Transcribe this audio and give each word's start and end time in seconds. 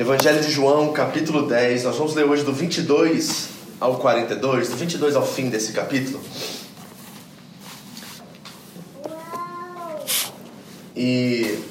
Evangelho 0.00 0.40
de 0.40 0.50
João, 0.50 0.94
capítulo 0.94 1.46
10. 1.46 1.84
Nós 1.84 1.94
vamos 1.98 2.14
ler 2.14 2.24
hoje 2.24 2.42
do 2.42 2.54
22 2.54 3.50
ao 3.78 3.96
42, 3.98 4.70
do 4.70 4.76
22 4.76 5.14
ao 5.14 5.26
fim 5.26 5.50
desse 5.50 5.72
capítulo. 5.72 6.18
E 10.96 11.62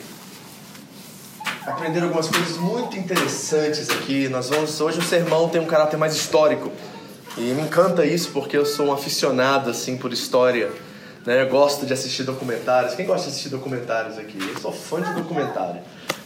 aprender 1.65 2.03
algumas 2.03 2.27
coisas 2.27 2.55
muito 2.57 2.95
interessantes 2.99 3.89
aqui. 3.89 4.29
Nós 4.29 4.47
vamos 4.47 4.79
hoje 4.79 4.99
o 4.99 5.03
sermão 5.03 5.49
tem 5.49 5.59
um 5.59 5.65
caráter 5.65 5.97
mais 5.97 6.15
histórico. 6.15 6.71
E 7.35 7.41
me 7.41 7.63
encanta 7.63 8.05
isso 8.05 8.29
porque 8.29 8.55
eu 8.55 8.63
sou 8.63 8.89
um 8.89 8.93
aficionado 8.93 9.71
assim 9.71 9.97
por 9.97 10.13
história. 10.13 10.71
Né? 11.25 11.41
Eu 11.41 11.49
gosto 11.49 11.83
de 11.83 11.93
assistir 11.93 12.21
documentários. 12.21 12.93
Quem 12.93 13.07
gosta 13.07 13.23
de 13.23 13.29
assistir 13.31 13.49
documentários 13.49 14.19
aqui? 14.19 14.37
Eu 14.37 14.61
sou 14.61 14.71
fã 14.71 15.01
de 15.01 15.15
documentário 15.19 15.81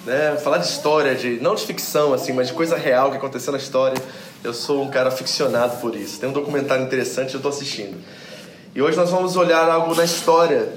né? 0.05 0.37
Falar 0.43 0.57
de 0.57 0.67
história, 0.67 1.15
de 1.15 1.39
não 1.41 1.55
de 1.55 1.65
ficção 1.65 2.13
assim, 2.13 2.33
mas 2.33 2.47
de 2.47 2.53
coisa 2.53 2.77
real 2.77 3.11
que 3.11 3.17
aconteceu 3.17 3.51
na 3.51 3.59
história. 3.59 4.01
Eu 4.43 4.53
sou 4.53 4.83
um 4.83 4.89
cara 4.89 5.09
ficcionado 5.09 5.77
por 5.77 5.95
isso. 5.95 6.19
Tem 6.19 6.29
um 6.29 6.33
documentário 6.33 6.83
interessante, 6.83 7.33
eu 7.33 7.37
estou 7.37 7.49
assistindo. 7.49 7.97
E 8.75 8.81
hoje 8.81 8.97
nós 8.97 9.09
vamos 9.09 9.35
olhar 9.35 9.69
algo 9.69 9.95
na 9.95 10.03
história 10.03 10.67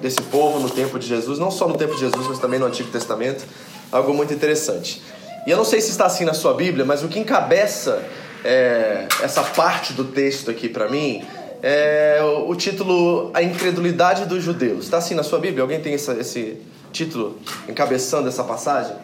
desse 0.00 0.22
povo 0.22 0.58
no 0.58 0.70
tempo 0.70 0.98
de 0.98 1.06
Jesus, 1.06 1.38
não 1.38 1.50
só 1.50 1.68
no 1.68 1.76
tempo 1.76 1.94
de 1.94 2.00
Jesus, 2.00 2.26
mas 2.26 2.38
também 2.38 2.58
no 2.58 2.66
Antigo 2.66 2.90
Testamento, 2.90 3.44
algo 3.92 4.14
muito 4.14 4.32
interessante. 4.32 5.02
E 5.46 5.50
eu 5.50 5.56
não 5.56 5.64
sei 5.64 5.80
se 5.80 5.90
está 5.90 6.06
assim 6.06 6.24
na 6.24 6.34
sua 6.34 6.54
Bíblia, 6.54 6.84
mas 6.84 7.02
o 7.02 7.08
que 7.08 7.18
encabeça 7.18 8.02
é, 8.44 9.06
essa 9.22 9.42
parte 9.42 9.92
do 9.92 10.04
texto 10.04 10.50
aqui 10.50 10.68
para 10.68 10.88
mim 10.88 11.24
é 11.66 12.20
o 12.46 12.54
título 12.54 13.30
A 13.32 13.42
Incredulidade 13.42 14.26
dos 14.26 14.44
Judeus. 14.44 14.84
Está 14.84 14.98
assim 14.98 15.14
na 15.14 15.22
sua 15.22 15.38
Bíblia? 15.38 15.62
Alguém 15.62 15.80
tem 15.80 15.94
essa, 15.94 16.12
esse 16.12 16.58
título 16.92 17.38
encabeçando 17.66 18.28
essa 18.28 18.44
passagem? 18.44 18.94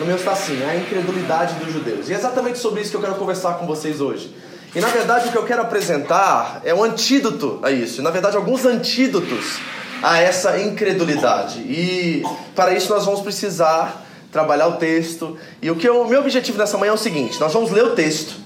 No 0.00 0.06
meu 0.06 0.16
está 0.16 0.32
assim, 0.32 0.58
a 0.64 0.74
incredulidade 0.74 1.56
dos 1.56 1.70
judeus. 1.70 2.08
E 2.08 2.14
é 2.14 2.16
exatamente 2.16 2.58
sobre 2.58 2.80
isso 2.80 2.90
que 2.90 2.96
eu 2.96 3.02
quero 3.02 3.16
conversar 3.16 3.58
com 3.58 3.66
vocês 3.66 4.00
hoje. 4.00 4.34
E 4.74 4.80
na 4.80 4.88
verdade 4.88 5.28
o 5.28 5.32
que 5.32 5.36
eu 5.36 5.44
quero 5.44 5.60
apresentar 5.60 6.62
é 6.64 6.72
um 6.72 6.82
antídoto 6.82 7.58
a 7.62 7.70
isso. 7.70 8.00
Na 8.00 8.10
verdade, 8.10 8.38
alguns 8.38 8.64
antídotos 8.64 9.58
a 10.02 10.18
essa 10.18 10.58
incredulidade. 10.58 11.58
E 11.60 12.22
para 12.54 12.72
isso 12.72 12.90
nós 12.90 13.04
vamos 13.04 13.20
precisar 13.20 14.06
trabalhar 14.32 14.68
o 14.68 14.76
texto. 14.76 15.36
E 15.60 15.70
o 15.70 15.76
que 15.76 15.90
o 15.90 16.06
meu 16.06 16.20
objetivo 16.20 16.56
nessa 16.56 16.78
manhã 16.78 16.92
é 16.92 16.94
o 16.94 16.98
seguinte: 16.98 17.38
nós 17.38 17.52
vamos 17.52 17.70
ler 17.70 17.84
o 17.84 17.94
texto, 17.94 18.36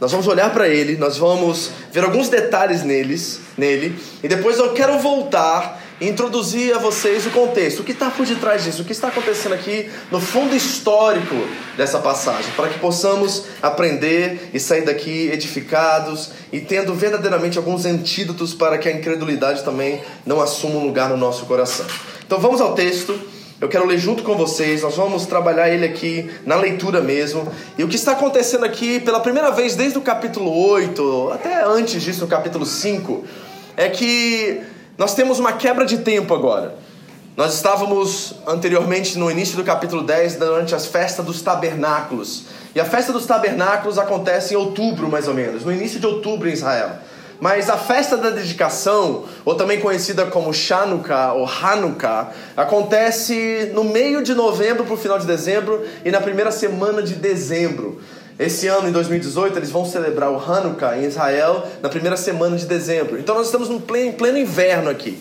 nós 0.00 0.10
vamos 0.10 0.26
olhar 0.26 0.52
para 0.52 0.68
ele, 0.68 0.96
nós 0.96 1.16
vamos 1.16 1.70
ver 1.92 2.04
alguns 2.04 2.28
detalhes 2.28 2.82
neles, 2.82 3.40
nele, 3.56 3.98
e 4.22 4.28
depois 4.28 4.58
eu 4.58 4.72
quero 4.72 4.98
voltar 4.98 5.82
introduzir 6.00 6.74
a 6.74 6.78
vocês 6.78 7.26
o 7.26 7.30
contexto, 7.30 7.80
o 7.80 7.84
que 7.84 7.92
está 7.92 8.10
por 8.10 8.24
detrás 8.24 8.62
disso, 8.62 8.82
o 8.82 8.84
que 8.84 8.92
está 8.92 9.08
acontecendo 9.08 9.54
aqui 9.54 9.90
no 10.10 10.20
fundo 10.20 10.54
histórico 10.54 11.34
dessa 11.76 11.98
passagem, 11.98 12.52
para 12.52 12.68
que 12.68 12.78
possamos 12.78 13.44
aprender 13.60 14.50
e 14.54 14.60
sair 14.60 14.82
daqui 14.82 15.28
edificados 15.32 16.30
e 16.52 16.60
tendo 16.60 16.94
verdadeiramente 16.94 17.58
alguns 17.58 17.84
antídotos 17.84 18.54
para 18.54 18.78
que 18.78 18.88
a 18.88 18.92
incredulidade 18.92 19.64
também 19.64 20.00
não 20.24 20.40
assuma 20.40 20.76
um 20.76 20.84
lugar 20.84 21.08
no 21.08 21.16
nosso 21.16 21.46
coração. 21.46 21.86
Então 22.24 22.38
vamos 22.38 22.60
ao 22.60 22.74
texto. 22.74 23.18
Eu 23.60 23.68
quero 23.68 23.84
ler 23.86 23.98
junto 23.98 24.22
com 24.22 24.36
vocês, 24.36 24.82
nós 24.82 24.94
vamos 24.94 25.26
trabalhar 25.26 25.68
ele 25.68 25.84
aqui 25.84 26.30
na 26.46 26.54
leitura 26.54 27.00
mesmo. 27.00 27.52
E 27.76 27.82
o 27.82 27.88
que 27.88 27.96
está 27.96 28.12
acontecendo 28.12 28.64
aqui 28.64 29.00
pela 29.00 29.18
primeira 29.18 29.50
vez 29.50 29.74
desde 29.74 29.98
o 29.98 30.00
capítulo 30.00 30.56
8, 30.70 31.30
até 31.32 31.64
antes 31.64 32.00
disso, 32.00 32.20
no 32.20 32.28
capítulo 32.28 32.64
5, 32.64 33.24
é 33.76 33.88
que 33.88 34.60
nós 34.96 35.12
temos 35.14 35.40
uma 35.40 35.54
quebra 35.54 35.84
de 35.84 35.98
tempo 35.98 36.32
agora. 36.32 36.76
Nós 37.36 37.54
estávamos 37.54 38.36
anteriormente 38.46 39.18
no 39.18 39.28
início 39.28 39.56
do 39.56 39.64
capítulo 39.64 40.04
10, 40.04 40.36
durante 40.36 40.76
as 40.76 40.86
festas 40.86 41.26
dos 41.26 41.42
tabernáculos. 41.42 42.44
E 42.76 42.80
a 42.80 42.84
festa 42.84 43.12
dos 43.12 43.26
tabernáculos 43.26 43.98
acontece 43.98 44.54
em 44.54 44.56
outubro, 44.56 45.08
mais 45.08 45.26
ou 45.26 45.34
menos, 45.34 45.64
no 45.64 45.72
início 45.72 45.98
de 45.98 46.06
outubro 46.06 46.48
em 46.48 46.52
Israel. 46.52 46.90
Mas 47.40 47.70
a 47.70 47.76
festa 47.76 48.16
da 48.16 48.30
dedicação, 48.30 49.24
ou 49.44 49.54
também 49.54 49.78
conhecida 49.80 50.26
como 50.26 50.52
Chanukah 50.52 51.34
ou 51.34 51.46
Hanukkah, 51.46 52.32
acontece 52.56 53.70
no 53.72 53.84
meio 53.84 54.22
de 54.22 54.34
novembro 54.34 54.84
para 54.84 54.94
o 54.94 54.96
final 54.96 55.18
de 55.20 55.26
dezembro 55.26 55.84
e 56.04 56.10
na 56.10 56.20
primeira 56.20 56.50
semana 56.50 57.00
de 57.00 57.14
dezembro. 57.14 58.00
Esse 58.38 58.66
ano, 58.66 58.88
em 58.88 58.92
2018, 58.92 59.56
eles 59.56 59.70
vão 59.70 59.84
celebrar 59.84 60.30
o 60.30 60.36
Hanukkah 60.36 60.96
em 60.96 61.04
Israel 61.04 61.64
na 61.80 61.88
primeira 61.88 62.16
semana 62.16 62.56
de 62.56 62.66
dezembro. 62.66 63.18
Então 63.18 63.36
nós 63.36 63.46
estamos 63.46 63.68
em 63.70 63.80
pleno, 64.12 64.38
inverno 64.38 64.90
aqui. 64.90 65.20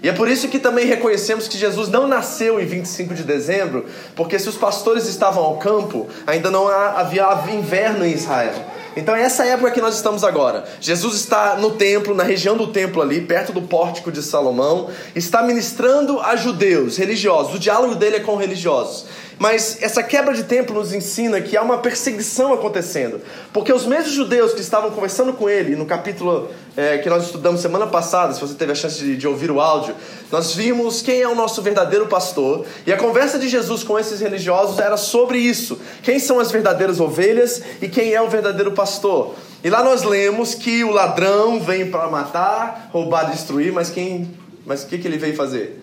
E 0.00 0.08
é 0.08 0.12
por 0.12 0.28
isso 0.28 0.46
que 0.46 0.60
também 0.60 0.86
reconhecemos 0.86 1.48
que 1.48 1.58
Jesus 1.58 1.88
não 1.88 2.06
nasceu 2.06 2.60
em 2.60 2.66
25 2.66 3.14
de 3.14 3.24
dezembro, 3.24 3.84
porque 4.14 4.38
se 4.38 4.48
os 4.48 4.56
pastores 4.56 5.08
estavam 5.08 5.42
ao 5.42 5.56
campo, 5.56 6.06
ainda 6.24 6.52
não 6.52 6.68
havia 6.68 7.26
inverno 7.52 8.04
em 8.04 8.12
Israel. 8.12 8.54
Então 8.96 9.14
é 9.14 9.22
essa 9.22 9.44
época 9.44 9.70
que 9.70 9.80
nós 9.80 9.96
estamos 9.96 10.24
agora. 10.24 10.64
Jesus 10.80 11.14
está 11.14 11.56
no 11.56 11.72
templo, 11.72 12.14
na 12.14 12.24
região 12.24 12.56
do 12.56 12.68
templo 12.68 13.02
ali, 13.02 13.20
perto 13.20 13.52
do 13.52 13.62
pórtico 13.62 14.10
de 14.10 14.22
Salomão, 14.22 14.88
está 15.14 15.42
ministrando 15.42 16.20
a 16.20 16.36
judeus, 16.36 16.96
religiosos. 16.96 17.54
O 17.54 17.58
diálogo 17.58 17.94
dele 17.94 18.16
é 18.16 18.20
com 18.20 18.36
religiosos. 18.36 19.06
Mas 19.38 19.78
essa 19.80 20.02
quebra 20.02 20.34
de 20.34 20.42
tempo 20.42 20.72
nos 20.74 20.92
ensina 20.92 21.40
que 21.40 21.56
há 21.56 21.62
uma 21.62 21.78
perseguição 21.78 22.52
acontecendo. 22.52 23.20
Porque 23.52 23.72
os 23.72 23.86
mesmos 23.86 24.12
judeus 24.12 24.52
que 24.52 24.60
estavam 24.60 24.90
conversando 24.90 25.32
com 25.32 25.48
ele, 25.48 25.76
no 25.76 25.86
capítulo 25.86 26.50
é, 26.76 26.98
que 26.98 27.08
nós 27.08 27.24
estudamos 27.24 27.60
semana 27.60 27.86
passada, 27.86 28.34
se 28.34 28.40
você 28.40 28.54
teve 28.54 28.72
a 28.72 28.74
chance 28.74 28.98
de, 28.98 29.16
de 29.16 29.28
ouvir 29.28 29.50
o 29.50 29.60
áudio, 29.60 29.94
nós 30.32 30.54
vimos 30.54 31.00
quem 31.00 31.20
é 31.20 31.28
o 31.28 31.36
nosso 31.36 31.62
verdadeiro 31.62 32.06
pastor. 32.06 32.66
E 32.84 32.92
a 32.92 32.96
conversa 32.96 33.38
de 33.38 33.48
Jesus 33.48 33.84
com 33.84 33.96
esses 33.96 34.20
religiosos 34.20 34.80
era 34.80 34.96
sobre 34.96 35.38
isso: 35.38 35.78
quem 36.02 36.18
são 36.18 36.40
as 36.40 36.50
verdadeiras 36.50 36.98
ovelhas 36.98 37.62
e 37.80 37.88
quem 37.88 38.12
é 38.12 38.20
o 38.20 38.28
verdadeiro 38.28 38.72
pastor. 38.72 39.36
E 39.62 39.70
lá 39.70 39.84
nós 39.84 40.02
lemos 40.02 40.54
que 40.54 40.82
o 40.82 40.90
ladrão 40.90 41.60
vem 41.60 41.90
para 41.90 42.08
matar, 42.08 42.90
roubar, 42.92 43.30
destruir, 43.30 43.72
mas 43.72 43.88
quem, 43.90 44.36
mas 44.66 44.82
o 44.82 44.86
que, 44.86 44.98
que 44.98 45.06
ele 45.06 45.18
veio 45.18 45.36
fazer? 45.36 45.80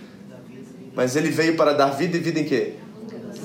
Mas 0.93 1.15
ele 1.15 1.29
veio 1.29 1.55
para 1.55 1.73
dar 1.73 1.87
vida 1.87 2.15
e 2.15 2.19
vida 2.19 2.39
em 2.39 2.45
quê? 2.45 2.75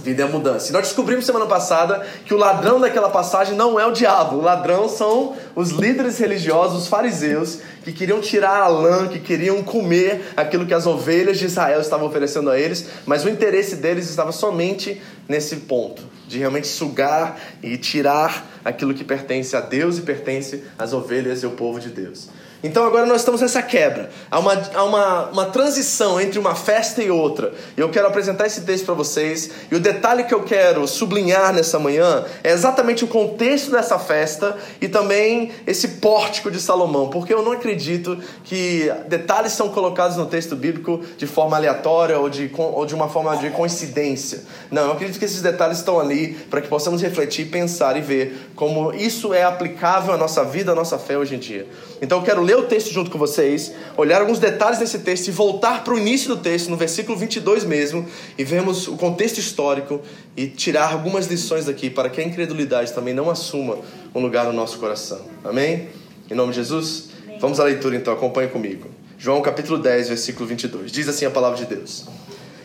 Vida 0.03 0.23
é 0.23 0.27
mudança. 0.27 0.71
E 0.71 0.73
nós 0.73 0.89
descobrimos 0.89 1.27
semana 1.27 1.47
passada 1.47 2.07
que 2.25 2.33
o 2.33 2.37
ladrão 2.37 2.81
daquela 2.81 3.11
passagem 3.11 3.55
não 3.55 3.79
é 3.79 3.87
o 3.87 3.93
diabo. 3.93 4.37
O 4.37 4.43
ladrão 4.43 4.89
são 4.89 5.37
os 5.55 5.71
líderes 5.71 6.19
religiosos, 6.19 6.83
os 6.83 6.89
fariseus, 6.89 7.59
que 7.85 7.93
queriam 7.93 8.21
tirar 8.21 8.63
a 8.63 8.69
lã, 8.69 9.09
que 9.09 9.19
queriam 9.19 9.63
comer 9.63 10.33
aquilo 10.37 10.65
que 10.65 10.73
as 10.73 10.87
ovelhas 10.87 11.39
de 11.39 11.47
Israel 11.47 11.81
estavam 11.81 12.07
oferecendo 12.07 12.51
a 12.51 12.59
eles, 12.59 12.87
mas 13.05 13.25
o 13.25 13.29
interesse 13.29 13.77
deles 13.77 14.09
estava 14.09 14.33
somente 14.33 15.01
nesse 15.29 15.57
ponto, 15.57 16.03
de 16.27 16.39
realmente 16.39 16.67
sugar 16.67 17.39
e 17.63 17.77
tirar 17.77 18.61
aquilo 18.65 18.95
que 18.95 19.05
pertence 19.05 19.55
a 19.55 19.61
Deus 19.61 19.99
e 19.99 20.03
pertence 20.03 20.65
às 20.79 20.93
ovelhas 20.93 21.43
e 21.43 21.47
ao 21.47 21.53
povo 21.53 21.79
de 21.79 21.89
Deus. 21.89 22.29
Então 22.63 22.85
agora 22.85 23.07
nós 23.07 23.23
estamos 23.23 23.41
nessa 23.41 23.63
quebra. 23.63 24.11
Há 24.31 24.39
uma, 24.39 24.63
há 24.75 24.85
uma, 24.85 25.25
uma 25.31 25.47
transição 25.47 26.21
entre 26.21 26.39
uma 26.39 26.55
festa 26.55 27.03
e 27.03 27.11
outra. 27.11 27.55
E 27.77 27.81
eu 27.81 27.89
quero 27.89 28.07
apresentar 28.07 28.47
esse 28.47 28.63
texto 28.63 28.85
para 28.85 28.95
vocês. 28.95 29.51
E 29.71 29.75
o 29.75 29.81
detalhe 29.81 30.25
que 30.25 30.35
eu 30.35 30.43
quero 30.43 30.87
sublinhar 30.87 31.55
nessa 31.55 31.79
manhã 31.79 32.25
é 32.45 32.53
exatamente 32.53 33.03
o 33.03 33.09
contexto 33.09 33.71
dessa 33.71 33.99
festa 33.99 34.57
e 34.81 34.89
também 34.89 35.53
esse 35.67 35.89
pórtico 35.89 36.51
de 36.51 36.61
Salomão. 36.61 37.09
Porque 37.09 37.33
eu 37.33 37.43
não 37.43 37.53
acredito 37.53 38.19
que 38.45 38.93
detalhes 39.09 39.53
são 39.53 39.71
colocados 39.71 40.19
no 40.19 40.27
texto 40.27 40.55
bíblico 40.55 41.01
de 41.17 41.27
forma 41.27 41.57
aleatória 41.57 42.19
ou 42.19 42.29
de, 42.29 42.51
ou 42.55 42.85
de 42.85 42.95
uma 42.95 43.09
forma 43.09 43.37
de 43.39 43.49
coincidência. 43.51 44.43
Não, 44.71 44.83
eu 44.83 44.93
acredito 44.93 45.19
que 45.19 45.25
esses 45.25 45.41
detalhes 45.41 45.79
estão 45.79 45.99
ali 45.99 46.35
para 46.51 46.61
que 46.61 46.69
possamos 46.69 47.01
refletir, 47.01 47.47
pensar 47.47 47.97
e 47.97 48.03
ver 48.03 48.51
como 48.55 48.93
isso 48.93 49.33
é 49.33 49.45
aplicável 49.45 50.13
à 50.13 50.19
nossa 50.19 50.45
vida, 50.45 50.73
à 50.73 50.75
nossa 50.75 50.99
fé 50.99 51.17
hoje 51.17 51.35
em 51.35 51.39
dia. 51.39 51.67
Então 52.03 52.19
eu 52.19 52.25
quero 52.25 52.50
ler 52.51 52.59
o 52.59 52.65
texto 52.65 52.93
junto 52.93 53.11
com 53.11 53.19
vocês, 53.19 53.73
olhar 53.97 54.21
alguns 54.21 54.41
detalhes 54.41 54.79
desse 54.81 54.99
texto 54.99 55.29
e 55.29 55.31
voltar 55.31 55.85
para 55.85 55.95
o 55.95 55.99
início 55.99 56.35
do 56.35 56.43
texto, 56.43 56.69
no 56.69 56.77
versículo 56.77 57.17
22 57.17 57.65
mesmo, 57.65 58.07
e 58.37 58.43
vermos 58.43 58.89
o 58.89 58.97
contexto 58.97 59.39
histórico 59.39 60.01
e 60.37 60.49
tirar 60.49 60.93
algumas 60.93 61.27
lições 61.27 61.67
daqui 61.67 61.89
para 61.89 62.11
que 62.11 62.21
a 62.21 62.25
incredulidade 62.25 62.93
também 62.93 63.15
não 63.15 63.31
assuma 63.31 63.79
um 64.15 64.21
lugar 64.21 64.47
no 64.47 64.53
nosso 64.53 64.79
coração. 64.79 65.21
Amém? 65.45 65.89
Em 66.29 66.35
nome 66.35 66.51
de 66.51 66.57
Jesus? 66.57 67.11
Amém. 67.23 67.39
Vamos 67.39 67.61
à 67.61 67.65
leitura 67.65 67.95
então, 67.95 68.13
acompanhe 68.13 68.49
comigo. 68.49 68.89
João 69.17 69.41
capítulo 69.43 69.79
10, 69.79 70.09
versículo 70.09 70.47
22. 70.47 70.91
Diz 70.91 71.09
assim 71.09 71.27
a 71.27 71.31
palavra 71.31 71.59
de 71.59 71.67
Deus. 71.67 72.07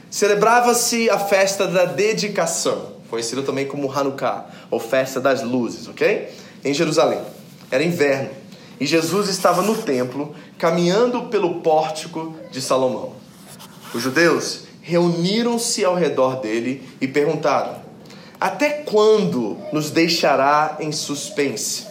celebrava-se 0.09 1.09
a 1.09 1.19
festa 1.19 1.67
da 1.67 1.85
dedicação, 1.85 2.93
conhecida 3.09 3.43
também 3.43 3.67
como 3.67 3.91
Hanukkah, 3.91 4.45
ou 4.71 4.79
festa 4.79 5.19
das 5.19 5.43
luzes, 5.43 5.87
ok? 5.87 6.29
Em 6.63 6.73
Jerusalém. 6.73 7.19
Era 7.69 7.83
inverno 7.83 8.44
e 8.79 8.85
Jesus 8.85 9.29
estava 9.29 9.61
no 9.61 9.75
templo, 9.75 10.35
caminhando 10.57 11.23
pelo 11.23 11.61
pórtico 11.61 12.35
de 12.51 12.61
Salomão. 12.61 13.13
Os 13.93 14.01
judeus 14.01 14.61
reuniram-se 14.81 15.83
ao 15.83 15.95
redor 15.95 16.41
dele 16.41 16.83
e 16.99 17.07
perguntaram: 17.07 17.77
Até 18.39 18.69
quando 18.69 19.57
nos 19.71 19.89
deixará 19.89 20.77
em 20.79 20.91
suspense? 20.91 21.85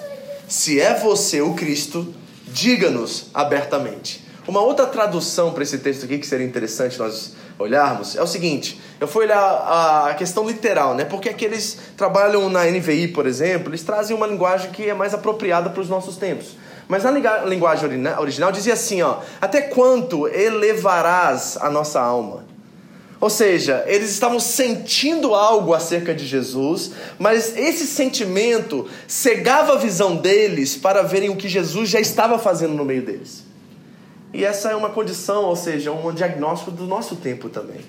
Se 0.46 0.80
é 0.80 0.94
você 0.94 1.40
o 1.40 1.54
Cristo, 1.54 2.14
diga-nos 2.46 3.26
abertamente. 3.32 4.22
Uma 4.46 4.60
outra 4.60 4.86
tradução 4.86 5.52
para 5.52 5.62
esse 5.62 5.78
texto 5.78 6.04
aqui 6.04 6.18
que 6.18 6.26
seria 6.26 6.46
interessante 6.46 6.98
nós 6.98 7.34
olharmos 7.58 8.14
é 8.14 8.22
o 8.22 8.26
seguinte: 8.26 8.80
eu 9.00 9.08
fui 9.08 9.24
olhar 9.24 10.06
a 10.08 10.14
questão 10.14 10.46
literal, 10.46 10.94
né? 10.94 11.04
Porque 11.04 11.28
aqueles 11.28 11.78
trabalham 11.96 12.48
na 12.48 12.64
NVI, 12.64 13.08
por 13.08 13.26
exemplo, 13.26 13.70
eles 13.70 13.82
trazem 13.82 14.14
uma 14.14 14.26
linguagem 14.26 14.70
que 14.70 14.88
é 14.88 14.94
mais 14.94 15.14
apropriada 15.14 15.70
para 15.70 15.80
os 15.80 15.88
nossos 15.88 16.16
tempos. 16.16 16.56
Mas 16.88 17.02
na 17.02 17.10
linguagem 17.10 17.88
original 18.18 18.52
dizia 18.52 18.74
assim, 18.74 19.02
ó: 19.02 19.20
Até 19.40 19.62
quanto 19.62 20.28
elevarás 20.28 21.56
a 21.60 21.70
nossa 21.70 22.00
alma? 22.00 22.44
Ou 23.20 23.30
seja, 23.30 23.82
eles 23.86 24.10
estavam 24.10 24.38
sentindo 24.38 25.34
algo 25.34 25.72
acerca 25.72 26.14
de 26.14 26.26
Jesus, 26.26 26.90
mas 27.18 27.56
esse 27.56 27.86
sentimento 27.86 28.86
cegava 29.06 29.72
a 29.72 29.78
visão 29.78 30.16
deles 30.16 30.76
para 30.76 31.02
verem 31.02 31.30
o 31.30 31.36
que 31.36 31.48
Jesus 31.48 31.88
já 31.88 31.98
estava 31.98 32.38
fazendo 32.38 32.74
no 32.74 32.84
meio 32.84 33.02
deles. 33.02 33.44
E 34.34 34.44
essa 34.44 34.70
é 34.70 34.76
uma 34.76 34.90
condição, 34.90 35.44
ou 35.44 35.56
seja, 35.56 35.90
um 35.90 36.12
diagnóstico 36.12 36.70
do 36.70 36.84
nosso 36.84 37.16
tempo 37.16 37.48
também. 37.48 37.80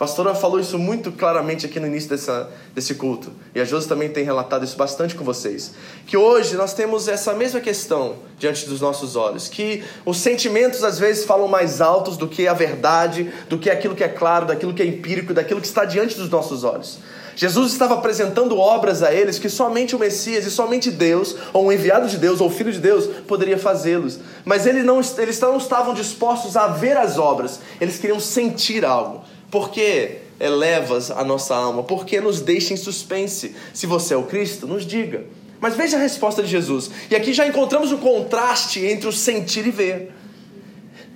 Pastora 0.00 0.34
falou 0.34 0.58
isso 0.58 0.78
muito 0.78 1.12
claramente 1.12 1.66
aqui 1.66 1.78
no 1.78 1.86
início 1.86 2.08
dessa, 2.08 2.48
desse 2.74 2.94
culto. 2.94 3.30
E 3.54 3.60
a 3.60 3.66
Josi 3.66 3.86
também 3.86 4.08
tem 4.08 4.24
relatado 4.24 4.64
isso 4.64 4.74
bastante 4.74 5.14
com 5.14 5.22
vocês. 5.22 5.72
Que 6.06 6.16
hoje 6.16 6.56
nós 6.56 6.72
temos 6.72 7.06
essa 7.06 7.34
mesma 7.34 7.60
questão 7.60 8.14
diante 8.38 8.66
dos 8.66 8.80
nossos 8.80 9.14
olhos. 9.14 9.46
Que 9.46 9.84
os 10.06 10.16
sentimentos 10.16 10.82
às 10.84 10.98
vezes 10.98 11.26
falam 11.26 11.48
mais 11.48 11.82
altos 11.82 12.16
do 12.16 12.26
que 12.26 12.48
a 12.48 12.54
verdade, 12.54 13.30
do 13.46 13.58
que 13.58 13.68
aquilo 13.68 13.94
que 13.94 14.02
é 14.02 14.08
claro, 14.08 14.46
daquilo 14.46 14.72
que 14.72 14.82
é 14.82 14.86
empírico, 14.86 15.34
daquilo 15.34 15.60
que 15.60 15.66
está 15.66 15.84
diante 15.84 16.16
dos 16.16 16.30
nossos 16.30 16.64
olhos. 16.64 16.98
Jesus 17.36 17.70
estava 17.70 17.92
apresentando 17.92 18.56
obras 18.56 19.02
a 19.02 19.12
eles 19.12 19.38
que 19.38 19.50
somente 19.50 19.94
o 19.94 19.98
Messias 19.98 20.46
e 20.46 20.50
somente 20.50 20.90
Deus, 20.90 21.36
ou 21.52 21.66
um 21.66 21.72
enviado 21.72 22.08
de 22.08 22.16
Deus, 22.16 22.40
ou 22.40 22.48
Filho 22.48 22.72
de 22.72 22.80
Deus, 22.80 23.06
poderia 23.28 23.58
fazê-los. 23.58 24.18
Mas 24.46 24.64
eles 24.64 24.82
não, 24.82 25.02
eles 25.18 25.38
não 25.40 25.58
estavam 25.58 25.92
dispostos 25.92 26.56
a 26.56 26.68
ver 26.68 26.96
as 26.96 27.18
obras, 27.18 27.60
eles 27.78 27.98
queriam 27.98 28.18
sentir 28.18 28.82
algo. 28.82 29.22
Por 29.50 29.70
que 29.70 30.18
elevas 30.38 31.10
a 31.10 31.24
nossa 31.24 31.54
alma? 31.54 31.82
Por 31.82 32.04
que 32.04 32.20
nos 32.20 32.40
deixa 32.40 32.72
em 32.72 32.76
suspense? 32.76 33.54
Se 33.74 33.86
você 33.86 34.14
é 34.14 34.16
o 34.16 34.24
Cristo, 34.24 34.66
nos 34.66 34.86
diga. 34.86 35.24
Mas 35.60 35.76
veja 35.76 35.96
a 35.96 36.00
resposta 36.00 36.42
de 36.42 36.48
Jesus. 36.48 36.90
E 37.10 37.16
aqui 37.16 37.32
já 37.32 37.46
encontramos 37.46 37.92
o 37.92 37.98
contraste 37.98 38.84
entre 38.84 39.08
o 39.08 39.12
sentir 39.12 39.66
e 39.66 39.70
ver 39.70 40.12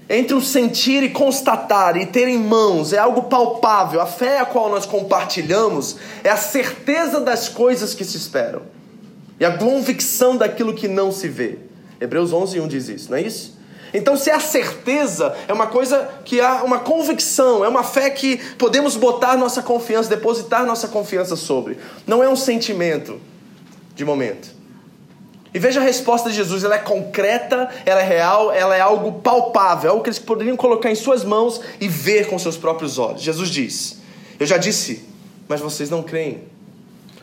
entre 0.08 0.34
o 0.34 0.40
sentir 0.40 1.02
e 1.02 1.08
constatar 1.08 1.96
e 1.96 2.06
ter 2.06 2.28
em 2.28 2.38
mãos 2.38 2.92
é 2.92 2.98
algo 2.98 3.22
palpável. 3.24 4.00
A 4.00 4.06
fé 4.06 4.38
a 4.38 4.44
qual 4.44 4.68
nós 4.68 4.84
compartilhamos 4.84 5.96
é 6.22 6.30
a 6.30 6.36
certeza 6.36 7.20
das 7.20 7.48
coisas 7.48 7.94
que 7.94 8.04
se 8.04 8.16
esperam 8.16 8.62
e 9.40 9.44
a 9.44 9.56
convicção 9.56 10.36
daquilo 10.36 10.74
que 10.74 10.88
não 10.88 11.10
se 11.10 11.28
vê. 11.28 11.58
Hebreus 12.00 12.32
11, 12.32 12.60
1 12.60 12.68
diz 12.68 12.88
isso, 12.88 13.10
não 13.10 13.16
é 13.16 13.22
isso? 13.22 13.56
Então, 13.94 14.16
se 14.16 14.28
a 14.28 14.40
certeza 14.40 15.36
é 15.46 15.52
uma 15.52 15.68
coisa 15.68 16.10
que 16.24 16.40
há 16.40 16.64
uma 16.64 16.80
convicção, 16.80 17.64
é 17.64 17.68
uma 17.68 17.84
fé 17.84 18.10
que 18.10 18.38
podemos 18.58 18.96
botar 18.96 19.36
nossa 19.36 19.62
confiança, 19.62 20.10
depositar 20.10 20.66
nossa 20.66 20.88
confiança 20.88 21.36
sobre, 21.36 21.78
não 22.04 22.20
é 22.20 22.28
um 22.28 22.34
sentimento 22.34 23.20
de 23.94 24.04
momento. 24.04 24.52
E 25.54 25.58
veja 25.60 25.78
a 25.78 25.84
resposta 25.84 26.28
de 26.28 26.34
Jesus, 26.34 26.64
ela 26.64 26.74
é 26.74 26.78
concreta, 26.78 27.70
ela 27.86 28.00
é 28.00 28.04
real, 28.04 28.50
ela 28.50 28.76
é 28.76 28.80
algo 28.80 29.20
palpável, 29.20 29.92
algo 29.92 30.02
que 30.02 30.08
eles 30.08 30.18
poderiam 30.18 30.56
colocar 30.56 30.90
em 30.90 30.96
suas 30.96 31.22
mãos 31.22 31.60
e 31.80 31.86
ver 31.86 32.26
com 32.26 32.36
seus 32.36 32.56
próprios 32.56 32.98
olhos. 32.98 33.22
Jesus 33.22 33.48
diz: 33.48 33.98
Eu 34.40 34.46
já 34.46 34.56
disse, 34.56 35.04
mas 35.48 35.60
vocês 35.60 35.88
não 35.88 36.02
creem. 36.02 36.42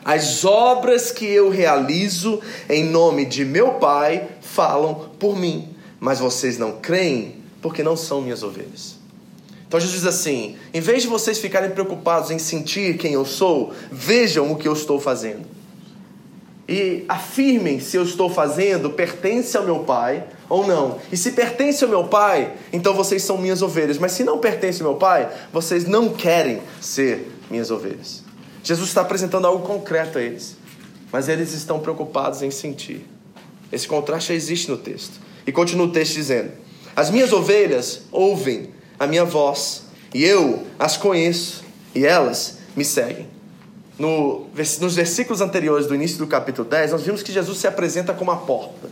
As 0.06 0.45
obras 0.45 1.12
que 1.12 1.25
eu 1.25 1.50
realizo 1.50 2.39
em 2.69 2.85
nome 2.85 3.25
de 3.25 3.44
meu 3.44 3.74
Pai 3.74 4.29
falam 4.39 5.09
por 5.19 5.38
mim, 5.38 5.70
mas 6.01 6.19
vocês 6.19 6.57
não 6.57 6.74
creem 6.81 7.36
porque 7.62 7.81
não 7.81 7.95
são 7.95 8.21
minhas 8.21 8.44
ovelhas. 8.44 8.98
Então 9.65 9.80
Jesus 9.80 10.01
diz 10.01 10.07
assim: 10.07 10.57
em 10.74 10.81
vez 10.81 11.03
de 11.03 11.07
vocês 11.07 11.39
ficarem 11.39 11.69
preocupados 11.69 12.30
em 12.30 12.38
sentir 12.38 12.98
quem 12.98 13.13
eu 13.13 13.24
sou, 13.24 13.71
vejam 13.89 14.51
o 14.51 14.57
que 14.57 14.68
eu 14.68 14.74
estou 14.74 15.00
fazendo 15.00 15.62
e 16.71 17.03
afirmem 17.09 17.81
se 17.81 17.98
eu 17.98 18.03
estou 18.03 18.30
fazendo 18.30 18.92
pertence 18.92 19.57
ao 19.57 19.65
meu 19.65 19.80
pai 19.80 20.24
ou 20.48 20.65
não. 20.65 21.00
E 21.12 21.18
se 21.18 21.33
pertence 21.33 21.83
ao 21.83 21.89
meu 21.89 22.06
pai, 22.06 22.53
então 22.71 22.94
vocês 22.94 23.24
são 23.24 23.38
minhas 23.38 23.62
ovelhas. 23.62 23.98
Mas 23.98 24.13
se 24.13 24.24
não 24.24 24.38
pertence 24.38 24.81
ao 24.81 24.89
meu 24.89 24.98
pai, 24.98 25.30
vocês 25.51 25.86
não 25.86 26.09
querem 26.09 26.62
ser 26.80 27.30
minhas 27.50 27.71
ovelhas. 27.71 28.24
Jesus 28.63 28.88
está 28.88 29.01
apresentando 29.01 29.48
algo 29.48 29.68
concreto 29.68 30.18
a 30.18 30.21
eles, 30.21 30.56
mas 31.12 31.27
eles 31.27 31.51
estão 31.51 31.80
preocupados 31.80 32.42
em 32.42 32.50
sentir. 32.50 33.06
Esse 33.69 33.86
contraste 33.86 34.31
existe 34.31 34.69
no 34.69 34.77
texto. 34.77 35.19
E 35.45 35.51
continua 35.51 35.88
o 35.88 35.91
texto 35.91 36.15
dizendo: 36.15 36.51
As 36.95 37.09
minhas 37.09 37.31
ovelhas 37.33 38.01
ouvem 38.11 38.69
a 38.99 39.07
minha 39.07 39.25
voz, 39.25 39.83
e 40.13 40.23
eu 40.23 40.65
as 40.77 40.97
conheço, 40.97 41.63
e 41.93 42.05
elas 42.05 42.59
me 42.75 42.85
seguem 42.85 43.27
no, 44.01 44.47
nos 44.79 44.95
versículos 44.95 45.41
anteriores 45.41 45.85
do 45.85 45.93
início 45.93 46.17
do 46.17 46.25
capítulo 46.25 46.67
10, 46.67 46.91
nós 46.91 47.03
vimos 47.03 47.21
que 47.21 47.31
Jesus 47.31 47.59
se 47.59 47.67
apresenta 47.67 48.13
como 48.13 48.31
a 48.31 48.35
porta. 48.35 48.89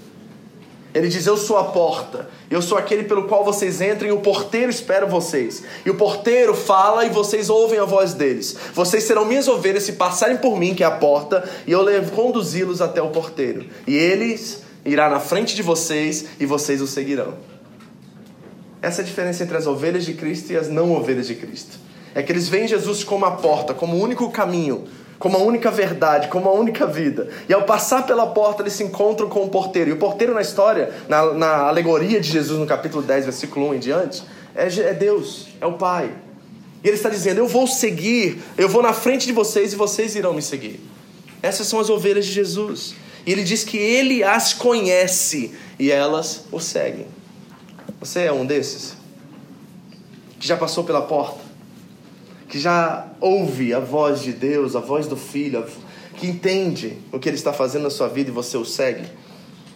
Ele 0.94 1.08
diz: 1.08 1.26
Eu 1.26 1.36
sou 1.36 1.58
a 1.58 1.66
porta, 1.66 2.30
eu 2.50 2.62
sou 2.62 2.78
aquele 2.78 3.04
pelo 3.04 3.28
qual 3.28 3.44
vocês 3.44 3.82
entrem, 3.82 4.10
e 4.10 4.14
o 4.14 4.20
porteiro 4.20 4.70
espera 4.70 5.06
vocês. 5.06 5.64
E 5.86 5.90
o 5.90 5.96
porteiro 5.96 6.54
fala 6.54 7.06
e 7.06 7.10
vocês 7.10 7.50
ouvem 7.50 7.80
a 7.80 7.86
voz 7.86 8.14
deles. 8.14 8.56
Vocês 8.74 9.04
serão 9.04 9.26
minhas 9.26 9.48
ovelhas 9.48 9.84
se 9.84 9.94
passarem 9.94 10.38
por 10.38 10.58
mim, 10.58 10.76
que 10.76 10.84
é 10.84 10.88
a 10.88 10.92
porta, 10.92 11.48
e 11.66 11.72
eu 11.72 11.86
conduzi-los 12.16 12.82
até 12.82 13.02
o 13.02 13.10
porteiro. 13.10 13.66
E 13.88 13.96
eles 13.96 14.62
irá 14.90 15.10
na 15.10 15.20
frente 15.20 15.56
de 15.56 15.62
vocês 15.62 16.26
e 16.40 16.46
vocês 16.46 16.82
o 16.82 16.88
seguirão. 16.88 17.36
Essa 18.82 19.02
é 19.02 19.04
a 19.04 19.08
diferença 19.08 19.44
entre 19.44 19.58
as 19.58 19.68
ovelhas 19.68 20.06
de 20.06 20.14
Cristo 20.14 20.52
e 20.52 20.58
as 20.58 20.70
não 20.70 20.94
ovelhas 20.94 21.28
de 21.28 21.36
Cristo. 21.36 21.78
É 22.16 22.24
que 22.24 22.32
eles 22.32 22.48
veem 22.48 22.68
Jesus 22.68 23.04
como 23.04 23.26
a 23.26 23.32
porta, 23.32 23.74
como 23.74 23.96
o 23.96 24.02
único 24.02 24.32
caminho, 24.32 24.86
como 25.20 25.38
a 25.38 25.42
única 25.42 25.70
verdade, 25.70 26.30
como 26.30 26.48
a 26.50 26.54
única 26.54 26.88
vida. 26.88 27.30
E 27.48 27.54
ao 27.54 27.64
passar 27.64 28.06
pela 28.06 28.28
porta, 28.28 28.64
eles 28.64 28.74
se 28.74 28.84
encontram 28.84 29.28
com 29.28 29.44
o 29.44 29.50
porteiro. 29.50 29.90
E 29.90 29.94
o 29.94 29.98
porteiro 29.98 30.34
na 30.34 30.42
história, 30.42 30.92
na, 31.10 31.34
na 31.34 31.58
alegoria 31.68 32.20
de 32.22 32.30
Jesus 32.30 32.58
no 32.58 32.66
capítulo 32.66 33.04
10, 33.04 33.26
versículo 33.26 33.70
1 33.70 33.76
em 33.76 33.80
diante, 33.80 34.24
é, 34.56 34.68
é 34.68 34.94
Deus, 34.94 35.48
é 35.60 35.66
o 35.66 35.74
Pai. 35.74 36.10
E 36.84 36.88
ele 36.88 36.96
está 36.96 37.10
dizendo: 37.10 37.40
Eu 37.40 37.48
vou 37.48 37.68
seguir, 37.68 38.40
eu 38.58 38.70
vou 38.70 38.82
na 38.82 38.94
frente 38.94 39.28
de 39.28 39.34
vocês 39.34 39.74
e 39.74 39.76
vocês 39.76 40.16
irão 40.16 40.34
me 40.34 40.42
seguir. 40.42 40.80
Essas 41.42 41.68
são 41.68 41.80
as 41.80 41.90
ovelhas 41.90 42.26
de 42.26 42.32
Jesus. 42.32 42.96
E 43.26 43.32
ele 43.32 43.44
diz 43.44 43.64
que 43.64 43.78
ele 43.78 44.24
as 44.24 44.54
conhece 44.54 45.54
e 45.78 45.92
elas 45.92 46.46
o 46.52 46.60
seguem. 46.60 47.08
Você 48.00 48.22
é 48.22 48.32
um 48.32 48.46
desses? 48.46 48.94
Que 50.40 50.48
já 50.48 50.56
passou 50.56 50.84
pela 50.84 51.02
porta? 51.02 51.50
que 52.50 52.60
já 52.60 53.08
ouve 53.22 53.74
a 53.74 53.80
voz 53.80 54.22
de 54.22 54.34
Deus, 54.34 54.76
a 54.76 54.80
voz 54.80 55.08
do 55.08 55.16
Filho, 55.16 55.64
que 56.18 56.28
entende 56.28 56.98
o 57.14 57.20
que 57.20 57.30
Ele 57.30 57.38
está 57.38 57.54
fazendo 57.54 57.84
na 57.84 57.90
sua 57.92 58.10
vida 58.10 58.30
e 58.30 58.34
você 58.34 58.58
o 58.58 58.66
segue. 58.66 59.06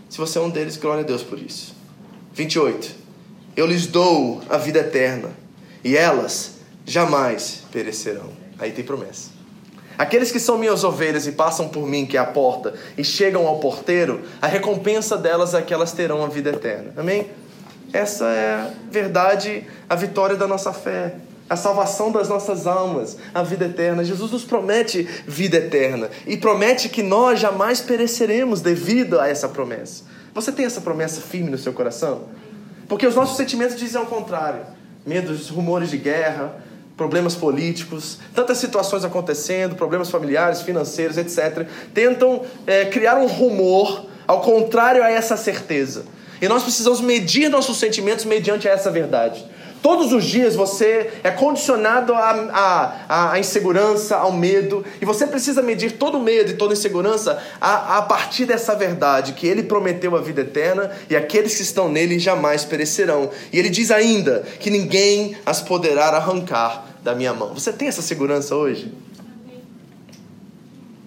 Se 0.10 0.18
você 0.18 0.40
é 0.40 0.42
um 0.42 0.50
deles, 0.50 0.76
glória 0.76 1.04
a 1.04 1.06
Deus 1.06 1.22
por 1.22 1.40
isso. 1.40 1.76
28. 2.34 2.92
Eu 3.56 3.68
lhes 3.68 3.86
dou 3.86 4.42
a 4.50 4.58
vida 4.58 4.80
eterna 4.80 5.32
e 5.84 5.96
elas 5.96 6.56
jamais 6.86 7.64
perecerão. 7.72 8.32
Aí 8.58 8.72
tem 8.72 8.84
promessa. 8.84 9.30
Aqueles 9.98 10.32
que 10.32 10.40
são 10.40 10.58
minhas 10.58 10.84
ovelhas 10.84 11.28
e 11.28 11.32
passam 11.32 11.68
por 11.68 11.88
mim, 11.88 12.06
que 12.06 12.18
é 12.18 12.20
a 12.20 12.26
porta, 12.26 12.74
e 12.98 13.04
chegam 13.04 13.48
ao 13.48 13.60
porteiro, 13.60 14.22
a 14.42 14.48
recompensa 14.48 15.18
delas 15.18 15.54
é 15.54 15.62
que 15.62 15.74
elas 15.74 15.92
terão 15.92 16.24
a 16.24 16.28
vida 16.28 16.50
eterna. 16.50 16.94
Amém? 16.98 17.28
Essa 17.92 18.26
é 18.26 18.54
a 18.56 18.70
verdade, 18.90 19.66
a 19.88 19.96
vitória 19.96 20.36
da 20.36 20.48
nossa 20.48 20.74
fé 20.74 21.16
a 21.50 21.56
salvação 21.56 22.12
das 22.12 22.30
nossas 22.30 22.66
almas, 22.66 23.18
a 23.34 23.44
vida 23.44 23.66
eterna. 23.66 24.04
Jesus 24.04 24.32
nos 24.32 24.44
promete 24.44 25.04
vida 25.28 25.58
eterna 25.58 26.10
e 26.26 26.38
promete 26.38 26.90
que 26.90 27.04
nós 27.04 27.40
jamais 27.40 27.82
pereceremos 27.82 28.62
devido 28.62 29.20
a 29.20 29.28
essa 29.28 29.48
promessa. 29.48 30.04
Você 30.34 30.52
tem 30.52 30.66
essa 30.66 30.82
promessa 30.82 31.22
firme 31.22 31.52
no 31.52 31.58
seu 31.58 31.74
coração? 31.74 32.24
Porque 32.88 33.06
os 33.06 33.16
nossos 33.16 33.38
sentimentos 33.38 33.78
dizem 33.78 34.00
ao 34.00 34.08
contrário: 34.08 34.62
medos, 35.06 35.50
rumores 35.50 35.90
de 35.90 35.98
guerra, 35.98 36.56
problemas 36.96 37.36
políticos, 37.36 38.20
tantas 38.36 38.58
situações 38.58 39.04
acontecendo, 39.04 39.76
problemas 39.76 40.10
familiares, 40.10 40.62
financeiros, 40.62 41.18
etc., 41.18 41.68
tentam 41.94 42.44
é, 42.68 42.86
criar 42.86 43.18
um 43.18 43.28
rumor 43.28 44.06
ao 44.28 44.42
contrário 44.42 45.04
a 45.04 45.10
essa 45.10 45.36
certeza. 45.36 46.06
E 46.42 46.48
nós 46.48 46.64
precisamos 46.64 47.02
medir 47.02 47.50
nossos 47.50 47.78
sentimentos 47.78 48.26
mediante 48.26 48.68
essa 48.68 48.92
verdade. 48.92 49.44
Todos 49.84 50.14
os 50.14 50.24
dias 50.24 50.56
você 50.56 51.12
é 51.26 51.30
condicionado 51.30 52.14
à 52.16 53.36
insegurança, 53.38 54.16
ao 54.16 54.32
medo, 54.32 54.86
e 55.02 55.06
você 55.06 55.28
precisa 55.28 55.62
medir 55.62 55.98
todo 55.98 56.18
o 56.18 56.22
medo 56.22 56.52
e 56.52 56.54
toda 56.54 56.72
insegurança 56.72 57.38
a, 57.60 57.98
a 57.98 58.02
partir 58.04 58.46
dessa 58.46 58.74
verdade, 58.76 59.34
que 59.34 59.46
ele 59.46 59.62
prometeu 59.62 60.16
a 60.16 60.22
vida 60.22 60.40
eterna 60.40 60.90
e 61.10 61.18
aqueles 61.18 61.58
que 61.58 61.64
estão 61.64 61.90
nele 61.90 62.18
jamais 62.18 62.64
perecerão. 62.64 63.30
E 63.52 63.60
ele 63.60 63.70
diz 63.70 63.92
ainda 63.92 64.46
que 64.58 64.70
ninguém 64.70 65.36
as 65.46 65.60
poderá 65.60 66.06
arrancar 66.06 66.86
da 67.04 67.14
minha 67.14 67.34
mão. 67.34 67.54
Você 67.54 67.74
tem 67.74 67.90
essa 67.90 68.02
segurança 68.02 68.56
hoje? 68.56 68.90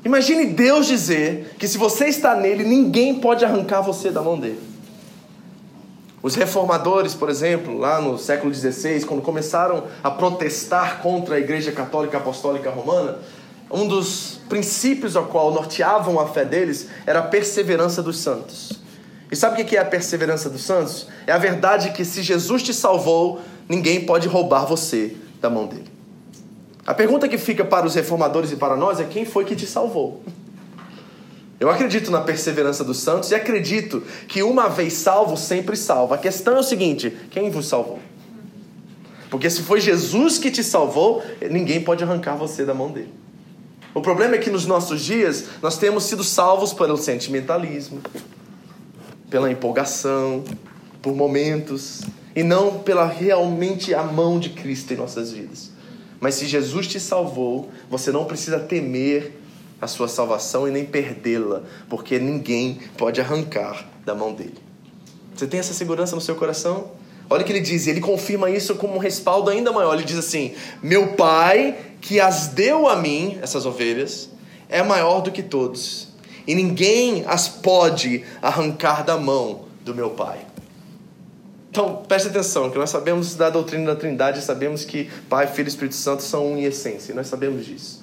Imagine 0.05 0.49
Deus 0.49 0.87
dizer 0.87 1.55
que 1.59 1.67
se 1.67 1.79
você 1.79 2.09
está 2.09 2.35
nele, 2.35 2.63
ninguém 2.63 3.15
pode 3.15 3.43
arrancar 3.43 3.81
você 3.81 4.11
da 4.11 4.21
mão 4.21 4.39
dele. 4.39 4.76
Os 6.27 6.35
reformadores, 6.35 7.15
por 7.15 7.31
exemplo, 7.31 7.79
lá 7.79 8.01
no 8.01 8.19
século 8.19 8.53
XVI, 8.53 9.05
quando 9.05 9.23
começaram 9.23 9.85
a 10.03 10.11
protestar 10.11 11.01
contra 11.01 11.37
a 11.37 11.39
Igreja 11.39 11.71
Católica 11.71 12.19
Apostólica 12.19 12.69
Romana, 12.69 13.19
um 13.71 13.87
dos 13.87 14.41
princípios 14.49 15.15
ao 15.15 15.27
qual 15.27 15.53
norteavam 15.53 16.19
a 16.19 16.27
fé 16.27 16.45
deles 16.45 16.89
era 17.07 17.21
a 17.21 17.23
perseverança 17.23 18.03
dos 18.03 18.19
santos. 18.19 18.73
E 19.31 19.37
sabe 19.37 19.63
o 19.63 19.65
que 19.65 19.77
é 19.77 19.81
a 19.81 19.85
perseverança 19.85 20.51
dos 20.51 20.63
santos? 20.63 21.07
É 21.29 21.33
a 21.33 21.39
verdade 21.39 21.93
que 21.93 22.05
se 22.05 22.25
Jesus 22.25 22.61
te 22.61 22.75
salvou, 22.75 23.41
ninguém 23.69 24.05
pode 24.05 24.27
roubar 24.27 24.67
você 24.67 25.15
da 25.41 25.49
mão 25.49 25.69
dele. 25.69 25.87
A 26.85 26.93
pergunta 26.93 27.29
que 27.29 27.39
fica 27.39 27.65
para 27.65 27.87
os 27.87 27.95
reformadores 27.95 28.51
e 28.51 28.57
para 28.57 28.75
nós 28.75 28.99
é: 28.99 29.05
quem 29.05 29.25
foi 29.25 29.45
que 29.45 29.55
te 29.55 29.65
salvou? 29.65 30.21
Eu 31.59 31.71
acredito 31.71 32.11
na 32.11 32.21
perseverança 32.21 32.85
dos 32.85 32.99
santos 32.99 33.31
e 33.31 33.35
acredito 33.35 34.03
que 34.29 34.43
uma 34.43 34.69
vez 34.69 34.93
salvo, 34.93 35.37
sempre 35.37 35.77
salvo. 35.77 36.13
A 36.13 36.19
questão 36.19 36.57
é 36.57 36.61
o 36.61 36.63
seguinte: 36.63 37.17
quem 37.31 37.51
vos 37.51 37.67
salvou? 37.67 37.99
Porque 39.31 39.49
se 39.49 39.63
foi 39.63 39.81
Jesus 39.81 40.39
que 40.39 40.51
te 40.51 40.63
salvou, 40.63 41.23
ninguém 41.51 41.81
pode 41.83 42.05
arrancar 42.05 42.37
você 42.37 42.65
da 42.65 42.75
mão 42.75 42.91
dele. 42.91 43.13
O 43.95 44.01
problema 44.03 44.35
é 44.35 44.39
que 44.39 44.51
nos 44.51 44.67
nossos 44.67 45.01
dias 45.01 45.47
nós 45.63 45.79
temos 45.79 46.05
sido 46.05 46.23
salvos 46.23 46.75
pelo 46.75 46.99
sentimentalismo, 46.99 48.01
pela 49.31 49.51
empolgação, 49.51 50.45
por 51.01 51.15
momentos, 51.15 52.03
e 52.35 52.43
não 52.43 52.81
pela 52.81 53.07
realmente 53.07 53.95
a 53.95 54.03
mão 54.03 54.39
de 54.39 54.51
Cristo 54.51 54.93
em 54.93 54.97
nossas 54.97 55.33
vidas. 55.33 55.71
Mas 56.21 56.35
se 56.35 56.47
Jesus 56.47 56.87
te 56.87 57.01
salvou, 57.01 57.71
você 57.89 58.13
não 58.13 58.27
precisa 58.27 58.61
temer 58.61 59.33
a 59.81 59.87
sua 59.87 60.09
salvação 60.09 60.67
e 60.67 60.71
nem 60.71 60.85
perdê-la, 60.85 61.63
porque 61.89 62.19
ninguém 62.19 62.79
pode 62.97 63.21
arrancar 63.21 63.87
da 64.05 64.15
mão 64.15 64.33
dele. 64.33 64.59
Você 65.35 65.47
tem 65.47 65.61
essa 65.61 65.75
segurança 65.75 66.15
no 66.15 66.21
seu 66.21 66.35
coração? 66.35 66.93
Olha 67.29 67.43
o 67.43 67.45
que 67.45 67.53
ele 67.53 67.61
diz, 67.61 67.87
ele 67.87 68.01
confirma 68.01 68.49
isso 68.49 68.77
com 68.77 68.87
um 68.87 68.99
respaldo 68.99 69.51
ainda 69.51 69.73
maior. 69.73 69.95
Ele 69.95 70.05
diz 70.05 70.19
assim: 70.19 70.55
Meu 70.83 71.09
pai, 71.09 71.77
que 72.01 72.21
as 72.21 72.49
deu 72.49 72.89
a 72.89 72.97
mim, 72.97 73.39
essas 73.43 73.67
ovelhas, 73.67 74.31
é 74.69 74.83
maior 74.83 75.21
do 75.21 75.31
que 75.31 75.43
todos, 75.43 76.09
e 76.47 76.55
ninguém 76.55 77.25
as 77.27 77.49
pode 77.49 78.25
arrancar 78.41 79.05
da 79.05 79.17
mão 79.17 79.67
do 79.85 79.95
meu 79.95 80.11
pai. 80.11 80.39
Então, 81.71 82.03
preste 82.09 82.29
atenção, 82.29 82.71
que 82.71 82.79
nós 82.79 82.89
sabemos 82.89 83.35
da 83.35 83.51
doutrina 83.51 83.85
da 83.93 83.97
Trindade, 83.97 84.41
sabemos 84.41 84.83
que 84.83 85.11
Pai, 85.29 85.47
Filho 85.47 85.67
e 85.67 85.69
Espírito 85.69 85.95
Santo 85.95 86.23
são 86.23 86.53
um 86.53 86.57
em 86.57 86.65
essência, 86.65 87.13
e 87.13 87.15
nós 87.15 87.27
sabemos 87.27 87.67
disso. 87.67 88.03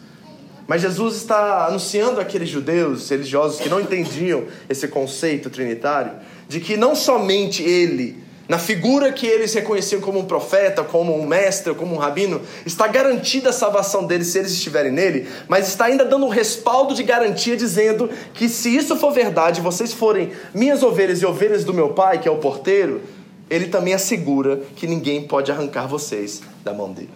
Mas 0.68 0.82
Jesus 0.82 1.16
está 1.16 1.68
anunciando 1.68 2.22
àqueles 2.22 2.50
judeus 2.50 3.10
religiosos 3.10 3.60
que 3.60 3.70
não 3.70 3.82
entendiam 3.82 4.46
esse 4.70 4.88
conceito 4.88 5.50
trinitário, 5.50 6.14
de 6.48 6.60
que 6.60 6.78
não 6.78 6.96
somente 6.96 7.62
ele, 7.62 8.24
na 8.48 8.58
figura 8.58 9.12
que 9.12 9.26
eles 9.26 9.54
reconheciam 9.54 10.02
como 10.02 10.20
um 10.20 10.26
profeta, 10.26 10.84
como 10.84 11.18
um 11.18 11.26
mestre, 11.26 11.74
como 11.74 11.96
um 11.96 11.98
rabino, 11.98 12.42
está 12.66 12.88
garantida 12.88 13.50
a 13.50 13.54
salvação 13.54 14.06
deles 14.06 14.28
se 14.28 14.40
eles 14.40 14.52
estiverem 14.52 14.92
nele, 14.92 15.28
mas 15.48 15.68
está 15.68 15.86
ainda 15.86 16.06
dando 16.06 16.26
um 16.26 16.30
respaldo 16.30 16.94
de 16.94 17.04
garantia, 17.04 17.58
dizendo 17.58 18.10
que 18.34 18.48
se 18.48 18.76
isso 18.76 18.96
for 18.96 19.12
verdade, 19.12 19.62
vocês 19.62 19.94
forem 19.94 20.32
minhas 20.54 20.82
ovelhas 20.82 21.22
e 21.22 21.26
ovelhas 21.26 21.64
do 21.64 21.74
meu 21.74 21.90
pai, 21.90 22.20
que 22.20 22.28
é 22.28 22.32
o 22.32 22.38
porteiro, 22.38 23.02
ele 23.50 23.68
também 23.68 23.94
assegura 23.94 24.62
que 24.76 24.88
ninguém 24.88 25.28
pode 25.28 25.52
arrancar 25.52 25.88
vocês 25.88 26.42
da 26.64 26.74
mão 26.74 26.92
dele. 26.92 27.12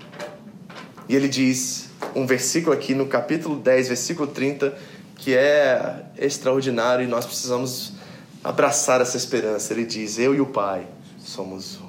E 1.10 1.16
ele 1.16 1.28
diz 1.28 1.87
um 2.16 2.26
versículo 2.26 2.76
aqui 2.76 2.94
no 2.94 3.08
capítulo 3.08 3.56
10, 3.58 3.88
versículo 3.88 4.28
30, 4.28 4.78
que 5.16 5.36
é 5.36 6.06
extraordinário 6.18 7.04
e 7.04 7.08
nós 7.08 7.26
precisamos 7.26 7.94
abraçar 8.44 9.02
essa 9.02 9.18
esperança. 9.18 9.74
Ele 9.74 9.86
diz: 9.86 10.18
Eu 10.18 10.34
e 10.36 10.42
o 10.42 10.46
Pai 10.46 10.88
somos 11.20 11.78
um. 11.82 11.88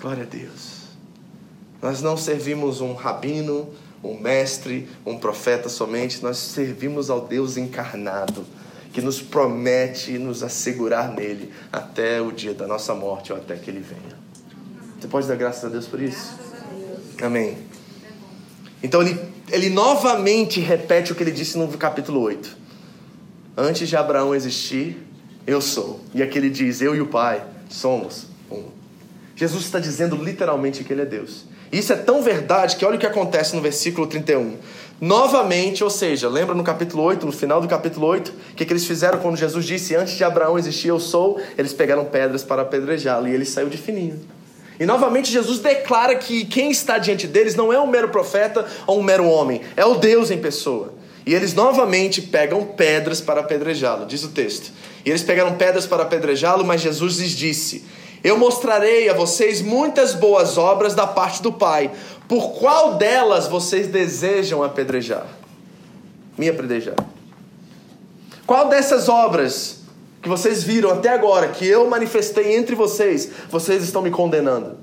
Glória 0.00 0.22
a 0.22 0.26
Deus. 0.26 0.78
Nós 1.82 2.02
não 2.02 2.16
servimos 2.16 2.80
um 2.80 2.94
rabino, 2.94 3.72
um 4.02 4.18
mestre, 4.18 4.88
um 5.04 5.18
profeta 5.18 5.68
somente, 5.68 6.22
nós 6.22 6.38
servimos 6.38 7.10
ao 7.10 7.20
Deus 7.20 7.56
encarnado 7.56 8.44
que 8.92 9.00
nos 9.00 9.20
promete 9.20 10.18
nos 10.18 10.42
assegurar 10.42 11.12
nele 11.12 11.52
até 11.72 12.20
o 12.20 12.32
dia 12.32 12.54
da 12.54 12.66
nossa 12.66 12.94
morte 12.94 13.32
ou 13.32 13.38
até 13.38 13.54
que 13.56 13.70
ele 13.70 13.80
venha. 13.80 14.18
Você 14.98 15.06
pode 15.06 15.28
dar 15.28 15.36
graças 15.36 15.64
a 15.64 15.68
Deus 15.68 15.86
por 15.86 16.00
isso? 16.00 16.36
Amém. 17.22 17.67
Então 18.82 19.02
ele, 19.02 19.18
ele 19.50 19.70
novamente 19.70 20.60
repete 20.60 21.12
o 21.12 21.14
que 21.14 21.22
ele 21.22 21.32
disse 21.32 21.58
no 21.58 21.68
capítulo 21.76 22.20
8. 22.20 22.56
Antes 23.56 23.88
de 23.88 23.96
Abraão 23.96 24.34
existir, 24.34 24.96
eu 25.46 25.60
sou. 25.60 26.00
E 26.14 26.22
aqui 26.22 26.38
ele 26.38 26.50
diz: 26.50 26.80
Eu 26.80 26.94
e 26.94 27.00
o 27.00 27.06
Pai 27.06 27.42
somos 27.68 28.26
um. 28.50 28.64
Jesus 29.34 29.64
está 29.64 29.78
dizendo 29.78 30.16
literalmente 30.16 30.84
que 30.84 30.92
ele 30.92 31.02
é 31.02 31.06
Deus. 31.06 31.44
Isso 31.70 31.92
é 31.92 31.96
tão 31.96 32.22
verdade 32.22 32.76
que 32.76 32.84
olha 32.84 32.96
o 32.96 32.98
que 32.98 33.06
acontece 33.06 33.54
no 33.54 33.60
versículo 33.60 34.06
31. 34.06 34.56
Novamente, 35.00 35.84
ou 35.84 35.90
seja, 35.90 36.28
lembra 36.28 36.54
no 36.54 36.64
capítulo 36.64 37.02
8, 37.04 37.24
no 37.24 37.30
final 37.30 37.60
do 37.60 37.68
capítulo 37.68 38.06
8, 38.06 38.28
o 38.30 38.54
que, 38.54 38.64
que 38.64 38.72
eles 38.72 38.84
fizeram 38.84 39.18
quando 39.18 39.36
Jesus 39.36 39.64
disse: 39.64 39.94
Antes 39.94 40.14
de 40.14 40.24
Abraão 40.24 40.58
existir, 40.58 40.88
eu 40.88 40.98
sou? 40.98 41.40
Eles 41.56 41.72
pegaram 41.72 42.04
pedras 42.04 42.42
para 42.42 42.62
apedrejá-lo 42.62 43.28
e 43.28 43.32
ele 43.32 43.44
saiu 43.44 43.68
de 43.68 43.76
fininho. 43.76 44.18
E 44.78 44.86
novamente 44.86 45.30
Jesus 45.30 45.58
declara 45.58 46.14
que 46.16 46.44
quem 46.44 46.70
está 46.70 46.98
diante 46.98 47.26
deles 47.26 47.54
não 47.54 47.72
é 47.72 47.80
um 47.80 47.86
mero 47.86 48.08
profeta 48.10 48.66
ou 48.86 49.00
um 49.00 49.02
mero 49.02 49.26
homem, 49.26 49.60
é 49.76 49.84
o 49.84 49.94
Deus 49.94 50.30
em 50.30 50.38
pessoa. 50.38 50.94
E 51.26 51.34
eles 51.34 51.52
novamente 51.52 52.22
pegam 52.22 52.64
pedras 52.64 53.20
para 53.20 53.40
apedrejá-lo, 53.40 54.06
diz 54.06 54.22
o 54.24 54.28
texto. 54.28 54.70
E 55.04 55.10
eles 55.10 55.22
pegaram 55.22 55.54
pedras 55.56 55.86
para 55.86 56.04
apedrejá-lo, 56.04 56.64
mas 56.64 56.80
Jesus 56.80 57.18
lhes 57.18 57.32
disse: 57.32 57.84
eu 58.22 58.36
mostrarei 58.36 59.08
a 59.08 59.14
vocês 59.14 59.62
muitas 59.62 60.14
boas 60.14 60.58
obras 60.58 60.94
da 60.94 61.06
parte 61.06 61.42
do 61.42 61.52
Pai. 61.52 61.90
Por 62.26 62.52
qual 62.58 62.94
delas 62.94 63.46
vocês 63.46 63.86
desejam 63.86 64.62
apedrejar? 64.62 65.26
Me 66.36 66.48
apedrejar. 66.48 66.96
Qual 68.46 68.68
dessas 68.68 69.08
obras 69.08 69.77
que 70.22 70.28
vocês 70.28 70.62
viram 70.62 70.90
até 70.90 71.10
agora, 71.10 71.48
que 71.48 71.66
eu 71.66 71.88
manifestei 71.88 72.56
entre 72.56 72.74
vocês, 72.74 73.30
vocês 73.50 73.82
estão 73.84 74.02
me 74.02 74.10
condenando? 74.10 74.76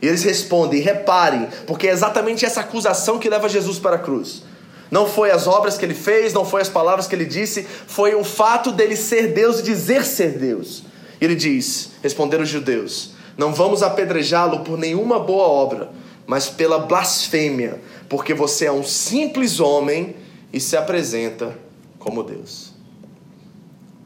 E 0.00 0.06
eles 0.06 0.22
respondem: 0.22 0.80
reparem, 0.80 1.48
porque 1.66 1.88
é 1.88 1.92
exatamente 1.92 2.44
essa 2.44 2.60
acusação 2.60 3.18
que 3.18 3.28
leva 3.28 3.48
Jesus 3.48 3.78
para 3.78 3.96
a 3.96 3.98
cruz. 3.98 4.42
Não 4.90 5.06
foi 5.06 5.30
as 5.30 5.46
obras 5.46 5.76
que 5.76 5.84
ele 5.84 5.94
fez, 5.94 6.32
não 6.32 6.44
foi 6.44 6.62
as 6.62 6.68
palavras 6.68 7.06
que 7.06 7.14
ele 7.14 7.24
disse, 7.24 7.66
foi 7.86 8.14
o 8.14 8.22
fato 8.22 8.70
dele 8.70 8.96
ser 8.96 9.32
Deus 9.32 9.60
e 9.60 9.62
dizer 9.64 10.04
ser 10.04 10.38
Deus. 10.38 10.84
E 11.20 11.24
ele 11.24 11.34
diz: 11.34 11.90
Responderam 12.02 12.44
os 12.44 12.48
judeus: 12.48 13.10
Não 13.36 13.52
vamos 13.52 13.82
apedrejá-lo 13.82 14.60
por 14.60 14.78
nenhuma 14.78 15.18
boa 15.18 15.48
obra, 15.48 15.90
mas 16.26 16.48
pela 16.48 16.78
blasfêmia, 16.78 17.80
porque 18.08 18.32
você 18.32 18.66
é 18.66 18.72
um 18.72 18.84
simples 18.84 19.60
homem 19.60 20.16
e 20.52 20.60
se 20.60 20.76
apresenta 20.76 21.58
como 21.98 22.22
Deus. 22.22 22.75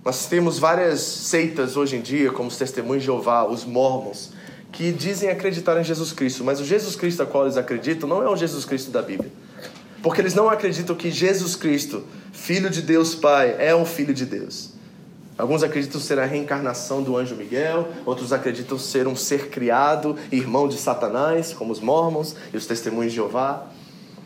Nós 0.05 0.27
temos 0.27 0.59
várias 0.59 1.01
seitas 1.01 1.77
hoje 1.77 1.97
em 1.97 2.01
dia, 2.01 2.33
como 2.33 2.49
os 2.49 2.57
Testemunhos 2.57 3.03
de 3.03 3.07
Jeová, 3.07 3.45
os 3.45 3.65
Mormons, 3.65 4.31
que 4.73 4.93
dizem 4.93 5.29
acreditar 5.29 5.79
em 5.79 5.85
Jesus 5.85 6.13
Cristo, 6.13 6.43
mas 6.43 6.59
o 6.59 6.65
Jesus 6.65 6.97
Cristo 6.97 7.23
a 7.23 7.27
qual 7.27 7.45
eles 7.45 7.59
acreditam 7.59 8.09
não 8.09 8.23
é 8.23 8.29
o 8.29 8.37
Jesus 8.37 8.65
Cristo 8.65 8.91
da 8.91 9.03
Bíblia. 9.03 9.31
Porque 10.03 10.23
eles 10.23 10.35
não 10.35 10.49
acreditam 10.49 10.97
que 10.97 11.11
Jesus 11.11 11.55
Cristo, 11.55 12.05
Filho 12.33 12.71
de 12.71 12.81
Deus 12.81 13.15
Pai, 13.15 13.55
é 13.59 13.77
um 13.77 13.85
Filho 13.85 14.15
de 14.15 14.25
Deus. 14.25 14.71
Alguns 15.37 15.63
acreditam 15.63 16.01
ser 16.01 16.19
a 16.19 16.25
reencarnação 16.25 17.03
do 17.03 17.17
anjo 17.17 17.35
Miguel, 17.35 17.89
outros 18.07 18.33
acreditam 18.33 18.79
ser 18.79 19.07
um 19.07 19.17
ser 19.17 19.49
criado, 19.49 20.17
irmão 20.33 20.67
de 20.67 20.79
Satanás, 20.79 21.53
como 21.53 21.73
os 21.73 21.81
mormons 21.81 22.35
e 22.55 22.57
os 22.57 22.67
testemunhos 22.67 23.13
de 23.13 23.17
Jeová. 23.17 23.67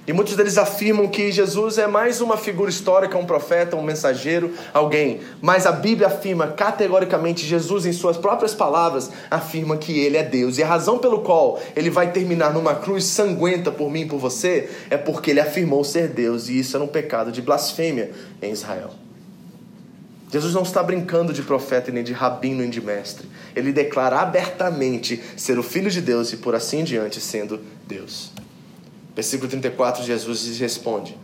E 0.07 0.13
muitos 0.13 0.37
deles 0.37 0.59
afirmam 0.59 1.09
que 1.09 1.33
Jesus 1.33 1.79
é 1.79 1.87
mais 1.87 2.21
uma 2.21 2.37
figura 2.37 2.69
histórica, 2.69 3.17
um 3.17 3.25
profeta, 3.25 3.75
um 3.75 3.83
mensageiro, 3.83 4.53
alguém. 4.75 5.21
Mas 5.41 5.65
a 5.65 5.73
Bíblia 5.73 6.09
afirma 6.09 6.49
categoricamente, 6.49 7.47
Jesus, 7.47 7.87
em 7.87 7.93
suas 7.93 8.19
próprias 8.19 8.55
palavras, 8.55 9.11
afirma 9.31 9.79
que 9.79 9.99
ele 9.99 10.19
é 10.19 10.23
Deus. 10.23 10.59
E 10.59 10.63
a 10.63 10.67
razão 10.67 10.99
pelo 10.99 11.21
qual 11.21 11.59
ele 11.75 11.89
vai 11.89 12.13
terminar 12.13 12.53
numa 12.53 12.75
cruz 12.75 13.05
sanguenta 13.05 13.73
por 13.73 13.91
mim 13.91 14.03
e 14.03 14.07
por 14.07 14.19
você 14.19 14.69
é 14.91 14.99
porque 14.99 15.31
ele 15.31 15.41
afirmou 15.41 15.83
ser 15.83 16.09
Deus. 16.09 16.51
E 16.51 16.59
isso 16.59 16.77
era 16.77 16.85
um 16.85 16.89
pecado 16.89 17.33
de 17.33 17.41
blasfêmia 17.41 18.11
em 18.43 18.53
Israel. 18.53 18.91
Jesus 20.31 20.53
não 20.53 20.65
está 20.65 20.83
brincando 20.83 21.33
de 21.33 21.43
profeta, 21.43 21.91
nem 21.91 22.05
de 22.05 22.13
rabino, 22.13 22.61
nem 22.61 22.69
de 22.69 22.83
mestre. 22.83 23.27
Ele 23.57 23.73
declara 23.73 24.19
abertamente 24.19 25.23
ser 25.35 25.59
o 25.59 25.63
Filho 25.63 25.91
de 25.91 26.03
Deus 26.03 26.31
e 26.33 26.37
por 26.37 26.55
assim 26.55 26.81
em 26.81 26.85
diante 26.85 27.21
sendo 27.21 27.61
Deus. 27.87 28.34
Versículo 29.15 29.49
34, 29.49 30.05
Jesus 30.05 30.59
responde: 30.59 31.17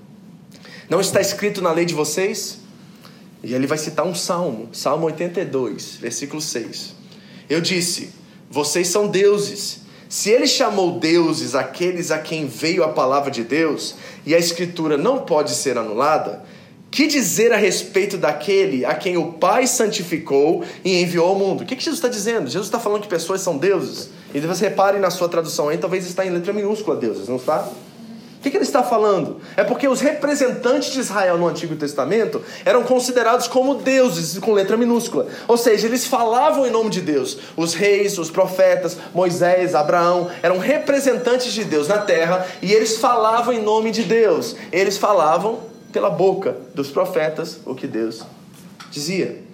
Não 0.88 1.00
está 1.00 1.20
escrito 1.20 1.60
na 1.60 1.72
lei 1.72 1.84
de 1.84 1.94
vocês? 1.94 2.58
E 3.42 3.54
ele 3.54 3.66
vai 3.66 3.78
citar 3.78 4.06
um 4.06 4.14
salmo, 4.14 4.68
Salmo 4.72 5.06
82, 5.06 5.96
versículo 5.96 6.40
6. 6.40 6.94
Eu 7.48 7.60
disse: 7.60 8.12
Vocês 8.50 8.88
são 8.88 9.08
deuses. 9.08 9.80
Se 10.08 10.28
ele 10.28 10.46
chamou 10.46 10.98
deuses 10.98 11.54
aqueles 11.54 12.10
a 12.10 12.18
quem 12.18 12.46
veio 12.46 12.82
a 12.82 12.88
palavra 12.88 13.30
de 13.30 13.44
Deus, 13.44 13.94
e 14.26 14.34
a 14.34 14.38
escritura 14.38 14.96
não 14.96 15.20
pode 15.20 15.52
ser 15.52 15.78
anulada, 15.78 16.44
que 16.90 17.06
dizer 17.06 17.52
a 17.52 17.56
respeito 17.56 18.18
daquele 18.18 18.84
a 18.84 18.94
quem 18.94 19.16
o 19.16 19.32
Pai 19.34 19.66
santificou 19.66 20.64
e 20.84 21.00
enviou 21.02 21.28
ao 21.28 21.34
mundo? 21.36 21.62
O 21.62 21.66
que, 21.66 21.76
que 21.76 21.82
Jesus 21.82 21.98
está 21.98 22.08
dizendo? 22.08 22.50
Jesus 22.50 22.66
está 22.66 22.80
falando 22.80 23.02
que 23.02 23.08
pessoas 23.08 23.40
são 23.40 23.56
deuses. 23.56 24.10
E 24.34 24.40
você 24.40 24.68
repare 24.68 24.98
na 24.98 25.10
sua 25.10 25.28
tradução 25.28 25.68
aí, 25.68 25.78
talvez 25.78 26.06
está 26.06 26.26
em 26.26 26.30
letra 26.30 26.52
minúscula 26.52 26.96
deuses, 26.96 27.28
não 27.28 27.36
está? 27.36 27.68
O 28.40 28.42
que, 28.42 28.50
que 28.50 28.56
ele 28.56 28.64
está 28.64 28.82
falando? 28.82 29.38
É 29.54 29.62
porque 29.62 29.86
os 29.86 30.00
representantes 30.00 30.92
de 30.92 31.00
Israel 31.00 31.36
no 31.36 31.46
Antigo 31.46 31.76
Testamento 31.76 32.40
eram 32.64 32.82
considerados 32.82 33.46
como 33.46 33.74
deuses, 33.74 34.38
com 34.38 34.54
letra 34.54 34.78
minúscula. 34.78 35.26
Ou 35.46 35.58
seja, 35.58 35.86
eles 35.86 36.06
falavam 36.06 36.66
em 36.66 36.70
nome 36.70 36.88
de 36.88 37.02
Deus. 37.02 37.36
Os 37.54 37.74
reis, 37.74 38.16
os 38.16 38.30
profetas, 38.30 38.96
Moisés, 39.14 39.74
Abraão, 39.74 40.30
eram 40.42 40.58
representantes 40.58 41.52
de 41.52 41.64
Deus 41.64 41.86
na 41.86 41.98
terra 41.98 42.46
e 42.62 42.72
eles 42.72 42.96
falavam 42.96 43.52
em 43.52 43.62
nome 43.62 43.90
de 43.90 44.04
Deus. 44.04 44.56
Eles 44.72 44.96
falavam 44.96 45.69
pela 45.92 46.10
boca 46.10 46.56
dos 46.74 46.90
profetas 46.90 47.60
o 47.64 47.74
que 47.74 47.86
Deus 47.86 48.22
dizia. 48.90 49.50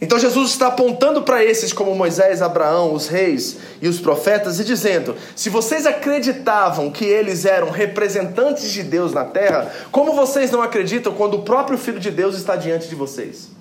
Então 0.00 0.18
Jesus 0.18 0.50
está 0.50 0.66
apontando 0.66 1.22
para 1.22 1.42
esses 1.42 1.72
como 1.72 1.94
Moisés, 1.94 2.42
Abraão, 2.42 2.92
os 2.92 3.06
reis 3.06 3.56
e 3.80 3.88
os 3.88 4.00
profetas 4.00 4.60
e 4.60 4.64
dizendo: 4.64 5.16
se 5.34 5.48
vocês 5.48 5.86
acreditavam 5.86 6.90
que 6.90 7.04
eles 7.04 7.44
eram 7.44 7.70
representantes 7.70 8.70
de 8.70 8.82
Deus 8.82 9.12
na 9.12 9.24
terra, 9.24 9.72
como 9.90 10.12
vocês 10.12 10.50
não 10.50 10.60
acreditam 10.60 11.14
quando 11.14 11.34
o 11.34 11.42
próprio 11.42 11.78
Filho 11.78 12.00
de 12.00 12.10
Deus 12.10 12.36
está 12.36 12.56
diante 12.56 12.88
de 12.88 12.94
vocês? 12.94 13.53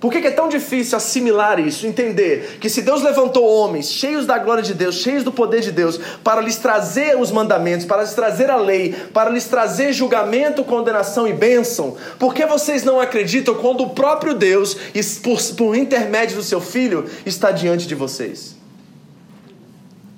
Por 0.00 0.10
que 0.10 0.26
é 0.26 0.30
tão 0.30 0.48
difícil 0.48 0.96
assimilar 0.96 1.60
isso? 1.60 1.86
Entender 1.86 2.56
que 2.58 2.70
se 2.70 2.80
Deus 2.80 3.02
levantou 3.02 3.44
homens 3.46 3.92
cheios 3.92 4.24
da 4.24 4.38
glória 4.38 4.62
de 4.62 4.72
Deus, 4.72 4.94
cheios 4.94 5.22
do 5.22 5.30
poder 5.30 5.60
de 5.60 5.70
Deus, 5.70 6.00
para 6.24 6.40
lhes 6.40 6.56
trazer 6.56 7.18
os 7.20 7.30
mandamentos, 7.30 7.84
para 7.84 8.00
lhes 8.00 8.14
trazer 8.14 8.50
a 8.50 8.56
lei, 8.56 8.94
para 9.12 9.28
lhes 9.28 9.44
trazer 9.44 9.92
julgamento, 9.92 10.64
condenação 10.64 11.28
e 11.28 11.34
bênção, 11.34 11.98
por 12.18 12.32
que 12.32 12.46
vocês 12.46 12.82
não 12.82 12.98
acreditam 12.98 13.54
quando 13.56 13.82
o 13.82 13.90
próprio 13.90 14.32
Deus, 14.32 14.74
por, 15.22 15.38
por 15.54 15.76
intermédio 15.76 16.36
do 16.36 16.42
seu 16.42 16.62
filho, 16.62 17.04
está 17.26 17.50
diante 17.50 17.86
de 17.86 17.94
vocês? 17.94 18.56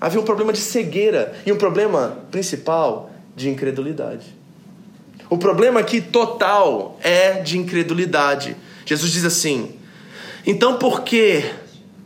Havia 0.01 0.21
um 0.21 0.25
problema 0.25 0.53
de 0.53 0.61
cegueira 0.61 1.35
e 1.45 1.51
um 1.51 1.57
problema 1.57 2.19
principal 2.31 3.11
de 3.35 3.51
incredulidade. 3.51 4.27
O 5.29 5.37
problema 5.37 5.81
aqui 5.81 6.01
total 6.01 6.99
é 7.03 7.41
de 7.41 7.59
incredulidade. 7.59 8.57
Jesus 8.85 9.13
diz 9.13 9.25
assim: 9.25 9.75
Então 10.47 10.79
por 10.79 11.03
que 11.03 11.45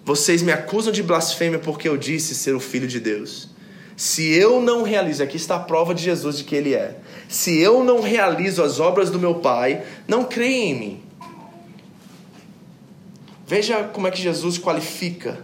vocês 0.05 0.43
me 0.43 0.53
acusam 0.53 0.93
de 0.93 1.03
blasfêmia 1.03 1.59
porque 1.59 1.89
eu 1.89 1.97
disse 1.97 2.35
ser 2.35 2.55
o 2.55 2.61
filho 2.61 2.87
de 2.87 3.01
Deus? 3.01 3.49
Se 3.97 4.31
eu 4.35 4.61
não 4.61 4.83
realizo, 4.83 5.23
aqui 5.23 5.37
está 5.37 5.57
a 5.57 5.61
prova 5.61 5.95
de 5.95 6.03
Jesus 6.03 6.39
de 6.39 6.45
que 6.45 6.55
ele 6.55 6.75
é. 6.75 6.99
Se 7.29 7.59
eu 7.59 7.83
não 7.83 8.01
realizo 8.03 8.63
as 8.63 8.79
obras 8.79 9.11
do 9.11 9.19
meu 9.19 9.37
Pai, 9.37 9.83
não 10.07 10.25
creem 10.25 10.71
em 10.71 10.79
mim. 10.79 11.03
Veja 13.47 13.85
como 13.85 14.07
é 14.07 14.11
que 14.11 14.21
Jesus 14.21 14.59
qualifica 14.59 15.39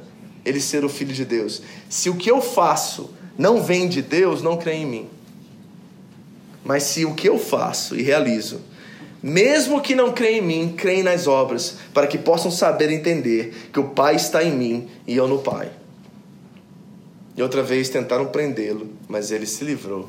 ele 0.44 0.60
ser 0.60 0.84
o 0.84 0.88
filho 0.88 1.14
de 1.14 1.24
Deus. 1.24 1.62
Se 1.88 2.10
o 2.10 2.16
que 2.16 2.30
eu 2.30 2.42
faço 2.42 3.10
não 3.38 3.62
vem 3.62 3.88
de 3.88 4.02
Deus, 4.02 4.42
não 4.42 4.56
creem 4.56 4.82
em 4.82 4.86
mim. 4.86 5.10
Mas 6.64 6.82
se 6.84 7.04
o 7.04 7.14
que 7.14 7.28
eu 7.28 7.38
faço 7.38 7.96
e 7.96 8.02
realizo 8.02 8.60
mesmo 9.22 9.80
que 9.80 9.94
não 9.94 10.12
creem 10.12 10.38
em 10.38 10.42
mim, 10.42 10.74
creem 10.76 11.02
nas 11.02 11.26
obras, 11.26 11.76
para 11.94 12.06
que 12.06 12.18
possam 12.18 12.50
saber 12.50 12.90
entender 12.90 13.68
que 13.72 13.78
o 13.78 13.90
Pai 13.90 14.16
está 14.16 14.42
em 14.42 14.50
mim 14.50 14.88
e 15.06 15.16
eu 15.16 15.28
no 15.28 15.38
Pai. 15.38 15.70
E 17.36 17.42
outra 17.42 17.62
vez 17.62 17.88
tentaram 17.88 18.26
prendê-lo, 18.26 18.90
mas 19.08 19.30
ele 19.30 19.46
se 19.46 19.64
livrou 19.64 20.08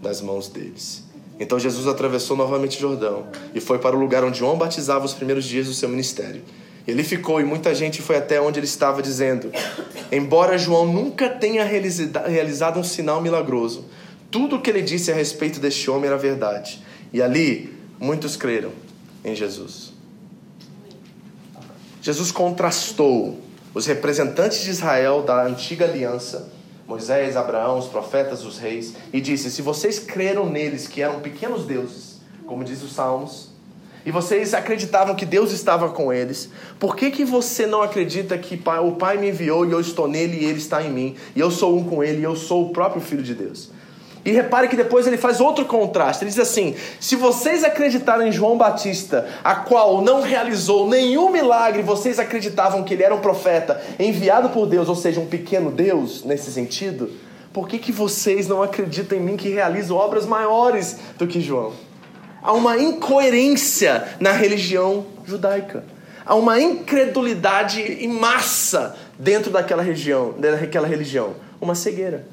das 0.00 0.22
mãos 0.22 0.48
deles. 0.48 1.04
Então 1.38 1.58
Jesus 1.58 1.86
atravessou 1.86 2.36
novamente 2.36 2.78
o 2.78 2.80
Jordão 2.80 3.26
e 3.54 3.60
foi 3.60 3.78
para 3.78 3.94
o 3.94 3.98
lugar 3.98 4.24
onde 4.24 4.38
João 4.38 4.56
batizava 4.56 5.04
os 5.04 5.14
primeiros 5.14 5.44
dias 5.44 5.66
do 5.66 5.74
seu 5.74 5.88
ministério. 5.88 6.42
Ele 6.86 7.04
ficou 7.04 7.40
e 7.40 7.44
muita 7.44 7.74
gente 7.74 8.00
foi 8.00 8.16
até 8.16 8.40
onde 8.40 8.58
ele 8.58 8.66
estava, 8.66 9.02
dizendo: 9.02 9.52
Embora 10.10 10.56
João 10.56 10.90
nunca 10.90 11.28
tenha 11.28 11.62
realizado 11.62 12.80
um 12.80 12.84
sinal 12.84 13.20
milagroso, 13.20 13.84
tudo 14.30 14.56
o 14.56 14.60
que 14.62 14.70
ele 14.70 14.80
disse 14.80 15.12
a 15.12 15.14
respeito 15.14 15.60
deste 15.60 15.90
homem 15.90 16.06
era 16.06 16.16
verdade. 16.16 16.82
E 17.12 17.22
ali 17.22 17.77
muitos 17.98 18.36
creram 18.36 18.72
em 19.24 19.34
Jesus. 19.34 19.92
Jesus 22.00 22.30
contrastou 22.30 23.38
os 23.74 23.86
representantes 23.86 24.62
de 24.62 24.70
Israel 24.70 25.22
da 25.22 25.44
antiga 25.44 25.84
aliança, 25.84 26.50
Moisés, 26.86 27.36
Abraão, 27.36 27.78
os 27.78 27.86
profetas, 27.86 28.44
os 28.44 28.58
reis, 28.58 28.94
e 29.12 29.20
disse: 29.20 29.50
Se 29.50 29.60
vocês 29.60 29.98
creram 29.98 30.48
neles, 30.48 30.88
que 30.88 31.02
eram 31.02 31.20
pequenos 31.20 31.66
deuses, 31.66 32.20
como 32.46 32.64
diz 32.64 32.82
os 32.82 32.92
Salmos, 32.94 33.50
e 34.06 34.10
vocês 34.10 34.54
acreditavam 34.54 35.14
que 35.14 35.26
Deus 35.26 35.52
estava 35.52 35.90
com 35.90 36.10
eles, 36.10 36.48
por 36.78 36.96
que, 36.96 37.10
que 37.10 37.26
você 37.26 37.66
não 37.66 37.82
acredita 37.82 38.38
que 38.38 38.58
o 38.82 38.92
Pai 38.92 39.18
me 39.18 39.28
enviou 39.28 39.66
e 39.66 39.72
eu 39.72 39.80
estou 39.80 40.08
nele 40.08 40.38
e 40.38 40.44
ele 40.46 40.58
está 40.58 40.82
em 40.82 40.90
mim, 40.90 41.14
e 41.36 41.40
eu 41.40 41.50
sou 41.50 41.76
um 41.76 41.84
com 41.84 42.02
ele 42.02 42.20
e 42.20 42.24
eu 42.24 42.34
sou 42.34 42.66
o 42.66 42.72
próprio 42.72 43.02
Filho 43.02 43.22
de 43.22 43.34
Deus? 43.34 43.70
E 44.28 44.30
repare 44.30 44.68
que 44.68 44.76
depois 44.76 45.06
ele 45.06 45.16
faz 45.16 45.40
outro 45.40 45.64
contraste. 45.64 46.22
Ele 46.22 46.30
diz 46.30 46.38
assim: 46.38 46.76
se 47.00 47.16
vocês 47.16 47.64
acreditaram 47.64 48.26
em 48.26 48.30
João 48.30 48.58
Batista, 48.58 49.26
a 49.42 49.54
qual 49.54 50.02
não 50.02 50.20
realizou 50.20 50.86
nenhum 50.86 51.30
milagre, 51.30 51.80
vocês 51.80 52.18
acreditavam 52.18 52.84
que 52.84 52.92
ele 52.92 53.02
era 53.02 53.14
um 53.14 53.20
profeta 53.20 53.80
enviado 53.98 54.50
por 54.50 54.66
Deus, 54.66 54.86
ou 54.86 54.94
seja, 54.94 55.18
um 55.18 55.24
pequeno 55.24 55.70
Deus 55.70 56.24
nesse 56.24 56.52
sentido, 56.52 57.10
por 57.54 57.66
que, 57.66 57.78
que 57.78 57.90
vocês 57.90 58.46
não 58.46 58.62
acreditam 58.62 59.16
em 59.16 59.22
mim 59.22 59.34
que 59.34 59.48
realizo 59.48 59.96
obras 59.96 60.26
maiores 60.26 60.98
do 61.16 61.26
que 61.26 61.40
João? 61.40 61.72
Há 62.42 62.52
uma 62.52 62.76
incoerência 62.76 64.08
na 64.20 64.32
religião 64.32 65.06
judaica. 65.24 65.84
Há 66.26 66.34
uma 66.34 66.60
incredulidade 66.60 67.80
em 67.80 68.08
massa 68.08 68.94
dentro 69.18 69.50
daquela 69.50 69.82
região, 69.82 70.34
daquela 70.38 70.86
religião, 70.86 71.34
uma 71.58 71.74
cegueira. 71.74 72.26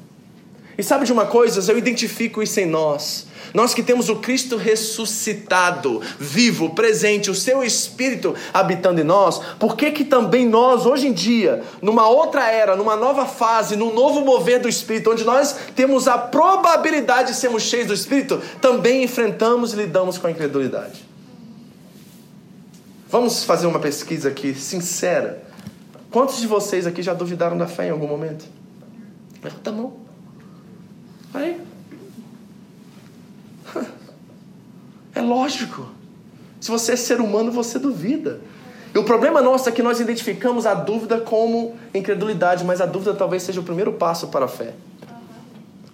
E 0.78 0.82
sabe 0.82 1.06
de 1.06 1.12
uma 1.12 1.26
coisa? 1.26 1.72
Eu 1.72 1.78
identifico 1.78 2.42
isso 2.42 2.60
em 2.60 2.66
nós. 2.66 3.26
Nós 3.54 3.72
que 3.72 3.82
temos 3.82 4.10
o 4.10 4.16
Cristo 4.16 4.56
ressuscitado, 4.56 6.02
vivo, 6.18 6.70
presente, 6.70 7.30
o 7.30 7.34
seu 7.34 7.62
Espírito 7.64 8.34
habitando 8.52 9.00
em 9.00 9.04
nós, 9.04 9.38
por 9.58 9.76
que 9.76 9.90
que 9.90 10.04
também 10.04 10.46
nós, 10.46 10.84
hoje 10.84 11.06
em 11.06 11.12
dia, 11.12 11.62
numa 11.80 12.06
outra 12.06 12.50
era, 12.50 12.76
numa 12.76 12.96
nova 12.96 13.24
fase, 13.24 13.74
num 13.74 13.94
novo 13.94 14.20
mover 14.20 14.60
do 14.60 14.68
Espírito, 14.68 15.10
onde 15.10 15.24
nós 15.24 15.56
temos 15.74 16.06
a 16.06 16.18
probabilidade 16.18 17.32
de 17.32 17.38
sermos 17.38 17.62
cheios 17.62 17.86
do 17.86 17.94
Espírito, 17.94 18.42
também 18.60 19.02
enfrentamos 19.02 19.72
e 19.72 19.76
lidamos 19.76 20.18
com 20.18 20.26
a 20.26 20.30
incredulidade? 20.30 21.06
Vamos 23.08 23.44
fazer 23.44 23.66
uma 23.66 23.78
pesquisa 23.78 24.28
aqui, 24.28 24.54
sincera. 24.54 25.42
Quantos 26.10 26.40
de 26.40 26.46
vocês 26.46 26.86
aqui 26.86 27.02
já 27.02 27.14
duvidaram 27.14 27.56
da 27.56 27.66
fé 27.66 27.86
em 27.86 27.90
algum 27.90 28.06
momento? 28.06 28.44
Levanta 29.42 29.70
a 29.70 29.72
mão. 29.72 30.05
Aí. 31.34 31.60
É 35.14 35.20
lógico. 35.20 35.88
Se 36.60 36.70
você 36.70 36.92
é 36.92 36.96
ser 36.96 37.20
humano, 37.20 37.50
você 37.50 37.78
duvida. 37.78 38.40
E 38.94 38.98
o 38.98 39.04
problema 39.04 39.40
nosso 39.40 39.68
é 39.68 39.72
que 39.72 39.82
nós 39.82 40.00
identificamos 40.00 40.66
a 40.66 40.74
dúvida 40.74 41.20
como 41.20 41.76
incredulidade, 41.94 42.64
mas 42.64 42.80
a 42.80 42.86
dúvida 42.86 43.14
talvez 43.14 43.42
seja 43.42 43.60
o 43.60 43.64
primeiro 43.64 43.94
passo 43.94 44.28
para 44.28 44.44
a 44.44 44.48
fé. 44.48 44.74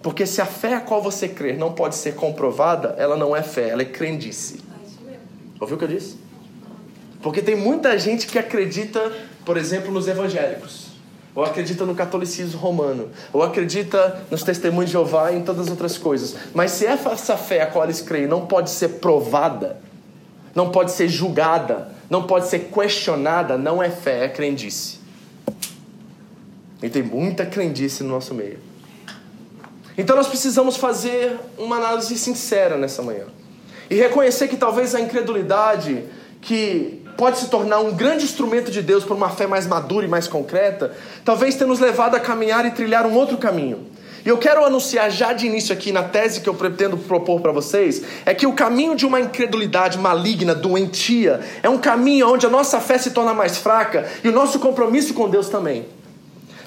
Porque 0.01 0.25
se 0.25 0.41
a 0.41 0.45
fé 0.45 0.75
a 0.75 0.81
qual 0.81 1.01
você 1.01 1.29
crer 1.29 1.57
não 1.57 1.71
pode 1.71 1.95
ser 1.95 2.15
comprovada, 2.15 2.95
ela 2.97 3.15
não 3.15 3.35
é 3.35 3.41
fé, 3.41 3.69
ela 3.69 3.81
é 3.81 3.85
crendice. 3.85 4.59
Ouviu 5.59 5.75
o 5.75 5.79
que 5.79 5.85
eu 5.85 5.89
disse? 5.89 6.17
Porque 7.21 7.41
tem 7.41 7.55
muita 7.55 7.97
gente 7.97 8.27
que 8.27 8.37
acredita, 8.37 9.11
por 9.45 9.55
exemplo, 9.55 9.91
nos 9.91 10.07
evangélicos 10.07 10.82
ou 11.35 11.43
acredita 11.43 11.85
no 11.85 11.95
catolicismo 11.95 12.59
romano, 12.59 13.09
ou 13.31 13.41
acredita 13.41 14.23
nos 14.29 14.43
testemunhos 14.43 14.87
de 14.89 14.93
Jeová 14.93 15.31
e 15.31 15.37
em 15.37 15.43
todas 15.43 15.63
as 15.63 15.69
outras 15.69 15.97
coisas. 15.97 16.35
Mas 16.53 16.71
se 16.71 16.85
essa 16.85 17.35
fé 17.35 17.61
a 17.61 17.67
qual 17.67 17.85
eles 17.85 18.01
creem 18.01 18.27
não 18.27 18.45
pode 18.45 18.69
ser 18.69 18.89
provada, 18.99 19.77
não 20.53 20.69
pode 20.69 20.91
ser 20.91 21.07
julgada, 21.07 21.91
não 22.09 22.23
pode 22.23 22.47
ser 22.47 22.69
questionada, 22.71 23.57
não 23.57 23.81
é 23.81 23.89
fé, 23.89 24.25
é 24.25 24.29
crendice. 24.29 24.99
E 26.81 26.89
tem 26.89 27.01
muita 27.01 27.45
crendice 27.45 28.03
no 28.03 28.09
nosso 28.09 28.33
meio. 28.33 28.59
Então 29.97 30.15
nós 30.15 30.27
precisamos 30.27 30.75
fazer 30.75 31.39
uma 31.57 31.77
análise 31.77 32.17
sincera 32.17 32.77
nessa 32.77 33.01
manhã. 33.01 33.25
E 33.89 33.95
reconhecer 33.95 34.47
que 34.47 34.57
talvez 34.57 34.93
a 34.93 34.99
incredulidade 34.99 36.03
que 36.41 37.02
pode 37.17 37.37
se 37.37 37.47
tornar 37.47 37.79
um 37.79 37.93
grande 37.93 38.23
instrumento 38.23 38.71
de 38.71 38.81
Deus 38.81 39.03
para 39.03 39.15
uma 39.15 39.29
fé 39.29 39.47
mais 39.47 39.67
madura 39.67 40.05
e 40.05 40.09
mais 40.09 40.27
concreta, 40.27 40.91
talvez 41.23 41.55
tenha 41.55 41.67
nos 41.67 41.79
levado 41.79 42.15
a 42.15 42.19
caminhar 42.19 42.65
e 42.65 42.71
trilhar 42.71 43.05
um 43.05 43.13
outro 43.13 43.37
caminho. 43.37 43.87
E 44.25 44.29
eu 44.29 44.37
quero 44.37 44.63
anunciar 44.63 45.11
já 45.11 45.33
de 45.33 45.45
início 45.45 45.73
aqui 45.73 45.91
na 45.91 46.03
tese 46.03 46.39
que 46.39 46.47
eu 46.47 46.53
pretendo 46.53 46.97
propor 46.97 47.41
para 47.41 47.51
vocês, 47.51 48.03
é 48.25 48.33
que 48.33 48.47
o 48.47 48.53
caminho 48.53 48.95
de 48.95 49.05
uma 49.05 49.19
incredulidade 49.19 49.97
maligna, 49.97 50.55
doentia, 50.55 51.41
é 51.61 51.67
um 51.67 51.77
caminho 51.77 52.31
onde 52.31 52.45
a 52.45 52.49
nossa 52.49 52.79
fé 52.79 52.97
se 52.97 53.11
torna 53.11 53.33
mais 53.33 53.57
fraca 53.57 54.07
e 54.23 54.29
o 54.29 54.31
nosso 54.31 54.59
compromisso 54.59 55.13
com 55.13 55.29
Deus 55.29 55.49
também. 55.49 55.85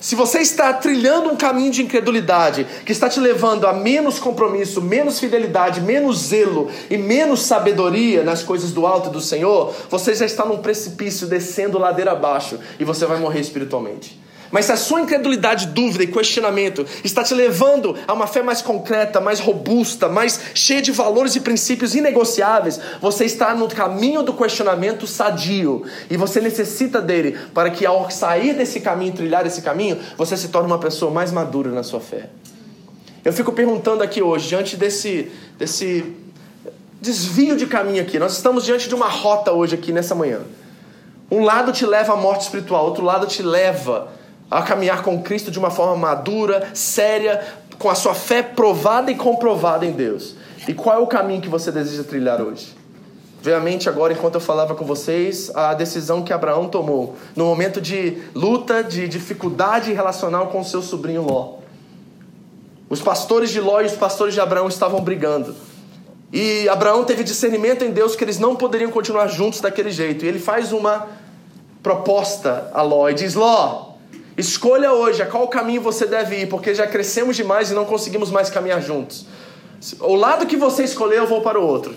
Se 0.00 0.14
você 0.14 0.40
está 0.40 0.72
trilhando 0.74 1.30
um 1.30 1.36
caminho 1.36 1.70
de 1.70 1.82
incredulidade 1.82 2.66
que 2.84 2.92
está 2.92 3.08
te 3.08 3.18
levando 3.18 3.66
a 3.66 3.72
menos 3.72 4.18
compromisso, 4.18 4.82
menos 4.82 5.18
fidelidade, 5.18 5.80
menos 5.80 6.18
zelo 6.18 6.70
e 6.90 6.98
menos 6.98 7.42
sabedoria 7.42 8.22
nas 8.22 8.42
coisas 8.42 8.72
do 8.72 8.86
alto 8.86 9.08
e 9.08 9.12
do 9.12 9.20
Senhor, 9.20 9.74
você 9.88 10.14
já 10.14 10.26
está 10.26 10.44
num 10.44 10.58
precipício 10.58 11.26
descendo 11.26 11.78
ladeira 11.78 12.12
abaixo 12.12 12.58
e 12.78 12.84
você 12.84 13.06
vai 13.06 13.18
morrer 13.18 13.40
espiritualmente. 13.40 14.25
Mas 14.50 14.66
se 14.66 14.72
a 14.72 14.76
sua 14.76 15.00
incredulidade, 15.00 15.66
dúvida 15.68 16.04
e 16.04 16.06
questionamento 16.06 16.86
está 17.02 17.22
te 17.22 17.34
levando 17.34 17.96
a 18.06 18.12
uma 18.12 18.26
fé 18.26 18.42
mais 18.42 18.62
concreta, 18.62 19.20
mais 19.20 19.40
robusta, 19.40 20.08
mais 20.08 20.40
cheia 20.54 20.80
de 20.80 20.92
valores 20.92 21.34
e 21.36 21.40
princípios 21.40 21.94
inegociáveis, 21.94 22.80
você 23.00 23.24
está 23.24 23.54
no 23.54 23.68
caminho 23.68 24.22
do 24.22 24.32
questionamento 24.32 25.06
sadio 25.06 25.84
e 26.10 26.16
você 26.16 26.40
necessita 26.40 27.00
dele 27.00 27.36
para 27.52 27.70
que 27.70 27.84
ao 27.84 28.10
sair 28.10 28.54
desse 28.54 28.80
caminho, 28.80 29.12
trilhar 29.12 29.46
esse 29.46 29.62
caminho, 29.62 29.98
você 30.16 30.36
se 30.36 30.48
torne 30.48 30.66
uma 30.66 30.78
pessoa 30.78 31.10
mais 31.10 31.32
madura 31.32 31.70
na 31.70 31.82
sua 31.82 32.00
fé. 32.00 32.28
Eu 33.24 33.32
fico 33.32 33.50
perguntando 33.52 34.02
aqui 34.04 34.22
hoje, 34.22 34.48
diante 34.48 34.76
desse, 34.76 35.32
desse 35.58 36.14
desvio 37.00 37.56
de 37.56 37.66
caminho 37.66 38.00
aqui, 38.00 38.18
nós 38.18 38.32
estamos 38.32 38.64
diante 38.64 38.88
de 38.88 38.94
uma 38.94 39.08
rota 39.08 39.52
hoje 39.52 39.74
aqui 39.74 39.92
nessa 39.92 40.14
manhã. 40.14 40.40
Um 41.28 41.42
lado 41.42 41.72
te 41.72 41.84
leva 41.84 42.12
à 42.12 42.16
morte 42.16 42.42
espiritual, 42.42 42.84
outro 42.84 43.04
lado 43.04 43.26
te 43.26 43.42
leva 43.42 44.12
a 44.50 44.62
caminhar 44.62 45.02
com 45.02 45.22
Cristo 45.22 45.50
de 45.50 45.58
uma 45.58 45.70
forma 45.70 45.96
madura, 45.96 46.68
séria, 46.74 47.44
com 47.78 47.90
a 47.90 47.94
sua 47.94 48.14
fé 48.14 48.42
provada 48.42 49.10
e 49.10 49.14
comprovada 49.14 49.84
em 49.84 49.92
Deus. 49.92 50.34
E 50.66 50.74
qual 50.74 50.96
é 50.96 50.98
o 50.98 51.06
caminho 51.06 51.40
que 51.40 51.48
você 51.48 51.70
deseja 51.70 52.04
trilhar 52.04 52.40
hoje? 52.40 52.74
Veio 53.42 53.58
à 53.58 53.60
mente 53.60 53.88
agora, 53.88 54.12
enquanto 54.12 54.34
eu 54.34 54.40
falava 54.40 54.74
com 54.74 54.84
vocês, 54.84 55.52
a 55.54 55.72
decisão 55.74 56.22
que 56.22 56.32
Abraão 56.32 56.68
tomou 56.68 57.14
no 57.36 57.44
momento 57.44 57.80
de 57.80 58.18
luta, 58.34 58.82
de 58.82 59.06
dificuldade 59.06 59.92
relacional 59.92 60.48
com 60.48 60.64
seu 60.64 60.82
sobrinho 60.82 61.22
Ló. 61.22 61.58
Os 62.88 63.00
pastores 63.00 63.50
de 63.50 63.60
Ló 63.60 63.80
e 63.80 63.86
os 63.86 63.92
pastores 63.92 64.34
de 64.34 64.40
Abraão 64.40 64.68
estavam 64.68 65.00
brigando. 65.00 65.54
E 66.32 66.68
Abraão 66.68 67.04
teve 67.04 67.22
discernimento 67.22 67.84
em 67.84 67.92
Deus 67.92 68.16
que 68.16 68.24
eles 68.24 68.38
não 68.38 68.56
poderiam 68.56 68.90
continuar 68.90 69.28
juntos 69.28 69.60
daquele 69.60 69.90
jeito. 69.90 70.24
E 70.24 70.28
ele 70.28 70.40
faz 70.40 70.72
uma 70.72 71.06
proposta 71.82 72.70
a 72.74 72.82
Ló 72.82 73.08
e 73.08 73.14
diz: 73.14 73.34
Ló, 73.34 73.92
Escolha 74.36 74.92
hoje 74.92 75.22
a 75.22 75.26
qual 75.26 75.48
caminho 75.48 75.80
você 75.80 76.06
deve 76.06 76.42
ir, 76.42 76.48
porque 76.48 76.74
já 76.74 76.86
crescemos 76.86 77.36
demais 77.36 77.70
e 77.70 77.74
não 77.74 77.84
conseguimos 77.84 78.30
mais 78.30 78.50
caminhar 78.50 78.82
juntos. 78.82 79.26
O 80.00 80.14
lado 80.14 80.46
que 80.46 80.56
você 80.56 80.84
escolher, 80.84 81.18
eu 81.18 81.26
vou 81.26 81.40
para 81.40 81.58
o 81.58 81.66
outro. 81.66 81.94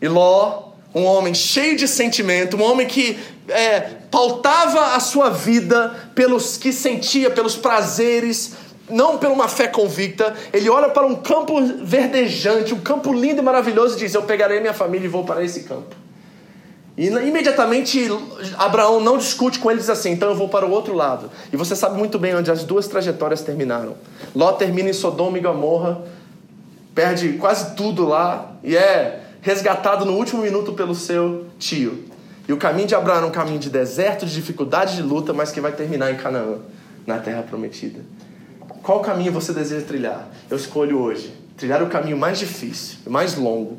E 0.00 0.06
Ló, 0.06 0.68
um 0.94 1.04
homem 1.04 1.34
cheio 1.34 1.76
de 1.76 1.88
sentimento, 1.88 2.56
um 2.56 2.62
homem 2.62 2.86
que 2.86 3.18
é, 3.48 3.80
pautava 4.10 4.94
a 4.94 5.00
sua 5.00 5.30
vida 5.30 6.10
pelos 6.14 6.56
que 6.56 6.72
sentia, 6.72 7.30
pelos 7.30 7.56
prazeres, 7.56 8.52
não 8.88 9.18
por 9.18 9.28
uma 9.28 9.48
fé 9.48 9.66
convicta, 9.66 10.34
ele 10.52 10.70
olha 10.70 10.88
para 10.88 11.06
um 11.06 11.16
campo 11.16 11.60
verdejante, 11.82 12.72
um 12.72 12.80
campo 12.80 13.12
lindo 13.12 13.40
e 13.40 13.44
maravilhoso 13.44 13.96
e 13.96 13.98
diz: 13.98 14.14
Eu 14.14 14.22
pegarei 14.22 14.60
minha 14.60 14.74
família 14.74 15.06
e 15.06 15.08
vou 15.08 15.24
para 15.24 15.44
esse 15.44 15.64
campo. 15.64 15.94
E 16.98 17.06
imediatamente 17.06 18.10
Abraão 18.58 19.00
não 19.00 19.16
discute 19.16 19.60
com 19.60 19.70
ele 19.70 19.78
diz 19.78 19.88
assim: 19.88 20.10
então 20.10 20.30
eu 20.30 20.34
vou 20.34 20.48
para 20.48 20.66
o 20.66 20.70
outro 20.72 20.94
lado. 20.94 21.30
E 21.52 21.56
você 21.56 21.76
sabe 21.76 21.96
muito 21.96 22.18
bem 22.18 22.34
onde 22.34 22.50
as 22.50 22.64
duas 22.64 22.88
trajetórias 22.88 23.40
terminaram. 23.40 23.94
Ló 24.34 24.50
termina 24.50 24.90
em 24.90 24.92
Sodoma 24.92 25.38
e 25.38 25.40
Gomorra, 25.40 26.02
perde 26.96 27.34
quase 27.34 27.76
tudo 27.76 28.04
lá 28.04 28.50
e 28.64 28.76
é 28.76 29.20
resgatado 29.40 30.04
no 30.04 30.14
último 30.14 30.42
minuto 30.42 30.72
pelo 30.72 30.92
seu 30.92 31.46
tio. 31.56 32.04
E 32.48 32.52
o 32.52 32.56
caminho 32.56 32.88
de 32.88 32.96
Abraão 32.96 33.22
é 33.22 33.26
um 33.26 33.30
caminho 33.30 33.60
de 33.60 33.70
deserto, 33.70 34.26
de 34.26 34.34
dificuldade, 34.34 34.96
de 34.96 35.02
luta, 35.02 35.32
mas 35.32 35.52
que 35.52 35.60
vai 35.60 35.70
terminar 35.70 36.10
em 36.10 36.16
Canaã, 36.16 36.56
na 37.06 37.18
terra 37.20 37.42
prometida. 37.42 38.00
Qual 38.82 38.98
caminho 39.00 39.30
você 39.30 39.52
deseja 39.52 39.86
trilhar? 39.86 40.28
Eu 40.50 40.56
escolho 40.56 40.98
hoje 40.98 41.32
trilhar 41.56 41.80
o 41.82 41.86
caminho 41.86 42.16
mais 42.16 42.38
difícil, 42.38 42.98
mais 43.06 43.36
longo, 43.36 43.78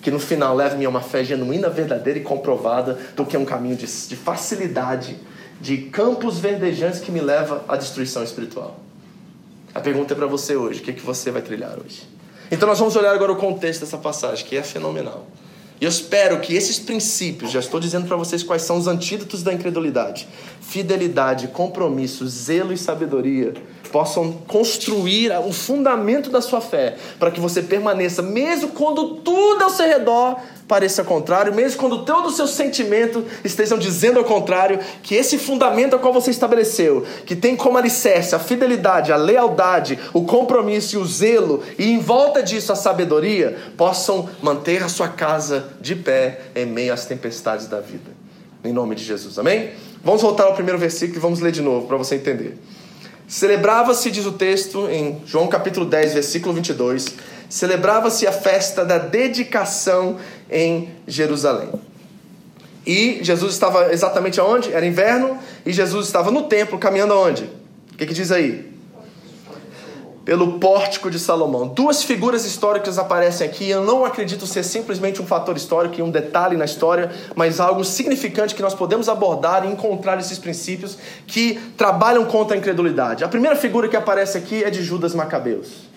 que 0.00 0.10
no 0.10 0.18
final 0.18 0.54
leve-me 0.54 0.84
a 0.84 0.88
uma 0.88 1.00
fé 1.00 1.24
genuína, 1.24 1.68
verdadeira 1.68 2.18
e 2.18 2.22
comprovada, 2.22 2.98
do 3.16 3.24
que 3.24 3.36
um 3.36 3.44
caminho 3.44 3.76
de, 3.76 3.86
de 3.86 4.16
facilidade, 4.16 5.16
de 5.60 5.76
campos 5.76 6.38
verdejantes 6.38 7.00
que 7.00 7.10
me 7.10 7.20
leva 7.20 7.64
à 7.68 7.76
destruição 7.76 8.22
espiritual. 8.22 8.78
A 9.74 9.80
pergunta 9.80 10.14
é 10.14 10.16
para 10.16 10.26
você 10.26 10.56
hoje: 10.56 10.80
o 10.80 10.82
que, 10.82 10.90
é 10.90 10.94
que 10.94 11.02
você 11.02 11.30
vai 11.30 11.42
trilhar 11.42 11.78
hoje? 11.78 12.08
Então 12.50 12.68
nós 12.68 12.78
vamos 12.78 12.96
olhar 12.96 13.14
agora 13.14 13.32
o 13.32 13.36
contexto 13.36 13.80
dessa 13.80 13.98
passagem, 13.98 14.46
que 14.46 14.56
é 14.56 14.62
fenomenal. 14.62 15.26
E 15.80 15.84
eu 15.84 15.88
espero 15.88 16.40
que 16.40 16.54
esses 16.54 16.78
princípios, 16.78 17.52
já 17.52 17.60
estou 17.60 17.78
dizendo 17.78 18.06
para 18.06 18.16
vocês 18.16 18.42
quais 18.42 18.62
são 18.62 18.76
os 18.76 18.86
antídotos 18.86 19.42
da 19.42 19.52
incredulidade: 19.52 20.28
fidelidade, 20.60 21.48
compromisso, 21.48 22.26
zelo 22.26 22.72
e 22.72 22.78
sabedoria, 22.78 23.54
possam 23.92 24.32
construir 24.46 25.32
o 25.46 25.52
fundamento 25.52 26.30
da 26.30 26.40
sua 26.40 26.60
fé, 26.60 26.96
para 27.18 27.30
que 27.30 27.40
você 27.40 27.62
permaneça, 27.62 28.22
mesmo 28.22 28.70
quando 28.70 29.16
tudo 29.16 29.62
ao 29.62 29.70
seu 29.70 29.86
redor 29.86 30.40
pareça 30.68 31.02
contrário, 31.02 31.54
mesmo 31.54 31.80
quando 31.80 32.04
todos 32.04 32.32
os 32.32 32.36
seus 32.36 32.50
sentimentos 32.50 33.24
estejam 33.42 33.78
dizendo 33.78 34.18
ao 34.18 34.24
contrário, 34.24 34.78
que 35.02 35.14
esse 35.14 35.38
fundamento 35.38 35.94
ao 35.94 35.98
qual 36.00 36.12
você 36.12 36.30
estabeleceu, 36.30 37.06
que 37.24 37.34
tem 37.34 37.56
como 37.56 37.78
alicerce 37.78 38.34
a 38.34 38.38
fidelidade, 38.38 39.10
a 39.10 39.16
lealdade, 39.16 39.98
o 40.12 40.24
compromisso 40.24 40.96
e 40.96 40.98
o 40.98 41.06
zelo, 41.06 41.62
e 41.78 41.90
em 41.90 41.98
volta 41.98 42.42
disso 42.42 42.70
a 42.70 42.76
sabedoria, 42.76 43.56
possam 43.76 44.28
manter 44.42 44.82
a 44.82 44.88
sua 44.88 45.08
casa 45.08 45.70
de 45.80 45.96
pé 45.96 46.42
em 46.54 46.66
meio 46.66 46.92
às 46.92 47.06
tempestades 47.06 47.66
da 47.66 47.80
vida. 47.80 48.10
Em 48.62 48.72
nome 48.72 48.94
de 48.94 49.04
Jesus, 49.04 49.38
amém? 49.38 49.70
Vamos 50.04 50.20
voltar 50.20 50.44
ao 50.44 50.54
primeiro 50.54 50.78
versículo 50.78 51.18
e 51.18 51.20
vamos 51.20 51.40
ler 51.40 51.52
de 51.52 51.62
novo 51.62 51.86
para 51.86 51.96
você 51.96 52.16
entender. 52.16 52.58
Celebrava-se, 53.26 54.10
diz 54.10 54.24
o 54.24 54.32
texto 54.32 54.88
em 54.90 55.20
João 55.26 55.48
capítulo 55.48 55.84
10, 55.84 56.14
versículo 56.14 56.54
22, 56.54 57.14
celebrava-se 57.48 58.26
a 58.26 58.32
festa 58.32 58.84
da 58.84 58.98
dedicação 58.98 60.16
em 60.50 60.90
Jerusalém. 61.06 61.70
E 62.86 63.18
Jesus 63.22 63.52
estava 63.52 63.92
exatamente 63.92 64.40
aonde? 64.40 64.72
Era 64.72 64.86
inverno, 64.86 65.38
e 65.64 65.72
Jesus 65.72 66.06
estava 66.06 66.30
no 66.30 66.44
templo, 66.44 66.78
caminhando 66.78 67.12
aonde? 67.12 67.44
O 67.92 67.96
que, 67.96 68.06
que 68.06 68.14
diz 68.14 68.32
aí? 68.32 68.78
pelo 70.28 70.58
pórtico 70.58 71.10
de 71.10 71.18
Salomão. 71.18 71.68
Duas 71.68 72.02
figuras 72.02 72.44
históricas 72.44 72.98
aparecem 72.98 73.48
aqui. 73.48 73.70
Eu 73.70 73.82
não 73.82 74.04
acredito 74.04 74.46
ser 74.46 74.62
simplesmente 74.62 75.22
um 75.22 75.26
fator 75.26 75.56
histórico 75.56 75.98
e 75.98 76.02
um 76.02 76.10
detalhe 76.10 76.54
na 76.54 76.66
história, 76.66 77.10
mas 77.34 77.58
algo 77.58 77.82
significante 77.82 78.54
que 78.54 78.60
nós 78.60 78.74
podemos 78.74 79.08
abordar 79.08 79.64
e 79.64 79.68
encontrar 79.72 80.20
esses 80.20 80.38
princípios 80.38 80.98
que 81.26 81.58
trabalham 81.78 82.26
contra 82.26 82.54
a 82.54 82.58
incredulidade. 82.58 83.24
A 83.24 83.28
primeira 83.28 83.56
figura 83.56 83.88
que 83.88 83.96
aparece 83.96 84.36
aqui 84.36 84.62
é 84.62 84.68
de 84.68 84.82
Judas 84.82 85.14
Macabeus. 85.14 85.87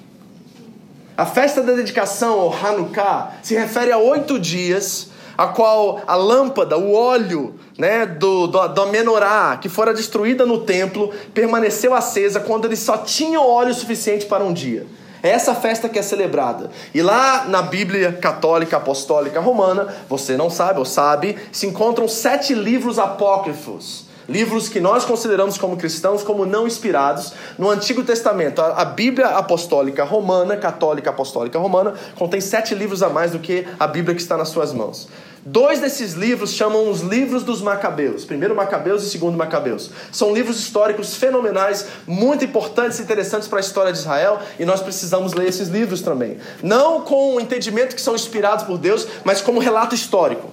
A 1.21 1.25
festa 1.27 1.61
da 1.61 1.73
dedicação, 1.73 2.39
ou 2.39 2.51
Hanukkah, 2.51 3.33
se 3.43 3.53
refere 3.53 3.91
a 3.91 3.97
oito 3.99 4.39
dias 4.39 5.09
a 5.37 5.45
qual 5.45 6.01
a 6.07 6.15
lâmpada, 6.15 6.79
o 6.79 6.95
óleo 6.95 7.59
né, 7.77 8.07
do, 8.07 8.47
do, 8.47 8.67
do 8.69 8.87
menorá, 8.87 9.55
que 9.61 9.69
fora 9.69 9.93
destruída 9.93 10.47
no 10.47 10.61
templo, 10.61 11.13
permaneceu 11.31 11.93
acesa 11.93 12.39
quando 12.39 12.65
eles 12.65 12.79
só 12.79 12.97
tinham 12.97 13.47
óleo 13.47 13.71
suficiente 13.71 14.25
para 14.25 14.43
um 14.43 14.51
dia. 14.51 14.87
É 15.21 15.29
essa 15.29 15.53
festa 15.53 15.87
que 15.87 15.99
é 15.99 16.01
celebrada. 16.01 16.71
E 16.91 17.03
lá 17.03 17.45
na 17.45 17.61
Bíblia 17.61 18.13
Católica 18.13 18.77
Apostólica 18.77 19.39
Romana, 19.39 19.93
você 20.09 20.35
não 20.35 20.49
sabe 20.49 20.79
ou 20.79 20.85
sabe, 20.85 21.37
se 21.51 21.67
encontram 21.67 22.07
sete 22.07 22.55
livros 22.55 22.97
apócrifos 22.97 24.09
livros 24.27 24.69
que 24.69 24.79
nós 24.79 25.05
consideramos 25.05 25.57
como 25.57 25.77
cristãos 25.77 26.23
como 26.23 26.45
não 26.45 26.67
inspirados 26.67 27.33
no 27.57 27.69
Antigo 27.69 28.03
Testamento. 28.03 28.61
A, 28.61 28.85
Bíblia 28.85 29.27
Apostólica 29.29 30.03
Romana, 30.03 30.57
Católica 30.57 31.09
Apostólica 31.09 31.57
Romana, 31.59 31.93
contém 32.17 32.41
sete 32.41 32.75
livros 32.75 33.01
a 33.01 33.09
mais 33.09 33.31
do 33.31 33.39
que 33.39 33.65
a 33.79 33.87
Bíblia 33.87 34.15
que 34.15 34.21
está 34.21 34.37
nas 34.37 34.49
suas 34.49 34.73
mãos. 34.73 35.07
Dois 35.43 35.79
desses 35.79 36.13
livros 36.13 36.51
chamam 36.51 36.87
os 36.87 37.01
livros 37.01 37.43
dos 37.43 37.63
Macabeus, 37.63 38.23
primeiro 38.23 38.55
Macabeus 38.55 39.03
e 39.03 39.09
segundo 39.09 39.35
Macabeus. 39.35 39.89
São 40.11 40.31
livros 40.31 40.59
históricos 40.59 41.15
fenomenais, 41.15 41.87
muito 42.05 42.45
importantes 42.45 42.99
e 42.99 43.01
interessantes 43.01 43.47
para 43.47 43.57
a 43.57 43.61
história 43.61 43.91
de 43.91 43.97
Israel, 43.97 44.39
e 44.59 44.65
nós 44.65 44.81
precisamos 44.81 45.33
ler 45.33 45.47
esses 45.47 45.67
livros 45.67 46.01
também. 46.01 46.37
Não 46.61 47.01
com 47.01 47.35
o 47.35 47.39
entendimento 47.39 47.95
que 47.95 48.01
são 48.01 48.13
inspirados 48.13 48.65
por 48.65 48.77
Deus, 48.77 49.07
mas 49.23 49.41
como 49.41 49.59
relato 49.59 49.95
histórico. 49.95 50.51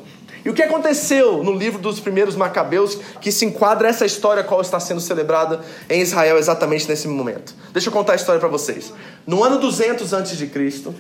E 0.48 0.50
o 0.50 0.54
que 0.54 0.62
aconteceu 0.62 1.44
no 1.44 1.52
livro 1.52 1.78
dos 1.78 2.00
primeiros 2.00 2.34
Macabeus 2.34 2.98
que 3.20 3.30
se 3.30 3.44
enquadra 3.44 3.87
essa 3.87 4.06
história 4.06 4.42
qual 4.42 4.62
está 4.62 4.80
sendo 4.80 4.98
celebrada 4.98 5.61
em 5.90 6.00
Israel 6.00 6.38
exatamente 6.38 6.88
nesse 6.88 7.06
momento? 7.06 7.54
Deixa 7.70 7.90
eu 7.90 7.92
contar 7.92 8.14
a 8.14 8.16
história 8.16 8.40
para 8.40 8.48
vocês. 8.48 8.90
No 9.26 9.44
ano 9.44 9.58
200 9.58 10.11
antes 10.14 10.38
de 10.38 10.46
Cristo, 10.46 10.94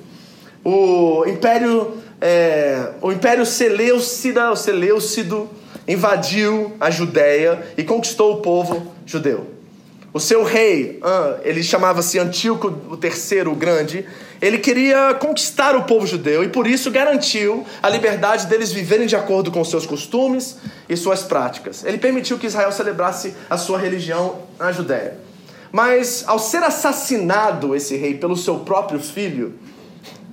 o 0.62 1.24
Império, 1.26 1.96
é, 2.20 2.90
o 3.00 3.10
Império 3.10 3.46
Seleucida, 3.46 4.50
o 4.50 4.54
Seleucido, 4.54 5.48
invadiu 5.88 6.74
a 6.78 6.90
Judéia 6.90 7.68
e 7.74 7.82
conquistou 7.82 8.34
o 8.34 8.42
povo 8.42 8.92
judeu. 9.06 9.46
O 10.12 10.20
seu 10.20 10.44
rei, 10.44 11.00
ele 11.42 11.62
chamava-se 11.62 12.18
Antíoco 12.18 12.98
III 13.02 13.48
o 13.48 13.54
Grande, 13.54 14.04
ele 14.40 14.58
queria 14.58 15.14
conquistar 15.14 15.76
o 15.76 15.84
povo 15.84 16.06
judeu 16.06 16.44
e 16.44 16.48
por 16.48 16.66
isso 16.66 16.90
garantiu 16.90 17.66
a 17.82 17.88
liberdade 17.88 18.46
deles 18.46 18.72
viverem 18.72 19.06
de 19.06 19.16
acordo 19.16 19.50
com 19.50 19.64
seus 19.64 19.84
costumes 19.84 20.58
e 20.88 20.96
suas 20.96 21.22
práticas. 21.22 21.84
Ele 21.84 21.98
permitiu 21.98 22.38
que 22.38 22.46
Israel 22.46 22.70
celebrasse 22.70 23.34
a 23.50 23.56
sua 23.56 23.78
religião 23.78 24.42
na 24.58 24.70
Judéia. 24.70 25.18
Mas 25.72 26.24
ao 26.26 26.38
ser 26.38 26.62
assassinado 26.62 27.74
esse 27.74 27.96
rei 27.96 28.14
pelo 28.14 28.36
seu 28.36 28.60
próprio 28.60 29.00
filho, 29.00 29.54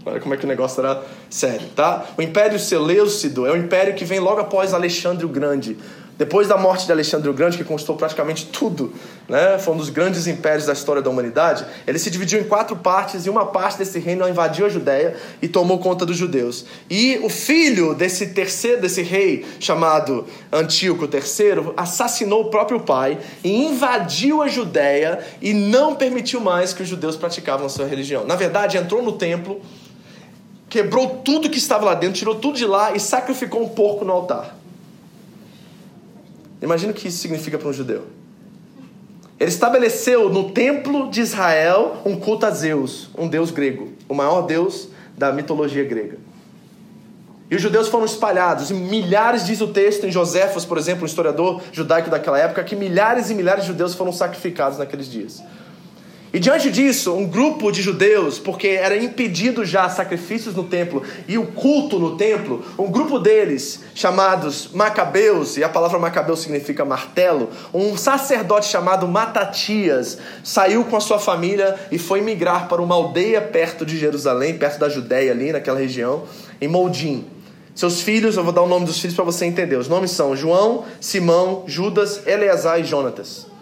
olha 0.05 0.19
como 0.19 0.33
é 0.33 0.37
que 0.37 0.45
o 0.45 0.47
negócio 0.47 0.79
era 0.81 1.03
sério, 1.29 1.67
tá? 1.75 2.05
O 2.17 2.21
Império 2.21 2.59
Seleucido 2.59 3.45
é 3.45 3.51
o 3.51 3.57
império 3.57 3.95
que 3.95 4.05
vem 4.05 4.19
logo 4.19 4.39
após 4.39 4.73
Alexandre 4.73 5.25
o 5.25 5.29
Grande, 5.29 5.77
depois 6.17 6.47
da 6.47 6.57
morte 6.57 6.85
de 6.85 6.91
Alexandre 6.91 7.29
o 7.29 7.33
Grande, 7.33 7.57
que 7.57 7.63
conquistou 7.63 7.95
praticamente 7.95 8.45
tudo, 8.45 8.93
né? 9.27 9.57
foi 9.59 9.73
um 9.73 9.77
dos 9.77 9.89
grandes 9.89 10.27
impérios 10.27 10.65
da 10.65 10.73
história 10.73 11.01
da 11.01 11.09
humanidade, 11.09 11.65
ele 11.85 11.99
se 11.99 12.09
dividiu 12.09 12.39
em 12.39 12.43
quatro 12.43 12.75
partes 12.75 13.25
e 13.25 13.29
uma 13.29 13.45
parte 13.45 13.77
desse 13.77 13.99
reino 13.99 14.27
invadiu 14.27 14.65
a 14.65 14.69
Judéia 14.69 15.15
e 15.41 15.47
tomou 15.47 15.77
conta 15.79 16.05
dos 16.05 16.15
judeus. 16.15 16.65
E 16.89 17.19
o 17.21 17.29
filho 17.29 17.93
desse 17.93 18.27
terceiro, 18.27 18.81
desse 18.81 19.01
rei 19.01 19.45
chamado 19.59 20.25
Antíoco 20.51 21.05
III, 21.05 21.73
assassinou 21.75 22.43
o 22.43 22.49
próprio 22.49 22.79
pai 22.79 23.17
e 23.43 23.65
invadiu 23.65 24.41
a 24.41 24.47
Judéia 24.47 25.19
e 25.41 25.53
não 25.53 25.95
permitiu 25.95 26.39
mais 26.39 26.71
que 26.71 26.81
os 26.81 26.87
judeus 26.87 27.17
praticavam 27.17 27.65
a 27.65 27.69
sua 27.69 27.85
religião. 27.85 28.25
Na 28.25 28.35
verdade, 28.35 28.77
entrou 28.77 29.01
no 29.01 29.13
templo, 29.13 29.59
quebrou 30.69 31.21
tudo 31.25 31.49
que 31.49 31.57
estava 31.57 31.85
lá 31.85 31.93
dentro, 31.93 32.17
tirou 32.17 32.35
tudo 32.35 32.57
de 32.57 32.65
lá 32.65 32.95
e 32.95 32.99
sacrificou 32.99 33.61
um 33.61 33.69
porco 33.69 34.05
no 34.05 34.13
altar. 34.13 34.54
Imagina 36.65 36.91
o 36.91 36.95
que 36.95 37.07
isso 37.07 37.19
significa 37.19 37.59
para 37.59 37.69
um 37.69 37.73
judeu. 37.73 38.07
Ele 39.39 39.49
estabeleceu 39.49 40.29
no 40.29 40.49
templo 40.49 41.11
de 41.11 41.21
Israel 41.21 41.97
um 42.03 42.19
culto 42.19 42.45
a 42.47 42.49
Zeus, 42.49 43.07
um 43.15 43.27
deus 43.27 43.51
grego, 43.51 43.93
o 44.09 44.15
maior 44.15 44.41
deus 44.41 44.89
da 45.15 45.31
mitologia 45.31 45.83
grega. 45.83 46.17
E 47.51 47.55
os 47.55 47.61
judeus 47.61 47.87
foram 47.87 48.05
espalhados, 48.05 48.71
milhares, 48.71 49.45
diz 49.45 49.61
o 49.61 49.67
texto 49.67 50.07
em 50.07 50.11
Joséfos, 50.11 50.65
por 50.65 50.79
exemplo, 50.79 51.03
um 51.03 51.05
historiador 51.05 51.61
judaico 51.71 52.09
daquela 52.09 52.39
época, 52.39 52.63
que 52.63 52.75
milhares 52.75 53.29
e 53.29 53.35
milhares 53.35 53.65
de 53.65 53.67
judeus 53.67 53.93
foram 53.93 54.11
sacrificados 54.11 54.79
naqueles 54.79 55.07
dias. 55.07 55.43
E 56.35 56.39
diante 56.39 56.69
disso, 56.69 57.13
um 57.13 57.25
grupo 57.25 57.71
de 57.71 57.81
judeus, 57.81 58.37
porque 58.37 58.67
era 58.67 58.97
impedido 58.97 59.63
já 59.63 59.87
sacrifícios 59.87 60.53
no 60.53 60.65
templo 60.65 61.01
e 61.29 61.37
o 61.37 61.47
culto 61.47 61.97
no 61.97 62.17
templo, 62.17 62.61
um 62.77 62.91
grupo 62.91 63.19
deles, 63.19 63.79
chamados 63.95 64.67
Macabeus, 64.73 65.55
e 65.55 65.63
a 65.63 65.69
palavra 65.69 65.97
Macabeu 65.97 66.35
significa 66.35 66.83
martelo, 66.83 67.49
um 67.73 67.95
sacerdote 67.95 68.67
chamado 68.67 69.07
Matatias 69.07 70.17
saiu 70.43 70.83
com 70.83 70.97
a 70.97 70.99
sua 70.99 71.19
família 71.19 71.73
e 71.89 71.97
foi 71.97 72.19
migrar 72.19 72.67
para 72.67 72.81
uma 72.81 72.95
aldeia 72.95 73.41
perto 73.41 73.85
de 73.85 73.97
Jerusalém, 73.97 74.57
perto 74.57 74.77
da 74.77 74.89
Judéia 74.89 75.31
ali, 75.31 75.53
naquela 75.53 75.79
região, 75.79 76.23
em 76.59 76.67
Moldim. 76.67 77.23
Seus 77.73 78.01
filhos, 78.01 78.35
eu 78.35 78.43
vou 78.43 78.51
dar 78.51 78.61
o 78.61 78.67
nome 78.67 78.85
dos 78.85 78.99
filhos 78.99 79.15
para 79.15 79.23
você 79.23 79.45
entender. 79.45 79.77
Os 79.77 79.87
nomes 79.87 80.11
são 80.11 80.35
João, 80.35 80.83
Simão, 80.99 81.63
Judas, 81.65 82.27
Eleazar 82.27 82.77
e 82.81 82.83
Jonatas 82.83 83.54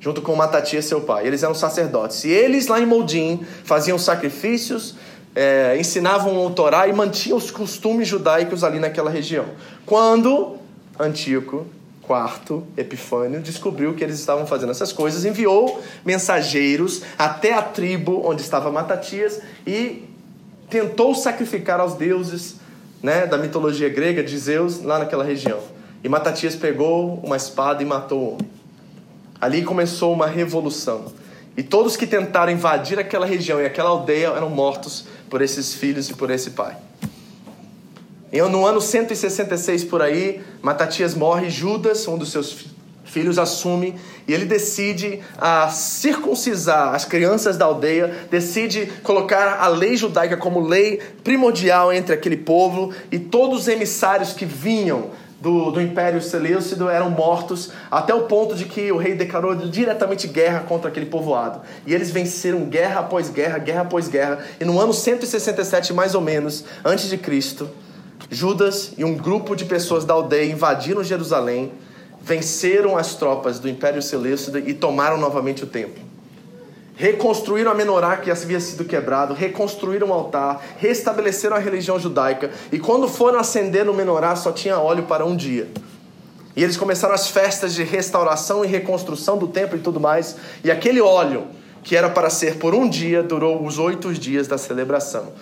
junto 0.00 0.22
com 0.22 0.34
Matatias, 0.34 0.84
seu 0.84 1.00
pai. 1.00 1.26
Eles 1.26 1.42
eram 1.42 1.54
sacerdotes. 1.54 2.24
E 2.24 2.30
eles, 2.30 2.66
lá 2.66 2.80
em 2.80 2.86
Moldim, 2.86 3.44
faziam 3.64 3.98
sacrifícios, 3.98 4.94
é, 5.34 5.76
ensinavam 5.78 6.44
o 6.44 6.50
Torá 6.50 6.88
e 6.88 6.92
mantinham 6.92 7.38
os 7.38 7.50
costumes 7.50 8.06
judaicos 8.06 8.64
ali 8.64 8.78
naquela 8.78 9.10
região. 9.10 9.46
Quando 9.84 10.56
Antíoco 10.98 11.66
IV 12.08 12.62
Epifânio 12.76 13.40
descobriu 13.40 13.94
que 13.94 14.02
eles 14.02 14.18
estavam 14.18 14.46
fazendo 14.46 14.70
essas 14.70 14.92
coisas, 14.92 15.24
enviou 15.24 15.82
mensageiros 16.04 17.02
até 17.18 17.52
a 17.52 17.62
tribo 17.62 18.22
onde 18.24 18.42
estava 18.42 18.70
Matatias 18.72 19.40
e 19.66 20.08
tentou 20.70 21.14
sacrificar 21.14 21.80
aos 21.80 21.94
deuses 21.94 22.56
né, 23.02 23.26
da 23.26 23.38
mitologia 23.38 23.88
grega 23.88 24.22
de 24.22 24.36
Zeus 24.36 24.82
lá 24.82 24.98
naquela 24.98 25.24
região. 25.24 25.60
E 26.02 26.08
Matatias 26.08 26.56
pegou 26.56 27.20
uma 27.22 27.36
espada 27.36 27.82
e 27.82 27.86
matou 27.86 28.18
o 28.18 28.32
homem. 28.34 28.57
Ali 29.40 29.62
começou 29.62 30.12
uma 30.12 30.26
revolução. 30.26 31.12
E 31.56 31.62
todos 31.62 31.96
que 31.96 32.06
tentaram 32.06 32.52
invadir 32.52 32.98
aquela 32.98 33.26
região 33.26 33.60
e 33.60 33.66
aquela 33.66 33.90
aldeia 33.90 34.28
eram 34.28 34.48
mortos 34.48 35.06
por 35.28 35.42
esses 35.42 35.74
filhos 35.74 36.08
e 36.08 36.14
por 36.14 36.30
esse 36.30 36.50
pai. 36.50 36.76
E 38.32 38.40
no 38.42 38.66
ano 38.66 38.80
166 38.80 39.84
por 39.84 40.02
aí, 40.02 40.42
Matatias 40.62 41.14
morre, 41.14 41.48
Judas, 41.48 42.06
um 42.06 42.18
dos 42.18 42.30
seus 42.30 42.66
filhos, 43.04 43.38
assume 43.38 43.94
e 44.26 44.34
ele 44.34 44.44
decide 44.44 45.20
a 45.38 45.70
circuncisar 45.70 46.94
as 46.94 47.06
crianças 47.06 47.56
da 47.56 47.64
aldeia, 47.64 48.28
decide 48.30 48.86
colocar 49.02 49.58
a 49.60 49.68
lei 49.68 49.96
judaica 49.96 50.36
como 50.36 50.60
lei 50.60 51.00
primordial 51.24 51.90
entre 51.90 52.14
aquele 52.14 52.36
povo 52.36 52.92
e 53.10 53.18
todos 53.18 53.62
os 53.62 53.68
emissários 53.68 54.34
que 54.34 54.44
vinham 54.44 55.10
do, 55.40 55.70
do 55.70 55.80
Império 55.80 56.20
Seleucido 56.20 56.88
eram 56.88 57.10
mortos, 57.10 57.70
até 57.90 58.12
o 58.12 58.22
ponto 58.22 58.54
de 58.54 58.64
que 58.64 58.90
o 58.90 58.96
rei 58.96 59.14
declarou 59.14 59.54
diretamente 59.54 60.26
guerra 60.26 60.60
contra 60.60 60.90
aquele 60.90 61.06
povoado. 61.06 61.60
E 61.86 61.94
eles 61.94 62.10
venceram 62.10 62.64
guerra 62.64 63.00
após 63.00 63.30
guerra, 63.30 63.58
guerra 63.58 63.82
após 63.82 64.08
guerra. 64.08 64.38
E 64.60 64.64
no 64.64 64.80
ano 64.80 64.92
167, 64.92 65.92
mais 65.92 66.14
ou 66.14 66.20
menos, 66.20 66.64
antes 66.84 67.08
de 67.08 67.16
Cristo, 67.16 67.68
Judas 68.30 68.92
e 68.98 69.04
um 69.04 69.14
grupo 69.14 69.54
de 69.54 69.64
pessoas 69.64 70.04
da 70.04 70.14
aldeia 70.14 70.50
invadiram 70.50 71.04
Jerusalém, 71.04 71.72
venceram 72.20 72.96
as 72.96 73.14
tropas 73.14 73.58
do 73.58 73.68
Império 73.68 74.02
Seleucido 74.02 74.58
e 74.58 74.74
tomaram 74.74 75.16
novamente 75.16 75.62
o 75.62 75.66
templo 75.66 76.08
reconstruíram 76.98 77.70
a 77.70 77.74
menorá 77.74 78.16
que 78.16 78.28
havia 78.28 78.58
sido 78.58 78.84
quebrado, 78.84 79.32
reconstruíram 79.32 80.08
o 80.08 80.12
altar, 80.12 80.60
restabeleceram 80.78 81.56
a 81.56 81.60
religião 81.60 81.98
judaica 81.98 82.50
e 82.72 82.78
quando 82.78 83.06
foram 83.08 83.38
acender 83.38 83.84
no 83.84 83.94
menorá 83.94 84.34
só 84.34 84.50
tinha 84.50 84.78
óleo 84.78 85.04
para 85.04 85.24
um 85.24 85.36
dia. 85.36 85.68
E 86.56 86.62
eles 86.62 86.76
começaram 86.76 87.14
as 87.14 87.28
festas 87.28 87.72
de 87.72 87.84
restauração 87.84 88.64
e 88.64 88.68
reconstrução 88.68 89.38
do 89.38 89.46
templo 89.46 89.78
e 89.78 89.80
tudo 89.80 90.00
mais, 90.00 90.34
e 90.64 90.72
aquele 90.72 91.00
óleo 91.00 91.46
que 91.84 91.94
era 91.94 92.10
para 92.10 92.28
ser 92.28 92.56
por 92.56 92.74
um 92.74 92.88
dia 92.88 93.22
durou 93.22 93.64
os 93.64 93.78
oito 93.78 94.12
dias 94.12 94.48
da 94.48 94.58
celebração. 94.58 95.32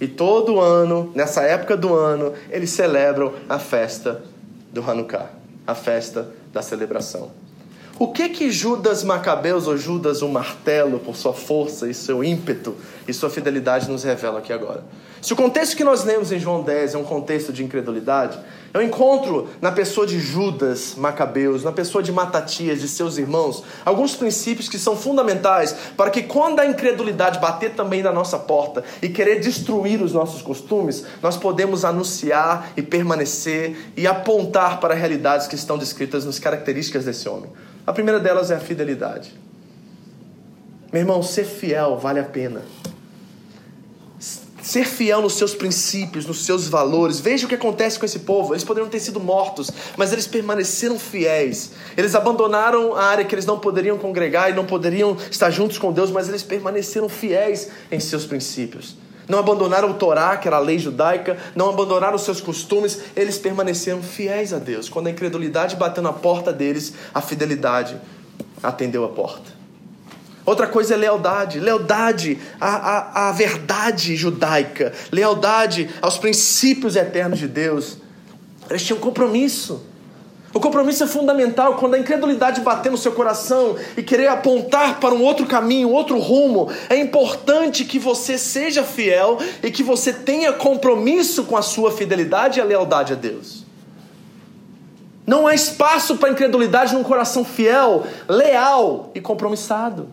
E 0.00 0.08
todo 0.08 0.58
ano, 0.58 1.12
nessa 1.14 1.42
época 1.42 1.76
do 1.76 1.94
ano, 1.94 2.32
eles 2.50 2.70
celebram 2.70 3.32
a 3.48 3.60
festa 3.60 4.24
do 4.72 4.82
Hanukkah, 4.82 5.30
a 5.64 5.76
festa 5.76 6.28
da 6.52 6.60
celebração. 6.60 7.43
O 7.96 8.08
que 8.08 8.28
que 8.28 8.50
Judas 8.50 9.04
Macabeus 9.04 9.68
ou 9.68 9.76
Judas 9.76 10.20
o 10.20 10.28
martelo, 10.28 10.98
por 10.98 11.14
sua 11.14 11.32
força 11.32 11.88
e 11.88 11.94
seu 11.94 12.24
ímpeto 12.24 12.74
e 13.06 13.14
sua 13.14 13.30
fidelidade, 13.30 13.88
nos 13.88 14.02
revela 14.02 14.40
aqui 14.40 14.52
agora? 14.52 14.82
Se 15.22 15.32
o 15.32 15.36
contexto 15.36 15.76
que 15.76 15.84
nós 15.84 16.02
lemos 16.02 16.32
em 16.32 16.40
João 16.40 16.64
10 16.64 16.96
é 16.96 16.98
um 16.98 17.04
contexto 17.04 17.52
de 17.52 17.62
incredulidade, 17.62 18.36
eu 18.74 18.82
encontro 18.82 19.48
na 19.60 19.70
pessoa 19.70 20.08
de 20.08 20.18
Judas 20.18 20.96
Macabeus, 20.96 21.62
na 21.62 21.70
pessoa 21.70 22.02
de 22.02 22.10
Matatias 22.10 22.82
e 22.82 22.88
seus 22.88 23.16
irmãos, 23.16 23.62
alguns 23.84 24.16
princípios 24.16 24.68
que 24.68 24.76
são 24.76 24.96
fundamentais 24.96 25.72
para 25.96 26.10
que 26.10 26.24
quando 26.24 26.58
a 26.58 26.66
incredulidade 26.66 27.38
bater 27.38 27.74
também 27.76 28.02
na 28.02 28.10
nossa 28.10 28.40
porta 28.40 28.82
e 29.00 29.08
querer 29.08 29.38
destruir 29.38 30.02
os 30.02 30.12
nossos 30.12 30.42
costumes, 30.42 31.06
nós 31.22 31.36
podemos 31.36 31.84
anunciar 31.84 32.72
e 32.76 32.82
permanecer 32.82 33.92
e 33.96 34.04
apontar 34.04 34.80
para 34.80 34.94
realidades 34.94 35.46
que 35.46 35.54
estão 35.54 35.78
descritas 35.78 36.24
nas 36.24 36.40
características 36.40 37.04
desse 37.04 37.28
homem. 37.28 37.50
A 37.86 37.92
primeira 37.92 38.18
delas 38.18 38.50
é 38.50 38.54
a 38.54 38.60
fidelidade. 38.60 39.34
Meu 40.92 41.00
irmão, 41.00 41.22
ser 41.22 41.44
fiel 41.44 41.98
vale 41.98 42.20
a 42.20 42.24
pena. 42.24 42.62
Ser 44.62 44.86
fiel 44.86 45.20
nos 45.20 45.34
seus 45.34 45.54
princípios, 45.54 46.24
nos 46.24 46.46
seus 46.46 46.66
valores. 46.68 47.20
Veja 47.20 47.44
o 47.44 47.48
que 47.48 47.54
acontece 47.54 47.98
com 47.98 48.06
esse 48.06 48.20
povo. 48.20 48.54
Eles 48.54 48.64
poderiam 48.64 48.88
ter 48.88 48.98
sido 48.98 49.20
mortos, 49.20 49.70
mas 49.96 50.10
eles 50.10 50.26
permaneceram 50.26 50.98
fiéis. 50.98 51.72
Eles 51.96 52.14
abandonaram 52.14 52.96
a 52.96 53.04
área 53.04 53.24
que 53.26 53.34
eles 53.34 53.44
não 53.44 53.58
poderiam 53.58 53.98
congregar 53.98 54.50
e 54.50 54.54
não 54.54 54.64
poderiam 54.64 55.16
estar 55.30 55.50
juntos 55.50 55.76
com 55.76 55.92
Deus, 55.92 56.10
mas 56.10 56.28
eles 56.28 56.42
permaneceram 56.42 57.10
fiéis 57.10 57.68
em 57.92 58.00
seus 58.00 58.24
princípios. 58.24 58.96
Não 59.28 59.38
abandonaram 59.38 59.90
o 59.90 59.94
Torá, 59.94 60.36
que 60.36 60.46
era 60.46 60.56
a 60.56 60.60
lei 60.60 60.78
judaica, 60.78 61.38
não 61.54 61.70
abandonaram 61.70 62.16
os 62.16 62.22
seus 62.22 62.40
costumes, 62.40 63.00
eles 63.16 63.38
permaneceram 63.38 64.02
fiéis 64.02 64.52
a 64.52 64.58
Deus. 64.58 64.88
Quando 64.88 65.06
a 65.06 65.10
incredulidade 65.10 65.76
bateu 65.76 66.02
na 66.02 66.12
porta 66.12 66.52
deles, 66.52 66.92
a 67.12 67.20
fidelidade 67.20 67.96
atendeu 68.62 69.04
a 69.04 69.08
porta. 69.08 69.52
Outra 70.44 70.66
coisa 70.66 70.92
é 70.92 70.96
lealdade, 70.96 71.58
lealdade 71.58 72.38
à, 72.60 72.68
à, 72.68 73.28
à 73.28 73.32
verdade 73.32 74.14
judaica, 74.14 74.92
lealdade 75.10 75.88
aos 76.02 76.18
princípios 76.18 76.96
eternos 76.96 77.38
de 77.38 77.48
Deus. 77.48 77.96
Eles 78.68 78.84
tinham 78.84 79.00
compromisso. 79.00 79.93
O 80.54 80.60
compromisso 80.60 81.02
é 81.02 81.06
fundamental 81.08 81.74
quando 81.74 81.94
a 81.94 81.98
incredulidade 81.98 82.60
bater 82.60 82.92
no 82.92 82.96
seu 82.96 83.10
coração 83.10 83.74
e 83.96 84.02
querer 84.04 84.28
apontar 84.28 85.00
para 85.00 85.12
um 85.12 85.20
outro 85.20 85.46
caminho, 85.46 85.90
outro 85.90 86.16
rumo. 86.16 86.70
É 86.88 86.96
importante 86.96 87.84
que 87.84 87.98
você 87.98 88.38
seja 88.38 88.84
fiel 88.84 89.38
e 89.64 89.70
que 89.72 89.82
você 89.82 90.12
tenha 90.12 90.52
compromisso 90.52 91.42
com 91.42 91.56
a 91.56 91.62
sua 91.62 91.90
fidelidade 91.90 92.60
e 92.60 92.62
a 92.62 92.64
lealdade 92.64 93.12
a 93.12 93.16
Deus. 93.16 93.64
Não 95.26 95.48
há 95.48 95.54
espaço 95.54 96.18
para 96.18 96.30
incredulidade 96.30 96.94
num 96.94 97.02
coração 97.02 97.44
fiel, 97.44 98.06
leal 98.28 99.10
e 99.12 99.20
compromissado. 99.20 100.08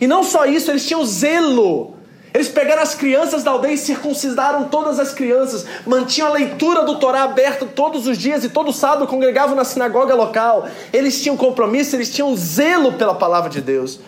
E 0.00 0.06
não 0.06 0.24
só 0.24 0.46
isso, 0.46 0.70
eles 0.70 0.86
tinham 0.86 1.04
zelo 1.04 1.95
eles 2.36 2.48
pegaram 2.50 2.82
as 2.82 2.94
crianças 2.94 3.42
da 3.42 3.50
aldeia 3.50 3.72
e 3.72 3.78
circuncidaram 3.78 4.64
todas 4.64 5.00
as 5.00 5.14
crianças, 5.14 5.64
mantinham 5.86 6.28
a 6.28 6.32
leitura 6.32 6.82
do 6.84 6.98
Torá 6.98 7.22
aberta 7.22 7.64
todos 7.64 8.06
os 8.06 8.18
dias 8.18 8.44
e 8.44 8.50
todo 8.50 8.74
sábado 8.74 9.06
congregavam 9.06 9.56
na 9.56 9.64
sinagoga 9.64 10.14
local. 10.14 10.68
Eles 10.92 11.22
tinham 11.22 11.34
compromisso, 11.34 11.96
eles 11.96 12.12
tinham 12.12 12.36
zelo 12.36 12.92
pela 12.92 13.14
palavra 13.14 13.48
de 13.48 13.62
Deus. 13.62 14.00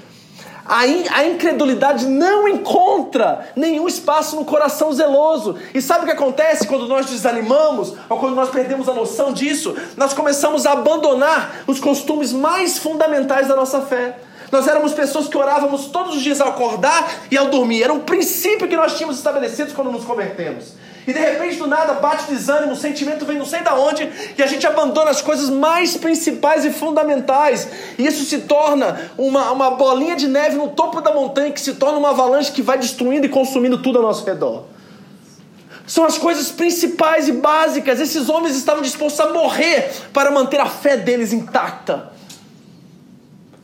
A, 0.67 0.87
in, 0.87 1.05
a 1.09 1.25
incredulidade 1.25 2.05
não 2.05 2.47
encontra 2.47 3.49
nenhum 3.57 3.89
espaço 3.89 4.37
no 4.37 4.45
coração 4.45 4.93
zeloso. 4.93 5.57
E 5.73 5.81
sabe 5.81 6.03
o 6.03 6.05
que 6.05 6.13
acontece 6.13 6.67
quando 6.67 6.87
nós 6.87 7.07
desanimamos, 7.07 7.95
ou 8.11 8.19
quando 8.19 8.35
nós 8.35 8.51
perdemos 8.51 8.91
a 8.91 8.93
noção 8.93 9.33
disso? 9.33 9.75
Nós 9.97 10.13
começamos 10.13 10.67
a 10.67 10.73
abandonar 10.73 11.63
os 11.67 11.81
costumes 11.81 12.31
mais 12.31 12.77
fundamentais 12.77 13.49
da 13.49 13.57
nossa 13.57 13.81
fé. 13.81 14.19
Nós 14.51 14.67
éramos 14.67 14.93
pessoas 14.93 15.29
que 15.29 15.37
orávamos 15.37 15.87
todos 15.87 16.17
os 16.17 16.23
dias 16.23 16.41
ao 16.41 16.49
acordar 16.49 17.27
e 17.31 17.37
ao 17.37 17.49
dormir. 17.49 17.83
Era 17.83 17.93
um 17.93 18.01
princípio 18.01 18.67
que 18.67 18.77
nós 18.77 18.97
tínhamos 18.97 19.17
estabelecido 19.17 19.75
quando 19.75 19.93
nos 19.93 20.05
convertemos. 20.05 20.73
E 21.07 21.13
de 21.13 21.19
repente, 21.19 21.57
do 21.57 21.67
nada, 21.67 21.95
bate 21.95 22.31
desânimo, 22.31 22.73
o 22.73 22.77
sentimento 22.77 23.25
vem 23.25 23.39
não 23.39 23.47
sei 23.47 23.63
da 23.63 23.75
onde, 23.75 24.11
e 24.37 24.43
a 24.43 24.47
gente 24.47 24.67
abandona 24.67 25.11
as 25.11 25.23
coisas 25.23 25.49
mais 25.49 25.97
principais 25.97 26.67
e 26.67 26.71
fundamentais. 26.71 27.67
E 27.99 28.07
isso 28.07 28.25
se 28.25 28.41
torna 28.41 29.11
uma, 29.17 29.51
uma 29.51 29.71
bolinha 29.71 30.17
de 30.17 30.29
neve 30.29 30.57
no 30.57 30.69
topo 30.69 31.01
da 31.01 31.13
montanha, 31.13 31.51
que 31.51 31.61
se 31.61 31.75
torna 31.75 31.99
uma 31.99 32.11
avalanche 32.11 32.53
que 32.53 32.61
vai 32.61 32.77
destruindo 32.77 33.25
e 33.25 33.29
consumindo 33.31 33.79
tudo 33.79 33.99
ao 33.99 34.03
nosso 34.03 34.25
redor. 34.25 34.65
São 35.87 36.05
as 36.05 36.19
coisas 36.19 36.51
principais 36.51 37.27
e 37.27 37.33
básicas. 37.33 38.01
Esses 38.01 38.29
homens 38.29 38.55
estavam 38.55 38.83
dispostos 38.83 39.19
a 39.21 39.33
morrer 39.33 39.91
para 40.13 40.31
manter 40.31 40.61
a 40.61 40.67
fé 40.67 40.99
deles 40.99 41.33
intacta 41.33 42.18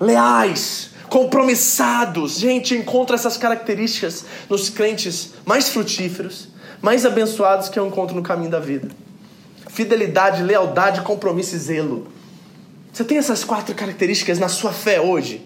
leais, 0.01 0.91
compromissados. 1.09 2.39
Gente, 2.39 2.75
encontra 2.75 3.17
essas 3.17 3.37
características 3.37 4.25
nos 4.49 4.69
crentes 4.69 5.35
mais 5.45 5.69
frutíferos, 5.69 6.49
mais 6.83 7.07
abençoados 7.07 7.69
que 7.69 7.79
eu 7.79 7.87
encontro 7.87 8.15
no 8.15 8.23
caminho 8.23 8.51
da 8.51 8.61
vida. 8.61 8.89
Fidelidade, 9.69 10.43
lealdade, 10.43 11.01
compromisso 11.03 11.55
e 11.55 11.59
zelo. 11.59 12.09
Você 12.93 13.05
tem 13.05 13.19
essas 13.19 13.43
quatro 13.43 13.75
características 13.75 14.39
na 14.39 14.49
sua 14.49 14.73
fé 14.73 15.01
hoje? 15.01 15.45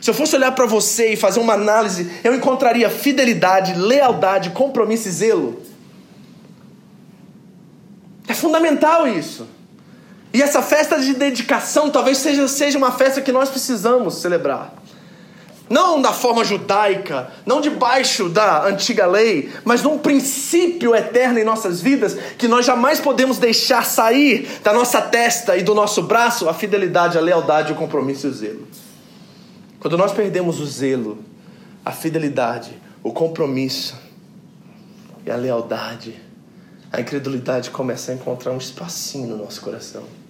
Se 0.00 0.10
eu 0.10 0.14
fosse 0.14 0.36
olhar 0.36 0.52
para 0.52 0.66
você 0.66 1.12
e 1.12 1.16
fazer 1.16 1.40
uma 1.40 1.54
análise, 1.54 2.10
eu 2.22 2.34
encontraria 2.34 2.88
fidelidade, 2.88 3.74
lealdade, 3.74 4.50
compromisso 4.50 5.08
e 5.08 5.10
zelo. 5.10 5.62
É 8.28 8.34
fundamental 8.34 9.06
isso. 9.08 9.46
E 10.36 10.42
essa 10.42 10.60
festa 10.60 11.00
de 11.00 11.14
dedicação 11.14 11.88
talvez 11.88 12.18
seja, 12.18 12.46
seja 12.46 12.76
uma 12.76 12.92
festa 12.92 13.22
que 13.22 13.32
nós 13.32 13.48
precisamos 13.48 14.16
celebrar. 14.16 14.70
Não 15.66 15.98
da 16.02 16.12
forma 16.12 16.44
judaica, 16.44 17.30
não 17.46 17.58
debaixo 17.58 18.28
da 18.28 18.66
antiga 18.66 19.06
lei, 19.06 19.50
mas 19.64 19.82
num 19.82 19.96
princípio 19.96 20.94
eterno 20.94 21.38
em 21.38 21.44
nossas 21.44 21.80
vidas 21.80 22.18
que 22.36 22.46
nós 22.46 22.66
jamais 22.66 23.00
podemos 23.00 23.38
deixar 23.38 23.86
sair 23.86 24.60
da 24.62 24.74
nossa 24.74 25.00
testa 25.00 25.56
e 25.56 25.62
do 25.62 25.74
nosso 25.74 26.02
braço 26.02 26.50
a 26.50 26.52
fidelidade, 26.52 27.16
a 27.16 27.22
lealdade, 27.22 27.72
o 27.72 27.74
compromisso 27.74 28.26
e 28.26 28.30
o 28.30 28.34
zelo. 28.34 28.68
Quando 29.80 29.96
nós 29.96 30.12
perdemos 30.12 30.60
o 30.60 30.66
zelo, 30.66 31.24
a 31.82 31.92
fidelidade, 31.92 32.78
o 33.02 33.10
compromisso 33.10 33.96
e 35.24 35.30
a 35.30 35.36
lealdade, 35.36 36.14
a 36.92 37.00
incredulidade 37.00 37.70
começa 37.70 38.12
a 38.12 38.14
encontrar 38.14 38.52
um 38.52 38.58
espacinho 38.58 39.28
no 39.28 39.38
nosso 39.38 39.62
coração. 39.62 40.25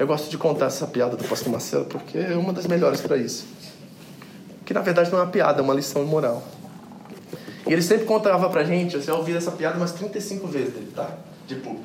Eu 0.00 0.06
gosto 0.06 0.30
de 0.30 0.38
contar 0.38 0.64
essa 0.64 0.86
piada 0.86 1.14
do 1.14 1.22
pastor 1.24 1.52
Marcelo 1.52 1.84
porque 1.84 2.16
é 2.16 2.34
uma 2.34 2.54
das 2.54 2.66
melhores 2.66 3.02
para 3.02 3.18
isso. 3.18 3.44
Que 4.64 4.72
na 4.72 4.80
verdade 4.80 5.12
não 5.12 5.18
é 5.18 5.22
uma 5.24 5.30
piada, 5.30 5.60
é 5.60 5.62
uma 5.62 5.74
lição 5.74 6.02
moral. 6.06 6.42
E 7.66 7.72
ele 7.74 7.82
sempre 7.82 8.06
contava 8.06 8.48
pra 8.48 8.64
gente, 8.64 8.96
você 8.96 9.10
ouviu 9.10 9.36
essa 9.36 9.50
piada 9.50 9.76
umas 9.76 9.92
35 9.92 10.46
vezes 10.46 10.72
dele, 10.72 10.90
tá? 10.96 11.18
De 11.46 11.56
público. 11.56 11.84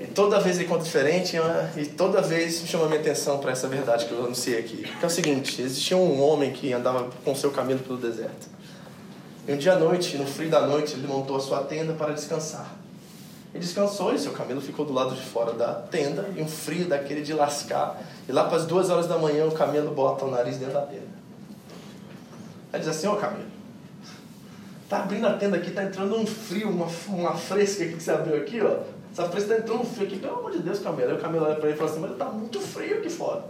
E 0.00 0.08
toda 0.08 0.40
vez 0.40 0.58
ele 0.58 0.66
conta 0.66 0.82
diferente 0.82 1.36
e 1.76 1.86
toda 1.86 2.20
vez 2.20 2.64
chama 2.66 2.86
minha 2.88 2.98
atenção 2.98 3.38
para 3.38 3.52
essa 3.52 3.68
verdade 3.68 4.06
que 4.06 4.10
eu 4.10 4.24
anunciei 4.24 4.58
aqui. 4.58 4.78
Que 4.82 5.04
é 5.04 5.06
o 5.06 5.10
seguinte, 5.10 5.62
existia 5.62 5.96
um 5.96 6.20
homem 6.20 6.50
que 6.50 6.72
andava 6.72 7.08
com 7.24 7.32
seu 7.32 7.52
caminho 7.52 7.78
pelo 7.78 7.96
deserto. 7.96 8.48
E 9.46 9.52
um 9.52 9.56
dia 9.56 9.74
à 9.74 9.78
noite, 9.78 10.16
no 10.16 10.26
frio 10.26 10.50
da 10.50 10.66
noite, 10.66 10.94
ele 10.94 11.06
montou 11.06 11.36
a 11.36 11.40
sua 11.40 11.62
tenda 11.62 11.92
para 11.92 12.12
descansar. 12.12 12.77
E 13.54 13.58
descansou 13.58 14.14
e 14.14 14.18
seu 14.18 14.32
camelo 14.32 14.60
ficou 14.60 14.84
do 14.84 14.92
lado 14.92 15.14
de 15.14 15.22
fora 15.22 15.52
da 15.52 15.72
tenda, 15.72 16.28
e 16.36 16.42
um 16.42 16.48
frio 16.48 16.86
daquele 16.86 17.22
de 17.22 17.32
lascar. 17.32 18.00
E 18.28 18.32
lá 18.32 18.44
para 18.44 18.58
as 18.58 18.66
duas 18.66 18.90
horas 18.90 19.06
da 19.06 19.16
manhã 19.18 19.46
o 19.46 19.52
camelo 19.52 19.90
bota 19.92 20.24
o 20.24 20.30
nariz 20.30 20.58
dentro 20.58 20.74
da 20.74 20.82
tenda. 20.82 21.18
Aí 22.72 22.80
diz 22.80 22.88
assim, 22.88 23.06
ô 23.06 23.16
camelo, 23.16 23.46
tá 24.88 24.98
abrindo 24.98 25.26
a 25.26 25.32
tenda 25.32 25.56
aqui, 25.56 25.70
tá 25.70 25.84
entrando 25.84 26.14
um 26.14 26.26
frio, 26.26 26.68
uma, 26.68 26.86
uma 27.08 27.34
fresca 27.34 27.84
aqui 27.84 27.94
que 27.94 28.02
você 28.02 28.10
abriu 28.10 28.36
aqui, 28.36 28.60
ó. 28.60 28.80
Essa 29.10 29.26
fresca 29.28 29.54
tá 29.54 29.60
entrando 29.60 29.80
um 29.80 29.84
frio 29.86 30.06
aqui, 30.06 30.18
pelo 30.18 30.38
amor 30.38 30.52
de 30.52 30.58
Deus, 30.58 30.78
camelo. 30.80 31.12
Aí 31.12 31.16
o 31.16 31.20
camelo 31.20 31.46
olha 31.46 31.56
para 31.56 31.68
ele 31.68 31.74
e 31.74 31.78
fala 31.78 31.90
assim, 31.90 32.00
mas 32.00 32.16
tá 32.18 32.26
muito 32.26 32.60
frio 32.60 32.98
aqui 32.98 33.08
fora. 33.08 33.44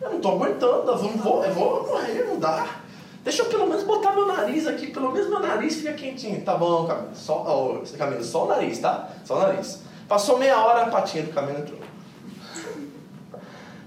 Eu 0.00 0.10
não 0.10 0.20
tô 0.20 0.28
aguentando, 0.28 0.90
eu 0.90 0.98
vou, 0.98 1.44
eu 1.44 1.52
vou 1.52 1.86
morrer, 1.86 2.24
não 2.28 2.38
dá. 2.38 2.85
Deixa 3.26 3.42
eu 3.42 3.46
pelo 3.46 3.66
menos 3.66 3.82
botar 3.82 4.12
meu 4.12 4.24
nariz 4.24 4.68
aqui, 4.68 4.86
pelo 4.86 5.10
menos 5.10 5.28
meu 5.28 5.40
nariz 5.40 5.74
fica 5.74 5.92
quentinho. 5.94 6.40
Tá 6.42 6.54
bom, 6.54 6.86
Camilo. 6.86 7.08
Só, 7.12 7.82
oh, 7.82 7.98
Camilo, 7.98 8.22
só 8.22 8.44
o 8.44 8.46
nariz, 8.46 8.78
tá? 8.78 9.08
Só 9.24 9.34
o 9.34 9.40
nariz. 9.40 9.82
Passou 10.06 10.38
meia 10.38 10.56
hora, 10.60 10.82
a 10.82 10.90
patinha 10.90 11.24
do 11.24 11.32
Camilo 11.32 11.58
entrou. 11.58 11.80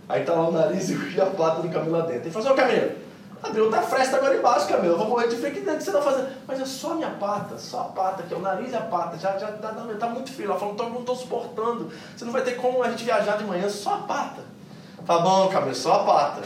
Aí 0.09 0.25
tá 0.25 0.33
lá 0.33 0.49
o 0.49 0.51
nariz 0.51 0.89
e 0.89 1.21
a 1.21 1.25
pata 1.27 1.61
do 1.61 1.69
Camilo 1.69 1.93
lá 1.93 2.01
dentro. 2.01 2.23
Ele 2.23 2.31
falou 2.31 2.49
assim, 2.49 2.53
ô 2.53 2.65
Camilo, 2.65 2.91
abriu 3.41 3.63
outra 3.63 3.81
fresta 3.81 4.17
agora 4.17 4.35
embaixo, 4.35 4.67
Camilo. 4.67 4.95
Eu 4.95 4.97
vou 4.97 5.07
morrer 5.07 5.29
de 5.29 5.37
frio. 5.37 5.51
O 5.51 5.53
que 5.53 5.83
você 5.83 5.91
tá 5.93 6.01
fazendo? 6.01 6.27
Mas 6.45 6.59
é 6.59 6.65
só 6.65 6.91
a 6.91 6.95
minha 6.95 7.11
pata, 7.11 7.57
só 7.57 7.79
a 7.79 7.83
pata, 7.85 8.23
que 8.23 8.33
é 8.33 8.37
o 8.37 8.41
nariz 8.41 8.73
e 8.73 8.75
a 8.75 8.81
pata. 8.81 9.17
Já, 9.17 9.37
já 9.37 9.53
tá, 9.53 9.69
tá 9.97 10.07
muito 10.07 10.33
frio. 10.33 10.49
Ela 10.49 10.59
falou, 10.59 10.75
não 10.75 10.85
tô, 10.85 10.89
não 10.89 11.03
tô 11.05 11.15
suportando. 11.15 11.89
Você 12.13 12.25
não 12.25 12.33
vai 12.33 12.41
ter 12.41 12.57
como 12.57 12.83
a 12.83 12.89
gente 12.89 13.05
viajar 13.05 13.37
de 13.37 13.45
manhã, 13.45 13.69
só 13.69 13.93
a 13.93 13.97
pata. 13.99 14.41
Tá 15.07 15.19
bom, 15.19 15.47
Camilo, 15.47 15.73
só 15.75 16.01
a 16.01 16.03
pata. 16.03 16.41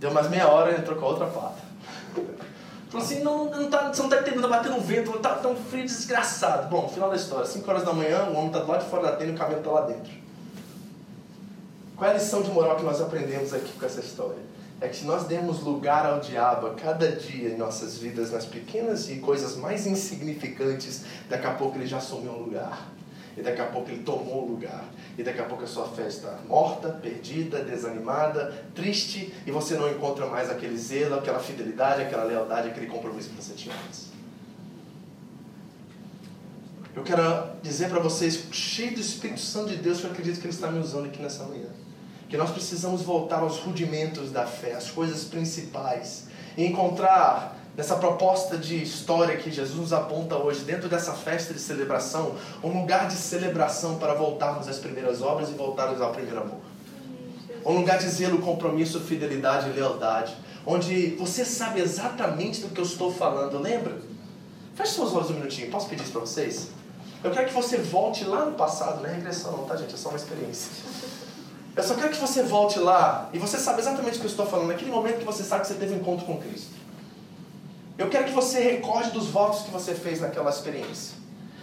Deu 0.00 0.10
mais 0.10 0.30
meia 0.30 0.48
hora 0.48 0.72
e 0.72 0.76
entrou 0.80 0.96
com 0.96 1.04
a 1.04 1.08
outra 1.10 1.26
pata. 1.26 1.71
Falou 2.92 3.06
assim, 3.06 3.22
não, 3.22 3.46
não 3.46 3.70
tá, 3.70 3.90
você 3.90 4.02
não 4.02 4.10
está 4.10 4.20
entendendo, 4.20 4.42
tá 4.42 4.48
batendo 4.48 4.78
vento, 4.82 5.18
tá 5.18 5.36
tão 5.36 5.56
frio 5.56 5.82
desgraçado. 5.82 6.68
Bom, 6.68 6.86
final 6.90 7.08
da 7.08 7.16
história, 7.16 7.46
5 7.46 7.70
horas 7.70 7.84
da 7.84 7.92
manhã, 7.94 8.24
o 8.24 8.34
homem 8.34 8.48
está 8.48 8.58
do 8.58 8.70
lado 8.70 8.84
de 8.84 8.90
fora 8.90 9.04
da 9.04 9.12
tenda 9.12 9.32
e 9.32 9.34
o 9.34 9.38
camelo 9.38 9.60
está 9.60 9.70
lá 9.70 9.80
dentro. 9.86 10.12
Qual 11.96 12.10
é 12.10 12.12
a 12.12 12.18
lição 12.18 12.42
de 12.42 12.50
moral 12.50 12.76
que 12.76 12.82
nós 12.82 13.00
aprendemos 13.00 13.54
aqui 13.54 13.72
com 13.72 13.86
essa 13.86 14.00
história? 14.00 14.42
É 14.78 14.88
que 14.88 14.96
se 14.96 15.06
nós 15.06 15.24
demos 15.24 15.62
lugar 15.62 16.04
ao 16.04 16.20
diabo 16.20 16.66
a 16.66 16.74
cada 16.74 17.10
dia 17.12 17.48
em 17.48 17.56
nossas 17.56 17.96
vidas, 17.96 18.30
nas 18.30 18.44
pequenas 18.44 19.08
e 19.08 19.20
coisas 19.20 19.56
mais 19.56 19.86
insignificantes, 19.86 21.04
daqui 21.30 21.46
a 21.46 21.54
pouco 21.54 21.78
ele 21.78 21.86
já 21.86 21.96
assumiu 21.96 22.32
um 22.32 22.42
lugar. 22.42 22.88
E 23.36 23.42
daqui 23.42 23.60
a 23.60 23.66
pouco 23.66 23.90
ele 23.90 24.02
tomou 24.02 24.44
o 24.44 24.50
lugar. 24.52 24.84
E 25.16 25.22
daqui 25.22 25.40
a 25.40 25.44
pouco 25.44 25.64
a 25.64 25.66
sua 25.66 25.88
fé 25.88 26.06
está 26.06 26.38
morta, 26.46 26.88
perdida, 26.90 27.62
desanimada, 27.62 28.64
triste, 28.74 29.32
e 29.46 29.50
você 29.50 29.74
não 29.74 29.90
encontra 29.90 30.26
mais 30.26 30.50
aquele 30.50 30.76
zelo, 30.76 31.16
aquela 31.16 31.38
fidelidade, 31.38 32.02
aquela 32.02 32.24
lealdade, 32.24 32.68
aquele 32.68 32.86
compromisso 32.86 33.30
que 33.30 33.36
você 33.36 33.54
tinha 33.54 33.74
antes. 33.86 34.12
Eu 36.94 37.02
quero 37.02 37.22
dizer 37.62 37.88
para 37.88 38.00
vocês, 38.00 38.48
cheio 38.52 38.94
do 38.94 39.00
Espírito 39.00 39.40
Santo 39.40 39.70
de 39.70 39.76
Deus, 39.76 40.00
que 40.00 40.06
eu 40.06 40.10
acredito 40.10 40.38
que 40.38 40.46
Ele 40.46 40.52
está 40.54 40.70
me 40.70 40.78
usando 40.78 41.06
aqui 41.06 41.22
nessa 41.22 41.44
manhã, 41.44 41.68
que 42.28 42.36
nós 42.36 42.50
precisamos 42.50 43.00
voltar 43.00 43.38
aos 43.38 43.58
rudimentos 43.58 44.30
da 44.30 44.46
fé, 44.46 44.74
às 44.74 44.90
coisas 44.90 45.24
principais, 45.24 46.26
e 46.56 46.66
encontrar 46.66 47.58
nessa 47.76 47.96
proposta 47.96 48.58
de 48.58 48.82
história 48.82 49.36
que 49.36 49.50
Jesus 49.50 49.78
nos 49.78 49.92
aponta 49.92 50.36
hoje, 50.36 50.60
dentro 50.60 50.88
dessa 50.88 51.12
festa 51.12 51.54
de 51.54 51.60
celebração, 51.60 52.34
um 52.62 52.80
lugar 52.80 53.08
de 53.08 53.14
celebração 53.14 53.98
para 53.98 54.14
voltarmos 54.14 54.68
às 54.68 54.78
primeiras 54.78 55.22
obras 55.22 55.48
e 55.48 55.52
voltarmos 55.52 56.00
ao 56.00 56.12
primeiro 56.12 56.40
amor. 56.40 56.60
Um 57.64 57.78
lugar 57.78 57.98
de 57.98 58.08
zelo, 58.08 58.38
compromisso, 58.38 59.00
fidelidade 59.00 59.70
e 59.70 59.72
lealdade, 59.72 60.36
onde 60.66 61.16
você 61.16 61.44
sabe 61.44 61.80
exatamente 61.80 62.60
do 62.60 62.68
que 62.68 62.80
eu 62.80 62.84
estou 62.84 63.12
falando, 63.12 63.58
lembra? 63.58 63.98
Feche 64.74 64.92
suas 64.92 65.12
olhos 65.12 65.30
um 65.30 65.34
minutinho, 65.34 65.70
posso 65.70 65.88
pedir 65.88 66.02
isso 66.02 66.12
para 66.12 66.22
vocês? 66.22 66.70
Eu 67.22 67.30
quero 67.30 67.46
que 67.46 67.54
você 67.54 67.78
volte 67.78 68.24
lá 68.24 68.46
no 68.46 68.52
passado, 68.52 69.00
não 69.00 69.08
é 69.08 69.14
regressão 69.14 69.52
não, 69.52 69.64
tá 69.64 69.76
gente? 69.76 69.94
É 69.94 69.96
só 69.96 70.08
uma 70.08 70.18
experiência. 70.18 70.70
Eu 71.74 71.82
só 71.82 71.94
quero 71.94 72.10
que 72.10 72.18
você 72.18 72.42
volte 72.42 72.78
lá 72.78 73.30
e 73.32 73.38
você 73.38 73.56
sabe 73.56 73.80
exatamente 73.80 74.16
o 74.16 74.20
que 74.20 74.26
eu 74.26 74.30
estou 74.30 74.44
falando, 74.44 74.68
naquele 74.68 74.90
momento 74.90 75.20
que 75.20 75.24
você 75.24 75.42
sabe 75.42 75.62
que 75.62 75.68
você 75.68 75.74
teve 75.74 75.94
um 75.94 75.98
encontro 75.98 76.26
com 76.26 76.38
Cristo. 76.38 76.81
Eu 77.98 78.08
quero 78.08 78.24
que 78.24 78.32
você 78.32 78.58
recorde 78.60 79.10
dos 79.10 79.28
votos 79.28 79.62
que 79.62 79.70
você 79.70 79.94
fez 79.94 80.20
naquela 80.20 80.48
experiência. 80.48 81.20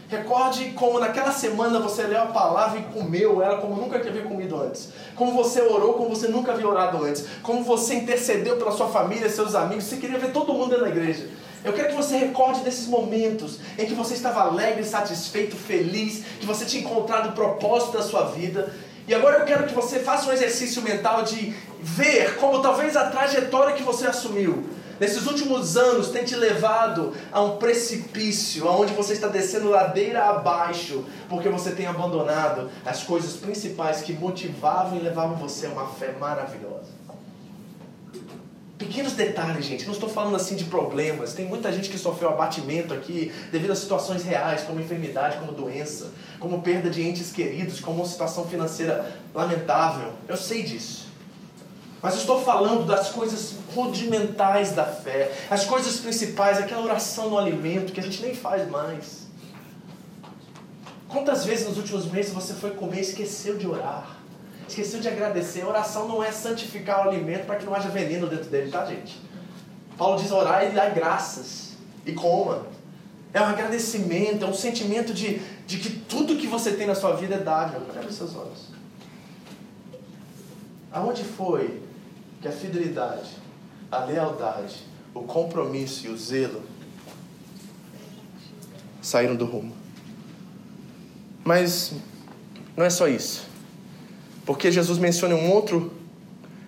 Recorde 0.07 0.71
como 0.71 0.99
naquela 0.99 1.31
semana 1.31 1.79
você 1.79 2.03
leu 2.03 2.21
a 2.21 2.27
palavra 2.27 2.79
e 2.79 2.83
comeu 2.83 3.41
ela 3.41 3.57
como 3.57 3.75
nunca 3.75 3.97
havia 3.97 4.23
comido 4.23 4.59
antes. 4.61 4.89
Como 5.15 5.33
você 5.33 5.61
orou 5.61 5.93
como 5.93 6.09
você 6.09 6.27
nunca 6.27 6.51
havia 6.51 6.67
orado 6.67 7.03
antes. 7.03 7.25
Como 7.41 7.63
você 7.63 7.95
intercedeu 7.95 8.57
pela 8.57 8.71
sua 8.71 8.87
família, 8.87 9.29
seus 9.29 9.55
amigos. 9.55 9.85
Você 9.85 9.97
queria 9.97 10.19
ver 10.19 10.31
todo 10.31 10.53
mundo 10.53 10.79
na 10.79 10.89
igreja. 10.89 11.27
Eu 11.63 11.73
quero 11.73 11.89
que 11.89 11.95
você 11.95 12.17
recorde 12.17 12.61
desses 12.61 12.87
momentos 12.87 13.59
em 13.77 13.85
que 13.85 13.93
você 13.93 14.13
estava 14.13 14.41
alegre, 14.41 14.83
satisfeito, 14.83 15.55
feliz, 15.55 16.23
que 16.39 16.45
você 16.45 16.63
tinha 16.63 16.83
encontrado 16.83 17.29
o 17.29 17.33
propósito 17.33 17.93
da 17.93 18.03
sua 18.03 18.25
vida. 18.25 18.73
E 19.07 19.13
agora 19.13 19.39
eu 19.39 19.45
quero 19.45 19.65
que 19.65 19.73
você 19.73 19.99
faça 19.99 20.29
um 20.29 20.33
exercício 20.33 20.81
mental 20.81 21.23
de 21.23 21.53
ver 21.81 22.35
como 22.37 22.61
talvez 22.61 22.95
a 22.95 23.09
trajetória 23.09 23.75
que 23.75 23.83
você 23.83 24.07
assumiu 24.07 24.78
nesses 24.99 25.25
últimos 25.25 25.77
anos 25.77 26.09
tem 26.09 26.23
te 26.23 26.35
levado 26.35 27.13
a 27.31 27.41
um 27.41 27.57
precipício, 27.57 28.67
aonde 28.67 28.93
você 28.93 29.13
está 29.13 29.27
descendo 29.27 29.69
ladeira 29.69 30.25
abaixo, 30.25 31.05
porque 31.27 31.49
você 31.49 31.71
tem 31.71 31.87
abandonado 31.87 32.69
as 32.85 33.03
coisas 33.03 33.33
principais 33.33 34.01
que 34.01 34.13
motivavam 34.13 34.97
e 34.97 35.01
levavam 35.01 35.35
você 35.37 35.67
a 35.67 35.69
uma 35.69 35.87
fé 35.87 36.13
maravilhosa. 36.19 36.99
Pequenos 38.79 39.11
detalhes, 39.11 39.65
gente. 39.65 39.85
Não 39.85 39.91
estou 39.91 40.07
falando 40.07 40.37
assim 40.37 40.55
de 40.55 40.63
problemas. 40.63 41.33
Tem 41.33 41.45
muita 41.45 41.69
gente 41.69 41.89
que 41.89 41.97
sofreu 41.97 42.29
abatimento 42.29 42.93
aqui 42.93 43.29
devido 43.51 43.71
a 43.71 43.75
situações 43.75 44.23
reais, 44.23 44.61
como 44.61 44.79
enfermidade, 44.79 45.37
como 45.37 45.51
doença, 45.51 46.11
como 46.39 46.61
perda 46.61 46.89
de 46.89 47.05
entes 47.05 47.29
queridos, 47.29 47.81
como 47.81 47.97
uma 47.97 48.07
situação 48.07 48.47
financeira 48.47 49.13
lamentável. 49.35 50.13
Eu 50.29 50.37
sei 50.37 50.63
disso. 50.63 51.08
Mas 52.01 52.15
estou 52.15 52.41
falando 52.41 52.85
das 52.85 53.09
coisas 53.09 53.55
rudimentais 53.75 54.71
da 54.71 54.85
fé, 54.85 55.31
as 55.49 55.65
coisas 55.65 55.97
principais, 55.97 56.57
aquela 56.57 56.83
oração 56.83 57.29
no 57.29 57.37
alimento 57.37 57.91
que 57.91 57.99
a 57.99 58.03
gente 58.03 58.21
nem 58.21 58.33
faz 58.33 58.69
mais. 58.69 59.27
Quantas 61.09 61.43
vezes 61.43 61.67
nos 61.67 61.77
últimos 61.77 62.05
meses 62.05 62.31
você 62.31 62.53
foi 62.53 62.71
comer 62.71 62.99
e 62.99 63.01
esqueceu 63.01 63.57
de 63.57 63.67
orar? 63.67 64.17
Esqueceu 64.67 64.99
de 64.99 65.07
agradecer. 65.07 65.61
A 65.63 65.67
oração 65.67 66.07
não 66.07 66.23
é 66.23 66.31
santificar 66.31 67.05
o 67.05 67.09
alimento 67.09 67.45
para 67.45 67.55
que 67.55 67.65
não 67.65 67.73
haja 67.73 67.89
veneno 67.89 68.27
dentro 68.27 68.49
dele, 68.49 68.71
tá, 68.71 68.85
gente? 68.85 69.19
Paulo 69.97 70.21
diz 70.21 70.31
orar 70.31 70.65
e 70.65 70.69
dar 70.69 70.91
graças. 70.91 71.73
E 72.05 72.13
coma. 72.13 72.67
É 73.33 73.41
um 73.41 73.45
agradecimento, 73.45 74.45
é 74.45 74.47
um 74.47 74.53
sentimento 74.53 75.13
de, 75.13 75.41
de 75.67 75.77
que 75.77 75.89
tudo 75.89 76.37
que 76.37 76.47
você 76.47 76.71
tem 76.71 76.87
na 76.87 76.95
sua 76.95 77.15
vida 77.15 77.35
é 77.35 77.39
dável. 77.39 77.81
Feche 77.93 78.13
seus 78.13 78.35
olhos. 78.35 78.69
Aonde 80.91 81.23
foi 81.23 81.88
que 82.41 82.47
a 82.47 82.51
fidelidade, 82.51 83.31
a 83.91 84.05
lealdade, 84.05 84.83
o 85.13 85.21
compromisso 85.23 86.07
e 86.07 86.09
o 86.09 86.17
zelo 86.17 86.61
saíram 89.01 89.35
do 89.35 89.45
rumo? 89.45 89.73
Mas 91.43 91.93
não 92.77 92.85
é 92.85 92.89
só 92.89 93.07
isso. 93.07 93.47
Porque 94.45 94.71
Jesus 94.71 94.97
menciona 94.97 95.35
um 95.35 95.51
outro 95.51 95.91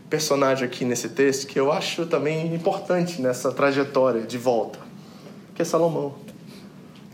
personagem 0.09 0.65
aqui 0.65 0.83
nesse 0.83 1.07
texto 1.07 1.47
que 1.47 1.57
eu 1.57 1.71
acho 1.71 2.05
também 2.05 2.53
importante 2.53 3.21
nessa 3.21 3.51
trajetória 3.51 4.23
de 4.23 4.37
volta, 4.37 4.77
que 5.55 5.61
é 5.61 5.65
Salomão. 5.65 6.15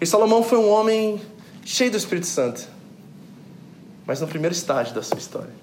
E 0.01 0.05
Salomão 0.05 0.41
foi 0.41 0.57
um 0.57 0.69
homem 0.69 1.21
cheio 1.63 1.91
do 1.91 1.97
Espírito 1.97 2.25
Santo, 2.25 2.67
mas 4.05 4.19
no 4.19 4.27
primeiro 4.27 4.55
estágio 4.55 4.95
da 4.95 5.03
sua 5.03 5.17
história. 5.17 5.53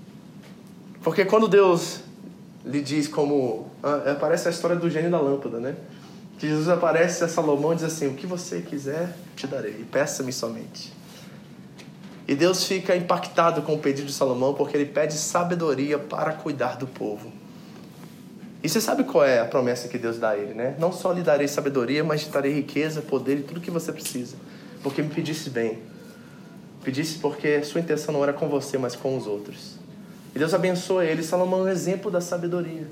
Porque 1.03 1.25
quando 1.25 1.49
Deus 1.49 2.04
lhe 2.65 2.81
diz 2.81 3.07
como. 3.07 3.71
Ah, 3.83 4.13
aparece 4.13 4.49
a 4.49 4.51
história 4.51 4.77
do 4.77 4.89
gênio 4.89 5.11
da 5.11 5.21
lâmpada, 5.21 5.59
né? 5.59 5.75
Que 6.39 6.49
Jesus 6.49 6.69
aparece 6.69 7.23
a 7.23 7.29
Salomão 7.29 7.73
e 7.73 7.77
diz 7.77 7.85
assim: 7.85 8.09
O 8.09 8.15
que 8.15 8.27
você 8.27 8.61
quiser, 8.61 9.15
te 9.37 9.47
darei, 9.47 9.85
peça-me 9.91 10.33
somente. 10.33 10.93
E 12.27 12.35
Deus 12.35 12.65
fica 12.65 12.97
impactado 12.97 13.63
com 13.63 13.75
o 13.75 13.79
pedido 13.79 14.07
de 14.07 14.13
Salomão 14.13 14.55
porque 14.55 14.77
ele 14.77 14.87
pede 14.87 15.15
sabedoria 15.15 15.99
para 15.99 16.33
cuidar 16.33 16.77
do 16.77 16.87
povo. 16.87 17.31
E 18.63 18.69
você 18.69 18.81
sabe 18.81 19.05
qual 19.05 19.23
é 19.23 19.41
a 19.41 19.45
promessa 19.45 19.89
que 19.89 19.99
Deus 19.99 20.19
dá 20.19 20.31
a 20.31 20.39
ele, 20.39 20.55
né? 20.55 20.75
Não 20.79 20.91
só 20.91 21.13
lhe 21.13 21.21
darei 21.21 21.47
sabedoria, 21.47 22.03
mas 22.03 22.23
te 22.23 22.31
darei 22.31 22.51
riqueza, 22.51 23.03
poder 23.03 23.41
e 23.41 23.43
tudo 23.43 23.61
que 23.61 23.71
você 23.71 23.93
precisa. 23.93 24.37
Porque 24.83 25.03
me 25.03 25.11
pedisse 25.11 25.51
bem. 25.51 25.81
Pedisse 26.83 27.19
porque 27.19 27.63
sua 27.63 27.83
intenção 27.83 28.15
não 28.15 28.23
era 28.23 28.33
com 28.33 28.49
você, 28.49 28.79
mas 28.79 28.97
com 28.97 29.19
os 29.19 29.27
outros. 29.27 29.84
E 30.35 30.39
Deus 30.39 30.53
abençoa 30.53 31.05
ele. 31.05 31.23
Salomão 31.23 31.61
é 31.61 31.63
um 31.65 31.69
exemplo 31.69 32.11
da 32.11 32.21
sabedoria. 32.21 32.87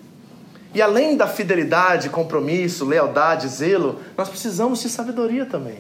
E 0.74 0.80
além 0.80 1.16
da 1.16 1.26
fidelidade, 1.26 2.08
compromisso, 2.08 2.84
lealdade, 2.84 3.48
zelo, 3.48 4.00
nós 4.16 4.28
precisamos 4.28 4.80
de 4.80 4.88
sabedoria 4.88 5.44
também. 5.44 5.78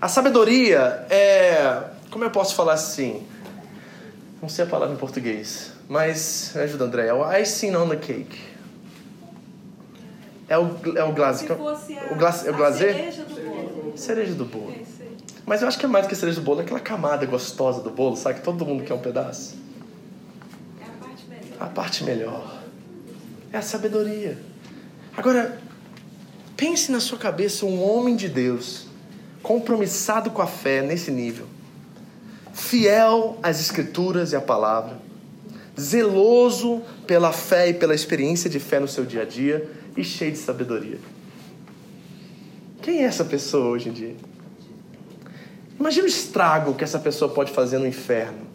A 0.00 0.08
sabedoria 0.08 1.04
é 1.10 1.84
como 2.10 2.24
eu 2.24 2.30
posso 2.30 2.56
falar 2.56 2.72
assim? 2.72 3.24
Não 4.42 4.48
sei 4.48 4.64
a 4.64 4.68
palavra 4.68 4.94
em 4.94 4.98
português, 4.98 5.72
mas 5.88 6.50
me 6.56 6.62
ajuda, 6.62 6.84
André. 6.84 7.06
É 7.06 7.14
o 7.14 7.32
icing 7.36 7.76
on 7.76 7.88
the 7.88 7.96
cake. 7.96 8.40
É 10.48 10.58
o, 10.58 10.76
é 10.96 11.04
o 11.04 11.12
glaze. 11.12 11.44
O 11.44 12.16
glaze, 12.16 12.48
é 12.48 12.50
o 12.50 12.56
glaze? 12.56 12.78
cereja 12.78 13.24
do 13.24 13.34
bolo. 13.34 13.92
Cereja 13.96 14.34
do 14.34 14.44
bolo. 14.44 14.72
É. 14.72 15.06
Mas 15.46 15.62
eu 15.62 15.68
acho 15.68 15.78
que 15.78 15.84
é 15.84 15.88
mais 15.88 16.06
do 16.06 16.08
que 16.08 16.16
cereja 16.16 16.40
do 16.40 16.44
bolo, 16.44 16.60
é 16.60 16.64
aquela 16.64 16.80
camada 16.80 17.24
gostosa 17.26 17.80
do 17.80 17.90
bolo, 17.90 18.16
sabe? 18.16 18.40
Que 18.40 18.44
todo 18.44 18.66
mundo 18.66 18.82
quer 18.82 18.94
um 18.94 18.98
pedaço. 18.98 19.56
É 20.80 20.84
a 20.84 21.04
parte 21.04 21.26
melhor. 21.28 21.49
A 21.60 21.66
parte 21.66 22.02
melhor 22.02 22.62
é 23.52 23.58
a 23.58 23.62
sabedoria. 23.62 24.38
Agora, 25.16 25.60
pense 26.56 26.90
na 26.90 26.98
sua 26.98 27.18
cabeça 27.18 27.66
um 27.66 27.82
homem 27.82 28.16
de 28.16 28.28
Deus, 28.28 28.86
compromissado 29.42 30.30
com 30.30 30.42
a 30.42 30.46
fé 30.46 30.82
nesse 30.82 31.10
nível 31.10 31.46
fiel 32.52 33.38
às 33.42 33.60
Escrituras 33.60 34.32
e 34.32 34.36
à 34.36 34.40
palavra, 34.40 34.98
zeloso 35.78 36.82
pela 37.06 37.32
fé 37.32 37.70
e 37.70 37.74
pela 37.74 37.94
experiência 37.94 38.50
de 38.50 38.60
fé 38.60 38.78
no 38.78 38.88
seu 38.88 39.04
dia 39.04 39.22
a 39.22 39.24
dia 39.24 39.68
e 39.96 40.04
cheio 40.04 40.32
de 40.32 40.38
sabedoria. 40.38 40.98
Quem 42.82 43.02
é 43.02 43.04
essa 43.04 43.24
pessoa 43.24 43.70
hoje 43.70 43.88
em 43.88 43.92
dia? 43.92 44.16
Imagine 45.78 46.06
o 46.06 46.08
estrago 46.08 46.74
que 46.74 46.84
essa 46.84 46.98
pessoa 46.98 47.32
pode 47.32 47.52
fazer 47.52 47.78
no 47.78 47.86
inferno. 47.86 48.49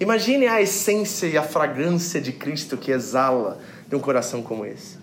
Imagine 0.00 0.46
a 0.46 0.60
essência 0.60 1.26
e 1.26 1.36
a 1.36 1.42
fragrância 1.42 2.20
de 2.20 2.32
Cristo 2.32 2.76
que 2.76 2.90
exala 2.90 3.60
de 3.86 3.94
um 3.94 4.00
coração 4.00 4.42
como 4.42 4.64
esse 4.64 5.00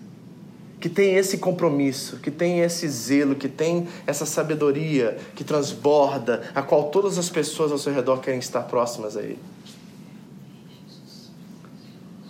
que 0.80 0.88
tem 0.88 1.16
esse 1.16 1.38
compromisso, 1.38 2.18
que 2.18 2.30
tem 2.30 2.60
esse 2.60 2.88
zelo, 2.88 3.34
que 3.34 3.48
tem 3.48 3.88
essa 4.06 4.24
sabedoria 4.24 5.18
que 5.34 5.42
transborda, 5.42 6.50
a 6.54 6.62
qual 6.62 6.84
todas 6.84 7.18
as 7.18 7.28
pessoas 7.28 7.72
ao 7.72 7.78
seu 7.78 7.92
redor 7.92 8.18
querem 8.18 8.38
estar 8.38 8.62
próximas 8.62 9.16
a 9.16 9.22
Ele. 9.22 9.38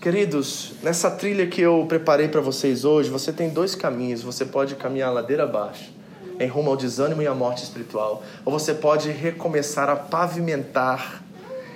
Queridos, 0.00 0.72
nessa 0.82 1.10
trilha 1.10 1.46
que 1.46 1.60
eu 1.60 1.84
preparei 1.86 2.28
para 2.28 2.40
vocês 2.40 2.84
hoje, 2.84 3.10
você 3.10 3.32
tem 3.32 3.50
dois 3.50 3.74
caminhos. 3.74 4.22
Você 4.22 4.44
pode 4.44 4.76
caminhar 4.76 5.12
ladeira 5.12 5.42
abaixo, 5.42 5.92
em 6.38 6.46
rumo 6.46 6.70
ao 6.70 6.76
desânimo 6.76 7.20
e 7.20 7.26
à 7.26 7.34
morte 7.34 7.64
espiritual, 7.64 8.22
ou 8.44 8.52
você 8.52 8.72
pode 8.72 9.10
recomeçar 9.10 9.90
a 9.90 9.96
pavimentar 9.96 11.22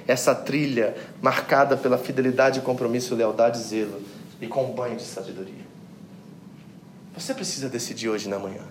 essa 0.07 0.35
trilha 0.35 0.95
marcada 1.21 1.77
pela 1.77 1.99
fidelidade, 1.99 2.61
compromisso, 2.61 3.15
lealdade 3.15 3.59
zelo, 3.59 4.01
e 4.41 4.47
com 4.47 4.65
um 4.65 4.73
banho 4.73 4.97
de 4.97 5.03
sabedoria. 5.03 5.63
Você 7.17 7.35
precisa 7.35 7.69
decidir 7.69 8.09
hoje 8.09 8.29
na 8.29 8.39
manhã. 8.39 8.63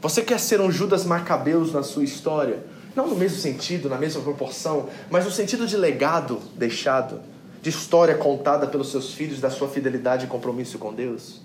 Você 0.00 0.22
quer 0.22 0.38
ser 0.38 0.60
um 0.60 0.70
Judas 0.70 1.04
Macabeus 1.04 1.72
na 1.72 1.82
sua 1.82 2.04
história? 2.04 2.62
Não 2.94 3.08
no 3.08 3.16
mesmo 3.16 3.38
sentido, 3.38 3.88
na 3.88 3.96
mesma 3.96 4.22
proporção, 4.22 4.88
mas 5.10 5.24
no 5.24 5.30
sentido 5.30 5.66
de 5.66 5.76
legado 5.76 6.40
deixado, 6.56 7.20
de 7.60 7.70
história 7.70 8.14
contada 8.14 8.66
pelos 8.66 8.90
seus 8.90 9.12
filhos, 9.12 9.40
da 9.40 9.50
sua 9.50 9.68
fidelidade 9.68 10.26
e 10.26 10.28
compromisso 10.28 10.78
com 10.78 10.94
Deus? 10.94 11.40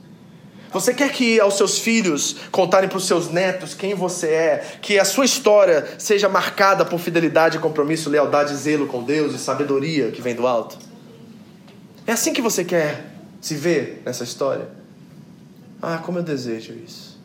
Você 0.73 0.91
quer 0.91 1.11
que 1.11 1.39
aos 1.39 1.55
seus 1.55 1.77
filhos 1.77 2.35
contarem 2.51 2.89
para 2.89 2.97
os 2.97 3.05
seus 3.05 3.29
netos 3.29 3.75
quem 3.75 3.93
você 3.93 4.27
é, 4.27 4.57
que 4.81 4.97
a 4.97 5.05
sua 5.05 5.23
história 5.23 5.85
seja 5.99 6.27
marcada 6.27 6.83
por 6.83 6.99
fidelidade, 6.99 7.59
compromisso, 7.59 8.09
lealdade, 8.09 8.55
zelo 8.55 8.87
com 8.87 9.03
Deus 9.03 9.35
e 9.35 9.37
sabedoria 9.37 10.09
que 10.11 10.21
vem 10.21 10.33
do 10.33 10.47
alto? 10.47 10.79
É 12.07 12.11
assim 12.11 12.33
que 12.33 12.41
você 12.41 12.65
quer 12.65 13.05
se 13.39 13.53
ver 13.53 14.01
nessa 14.03 14.23
história? 14.23 14.67
Ah, 15.79 15.99
como 15.99 16.17
eu 16.17 16.23
desejo 16.23 16.73
isso. 16.73 17.21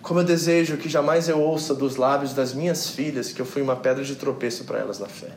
Como 0.00 0.20
eu 0.20 0.24
desejo 0.24 0.78
que 0.78 0.88
jamais 0.88 1.28
eu 1.28 1.40
ouça 1.40 1.74
dos 1.74 1.96
lábios 1.96 2.32
das 2.32 2.54
minhas 2.54 2.88
filhas 2.88 3.30
que 3.30 3.42
eu 3.42 3.46
fui 3.46 3.60
uma 3.60 3.76
pedra 3.76 4.02
de 4.02 4.16
tropeço 4.16 4.64
para 4.64 4.78
elas 4.78 4.98
na 4.98 5.06
fé. 5.06 5.32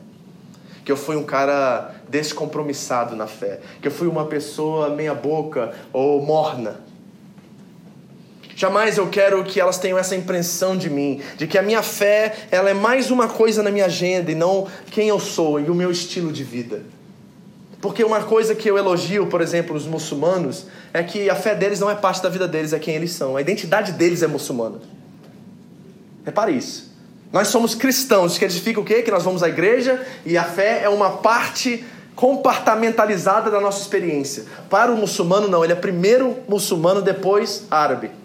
Que 0.86 0.92
eu 0.92 0.96
fui 0.96 1.18
um 1.18 1.24
cara 1.24 1.94
descompromissado 2.08 3.18
na 3.18 3.28
fé. 3.28 3.60
Que 3.82 3.90
eu 3.90 3.92
fui 3.92 4.08
uma 4.08 4.28
pessoa 4.28 4.90
meia-boca 4.90 5.74
ou 5.92 6.26
morna. 6.26 6.91
Jamais 8.62 8.96
eu 8.96 9.08
quero 9.08 9.44
que 9.44 9.60
elas 9.60 9.80
tenham 9.80 9.98
essa 9.98 10.16
impressão 10.16 10.78
de 10.78 10.88
mim, 10.88 11.20
de 11.36 11.48
que 11.48 11.58
a 11.58 11.64
minha 11.64 11.82
fé 11.82 12.36
ela 12.52 12.70
é 12.70 12.76
mais 12.76 13.10
uma 13.10 13.28
coisa 13.28 13.64
na 13.64 13.72
minha 13.72 13.86
agenda 13.86 14.32
e 14.32 14.36
não 14.36 14.68
quem 14.92 15.08
eu 15.08 15.20
sou 15.20 15.60
e 15.60 15.68
o 15.68 15.74
meu 15.74 15.90
estilo 15.90 16.32
de 16.32 16.44
vida. 16.44 16.84
Porque 17.82 18.04
uma 18.04 18.22
coisa 18.22 18.54
que 18.54 18.70
eu 18.70 18.78
elogio, 18.78 19.26
por 19.26 19.42
exemplo, 19.42 19.76
os 19.76 19.88
muçulmanos, 19.88 20.68
é 20.94 21.02
que 21.02 21.28
a 21.28 21.34
fé 21.34 21.56
deles 21.56 21.80
não 21.80 21.90
é 21.90 21.96
parte 21.96 22.22
da 22.22 22.30
vida 22.30 22.48
deles, 22.48 22.72
é 22.72 22.78
quem 22.78 22.94
eles 22.94 23.14
são. 23.14 23.36
A 23.36 23.42
identidade 23.42 23.94
deles 23.94 24.22
é 24.22 24.28
muçulmana. 24.28 24.78
Repare 26.24 26.56
isso. 26.56 26.94
Nós 27.34 27.48
somos 27.48 27.74
cristãos, 27.74 28.38
que 28.38 28.48
significa 28.48 28.80
o 28.80 28.86
quê? 28.86 29.02
Que 29.02 29.10
nós 29.10 29.24
vamos 29.24 29.42
à 29.42 29.50
igreja 29.50 30.06
e 30.24 30.38
a 30.38 30.44
fé 30.44 30.84
é 30.84 30.90
uma 30.90 31.10
parte 31.10 31.84
compartamentalizada 32.16 33.50
da 33.50 33.60
nossa 33.60 33.82
experiência. 33.82 34.46
Para 34.70 34.92
o 34.92 34.96
muçulmano, 34.96 35.48
não, 35.48 35.64
ele 35.64 35.74
é 35.74 35.76
primeiro 35.76 36.38
muçulmano, 36.48 37.02
depois 37.02 37.66
árabe. 37.72 38.21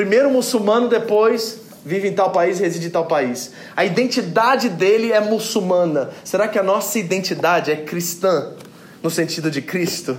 Primeiro 0.00 0.30
muçulmano, 0.30 0.88
depois 0.88 1.60
vive 1.84 2.08
em 2.08 2.14
tal 2.14 2.32
país, 2.32 2.58
reside 2.58 2.86
em 2.86 2.90
tal 2.90 3.04
país. 3.04 3.52
A 3.76 3.84
identidade 3.84 4.70
dele 4.70 5.12
é 5.12 5.20
muçulmana. 5.20 6.08
Será 6.24 6.48
que 6.48 6.58
a 6.58 6.62
nossa 6.62 6.98
identidade 6.98 7.70
é 7.70 7.76
cristã, 7.76 8.54
no 9.02 9.10
sentido 9.10 9.50
de 9.50 9.60
Cristo, 9.60 10.16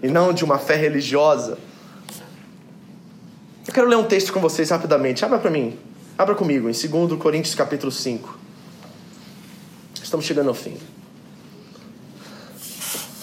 e 0.00 0.06
não 0.06 0.32
de 0.32 0.44
uma 0.44 0.56
fé 0.56 0.76
religiosa? 0.76 1.58
Eu 3.66 3.74
quero 3.74 3.88
ler 3.88 3.96
um 3.96 4.04
texto 4.04 4.32
com 4.32 4.38
vocês 4.38 4.70
rapidamente. 4.70 5.24
Abra 5.24 5.40
para 5.40 5.50
mim. 5.50 5.76
Abra 6.16 6.36
comigo, 6.36 6.70
em 6.70 6.72
2 6.72 7.20
Coríntios 7.20 7.56
capítulo 7.56 7.90
5. 7.90 8.38
Estamos 10.00 10.24
chegando 10.26 10.50
ao 10.50 10.54
fim. 10.54 10.76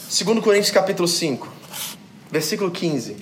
2 0.10 0.44
Coríntios 0.44 0.72
capítulo 0.72 1.08
5, 1.08 1.48
versículo 2.30 2.70
15. 2.70 3.16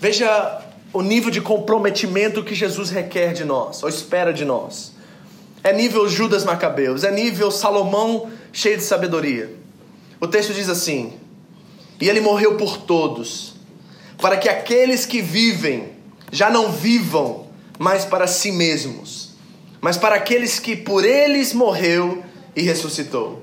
Veja 0.00 0.62
o 0.94 1.02
nível 1.02 1.30
de 1.30 1.42
comprometimento 1.42 2.42
que 2.42 2.54
Jesus 2.54 2.88
requer 2.88 3.34
de 3.34 3.44
nós, 3.44 3.82
ou 3.82 3.88
espera 3.88 4.32
de 4.32 4.46
nós. 4.46 4.92
É 5.62 5.74
nível 5.74 6.08
Judas 6.08 6.42
Macabeus, 6.42 7.04
é 7.04 7.12
nível 7.12 7.50
Salomão 7.50 8.30
cheio 8.50 8.78
de 8.78 8.82
sabedoria. 8.82 9.54
O 10.18 10.26
texto 10.26 10.54
diz 10.54 10.70
assim: 10.70 11.12
E 12.00 12.08
ele 12.08 12.22
morreu 12.22 12.56
por 12.56 12.78
todos, 12.78 13.56
para 14.16 14.38
que 14.38 14.48
aqueles 14.48 15.04
que 15.04 15.20
vivem 15.20 15.90
já 16.32 16.48
não 16.48 16.72
vivam 16.72 17.48
mais 17.78 18.06
para 18.06 18.26
si 18.26 18.50
mesmos, 18.50 19.34
mas 19.82 19.98
para 19.98 20.14
aqueles 20.14 20.58
que 20.58 20.76
por 20.76 21.04
eles 21.04 21.52
morreu 21.52 22.24
e 22.56 22.62
ressuscitou. 22.62 23.42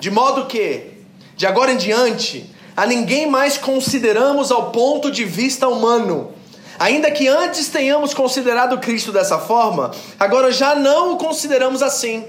De 0.00 0.10
modo 0.10 0.46
que, 0.46 0.88
de 1.36 1.46
agora 1.46 1.70
em 1.70 1.76
diante, 1.76 2.52
a 2.76 2.86
ninguém 2.86 3.28
mais 3.28 3.56
consideramos 3.56 4.50
ao 4.50 4.70
ponto 4.70 5.10
de 5.10 5.24
vista 5.24 5.68
humano. 5.68 6.32
Ainda 6.78 7.10
que 7.10 7.28
antes 7.28 7.68
tenhamos 7.68 8.12
considerado 8.12 8.78
Cristo 8.78 9.12
dessa 9.12 9.38
forma, 9.38 9.92
agora 10.18 10.50
já 10.50 10.74
não 10.74 11.12
o 11.12 11.16
consideramos 11.16 11.82
assim. 11.82 12.24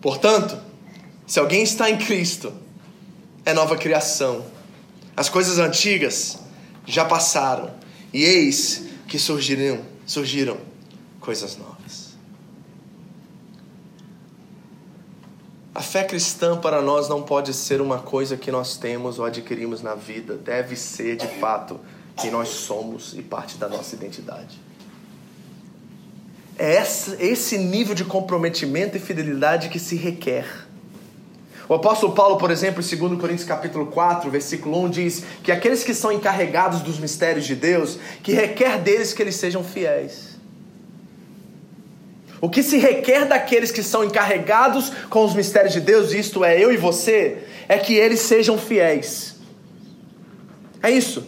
Portanto, 0.00 0.56
se 1.26 1.38
alguém 1.38 1.62
está 1.62 1.90
em 1.90 1.98
Cristo, 1.98 2.52
é 3.44 3.52
nova 3.52 3.76
criação. 3.76 4.44
As 5.16 5.28
coisas 5.28 5.58
antigas 5.58 6.38
já 6.86 7.04
passaram, 7.04 7.70
e 8.12 8.24
eis 8.24 8.84
que 9.08 9.18
surgiram, 9.18 9.80
surgiram 10.06 10.56
coisas 11.20 11.56
novas. 11.56 11.75
A 15.76 15.82
fé 15.82 16.04
cristã 16.04 16.56
para 16.56 16.80
nós 16.80 17.06
não 17.06 17.22
pode 17.22 17.52
ser 17.52 17.82
uma 17.82 17.98
coisa 17.98 18.34
que 18.34 18.50
nós 18.50 18.78
temos 18.78 19.18
ou 19.18 19.26
adquirimos 19.26 19.82
na 19.82 19.94
vida, 19.94 20.34
deve 20.34 20.74
ser 20.74 21.16
de 21.16 21.26
fato 21.26 21.78
quem 22.16 22.30
nós 22.30 22.48
somos 22.48 23.12
e 23.12 23.20
parte 23.20 23.58
da 23.58 23.68
nossa 23.68 23.94
identidade. 23.94 24.58
É 26.58 26.82
esse 27.20 27.58
nível 27.58 27.94
de 27.94 28.06
comprometimento 28.06 28.96
e 28.96 29.00
fidelidade 29.00 29.68
que 29.68 29.78
se 29.78 29.96
requer. 29.96 30.46
O 31.68 31.74
apóstolo 31.74 32.14
Paulo, 32.14 32.38
por 32.38 32.50
exemplo, 32.50 32.82
em 32.82 32.96
2 32.96 33.20
Coríntios 33.20 33.46
capítulo 33.46 33.88
4, 33.88 34.30
versículo 34.30 34.82
1, 34.84 34.88
diz 34.88 35.24
que 35.42 35.52
aqueles 35.52 35.84
que 35.84 35.92
são 35.92 36.10
encarregados 36.10 36.80
dos 36.80 36.98
mistérios 36.98 37.44
de 37.44 37.54
Deus, 37.54 37.98
que 38.22 38.32
requer 38.32 38.80
deles 38.80 39.12
que 39.12 39.20
eles 39.20 39.36
sejam 39.36 39.62
fiéis. 39.62 40.35
O 42.46 42.48
que 42.48 42.62
se 42.62 42.78
requer 42.78 43.24
daqueles 43.24 43.72
que 43.72 43.82
são 43.82 44.04
encarregados 44.04 44.92
com 45.10 45.24
os 45.24 45.34
mistérios 45.34 45.72
de 45.72 45.80
Deus, 45.80 46.12
isto 46.12 46.44
é, 46.44 46.56
eu 46.62 46.72
e 46.72 46.76
você, 46.76 47.38
é 47.68 47.76
que 47.76 47.94
eles 47.96 48.20
sejam 48.20 48.56
fiéis. 48.56 49.34
É 50.80 50.88
isso. 50.88 51.26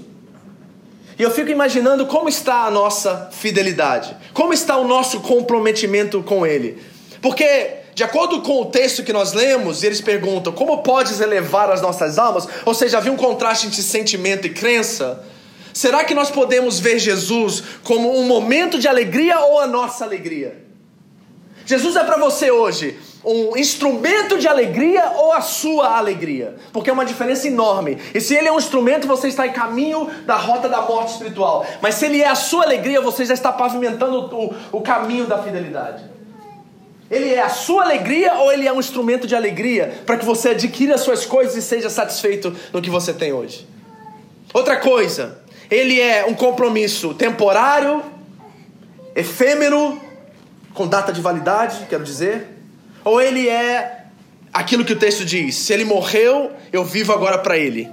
E 1.18 1.22
eu 1.24 1.32
fico 1.32 1.50
imaginando 1.50 2.06
como 2.06 2.28
está 2.28 2.66
a 2.66 2.70
nossa 2.70 3.30
fidelidade, 3.32 4.16
como 4.32 4.52
está 4.52 4.76
o 4.76 4.86
nosso 4.86 5.18
comprometimento 5.18 6.22
com 6.22 6.46
Ele. 6.46 6.80
Porque, 7.20 7.78
de 7.96 8.04
acordo 8.04 8.40
com 8.40 8.62
o 8.62 8.66
texto 8.66 9.02
que 9.02 9.12
nós 9.12 9.32
lemos, 9.32 9.82
eles 9.82 10.00
perguntam: 10.00 10.52
como 10.52 10.84
podes 10.84 11.20
elevar 11.20 11.68
as 11.68 11.82
nossas 11.82 12.16
almas? 12.16 12.46
Ou 12.64 12.74
seja, 12.74 12.98
havia 12.98 13.10
um 13.10 13.16
contraste 13.16 13.66
entre 13.66 13.82
sentimento 13.82 14.46
e 14.46 14.50
crença. 14.50 15.24
Será 15.74 16.04
que 16.04 16.14
nós 16.14 16.30
podemos 16.30 16.78
ver 16.78 17.00
Jesus 17.00 17.60
como 17.82 18.16
um 18.16 18.22
momento 18.22 18.78
de 18.78 18.86
alegria 18.86 19.40
ou 19.40 19.58
a 19.58 19.66
nossa 19.66 20.04
alegria? 20.04 20.67
Jesus 21.68 21.96
é 21.96 22.02
para 22.02 22.16
você 22.16 22.50
hoje 22.50 22.98
um 23.22 23.54
instrumento 23.54 24.38
de 24.38 24.48
alegria 24.48 25.12
ou 25.16 25.34
a 25.34 25.42
sua 25.42 25.98
alegria? 25.98 26.56
Porque 26.72 26.88
é 26.88 26.92
uma 26.94 27.04
diferença 27.04 27.46
enorme. 27.46 27.98
E 28.14 28.22
se 28.22 28.34
ele 28.34 28.48
é 28.48 28.52
um 28.52 28.56
instrumento, 28.56 29.06
você 29.06 29.28
está 29.28 29.46
em 29.46 29.52
caminho 29.52 30.08
da 30.24 30.34
rota 30.34 30.66
da 30.66 30.80
morte 30.80 31.12
espiritual. 31.12 31.66
Mas 31.82 31.96
se 31.96 32.06
ele 32.06 32.22
é 32.22 32.26
a 32.26 32.34
sua 32.34 32.64
alegria, 32.64 33.02
você 33.02 33.22
já 33.26 33.34
está 33.34 33.52
pavimentando 33.52 34.34
o, 34.34 34.78
o 34.78 34.80
caminho 34.80 35.26
da 35.26 35.42
fidelidade. 35.42 36.04
Ele 37.10 37.34
é 37.34 37.42
a 37.42 37.50
sua 37.50 37.82
alegria 37.82 38.32
ou 38.36 38.50
ele 38.50 38.66
é 38.66 38.72
um 38.72 38.80
instrumento 38.80 39.26
de 39.26 39.36
alegria 39.36 40.00
para 40.06 40.16
que 40.16 40.24
você 40.24 40.50
adquira 40.50 40.94
as 40.94 41.02
suas 41.02 41.26
coisas 41.26 41.54
e 41.54 41.60
seja 41.60 41.90
satisfeito 41.90 42.56
no 42.72 42.80
que 42.80 42.88
você 42.88 43.12
tem 43.12 43.34
hoje? 43.34 43.68
Outra 44.54 44.78
coisa, 44.78 45.42
ele 45.70 46.00
é 46.00 46.24
um 46.24 46.32
compromisso 46.32 47.12
temporário, 47.12 48.02
efêmero 49.14 50.07
com 50.78 50.86
data 50.86 51.12
de 51.12 51.20
validade, 51.20 51.86
quero 51.90 52.04
dizer, 52.04 52.46
ou 53.04 53.20
ele 53.20 53.48
é 53.48 54.04
aquilo 54.52 54.84
que 54.84 54.92
o 54.92 54.98
texto 54.98 55.24
diz: 55.24 55.56
se 55.56 55.72
ele 55.72 55.84
morreu, 55.84 56.52
eu 56.72 56.84
vivo 56.84 57.12
agora 57.12 57.36
para 57.36 57.58
ele. 57.58 57.90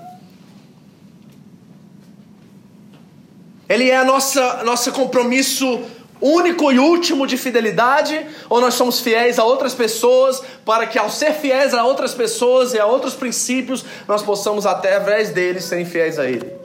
Ele 3.67 3.89
é 3.89 3.97
a 3.97 4.05
nossa 4.05 4.63
nosso 4.63 4.91
compromisso 4.91 5.81
único 6.21 6.71
e 6.71 6.77
último 6.77 7.25
de 7.25 7.37
fidelidade, 7.37 8.23
ou 8.47 8.61
nós 8.61 8.75
somos 8.75 8.99
fiéis 8.99 9.39
a 9.39 9.43
outras 9.43 9.73
pessoas, 9.73 10.43
para 10.63 10.85
que 10.85 10.99
ao 10.99 11.09
ser 11.09 11.33
fiéis 11.33 11.73
a 11.73 11.83
outras 11.83 12.13
pessoas 12.13 12.73
e 12.75 12.79
a 12.79 12.85
outros 12.85 13.15
princípios, 13.15 13.83
nós 14.07 14.21
possamos 14.21 14.67
até 14.67 14.95
através 14.95 15.31
deles 15.31 15.63
serem 15.63 15.85
fiéis 15.85 16.19
a 16.19 16.29
ele. 16.29 16.64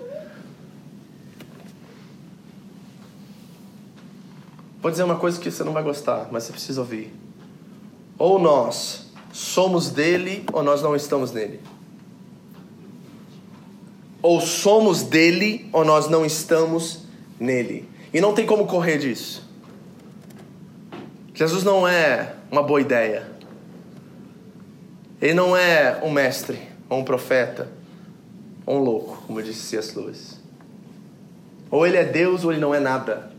Vou 4.82 4.90
dizer 4.90 5.02
uma 5.02 5.16
coisa 5.16 5.38
que 5.38 5.50
você 5.50 5.62
não 5.62 5.72
vai 5.72 5.82
gostar, 5.82 6.28
mas 6.30 6.44
você 6.44 6.52
precisa 6.52 6.80
ouvir. 6.80 7.12
Ou 8.18 8.38
nós 8.38 9.06
somos 9.32 9.90
dele 9.90 10.44
ou 10.52 10.62
nós 10.62 10.82
não 10.82 10.96
estamos 10.96 11.32
nele. 11.32 11.60
Ou 14.22 14.40
somos 14.40 15.02
dele 15.02 15.68
ou 15.72 15.84
nós 15.84 16.08
não 16.08 16.24
estamos 16.24 17.04
nele. 17.38 17.88
E 18.12 18.20
não 18.20 18.34
tem 18.34 18.46
como 18.46 18.66
correr 18.66 18.98
disso. 18.98 19.48
Jesus 21.34 21.62
não 21.62 21.86
é 21.86 22.34
uma 22.50 22.62
boa 22.62 22.80
ideia. 22.80 23.30
Ele 25.20 25.34
não 25.34 25.56
é 25.56 26.00
um 26.02 26.10
mestre, 26.10 26.58
ou 26.88 26.98
um 26.98 27.04
profeta, 27.04 27.70
ou 28.64 28.76
um 28.76 28.80
louco, 28.80 29.22
como 29.26 29.42
disse 29.42 29.60
C.S. 29.60 29.98
Lewis. 29.98 30.40
Ou 31.70 31.86
ele 31.86 31.98
é 31.98 32.04
Deus 32.04 32.44
ou 32.44 32.52
ele 32.52 32.60
não 32.60 32.74
é 32.74 32.80
nada. 32.80 33.30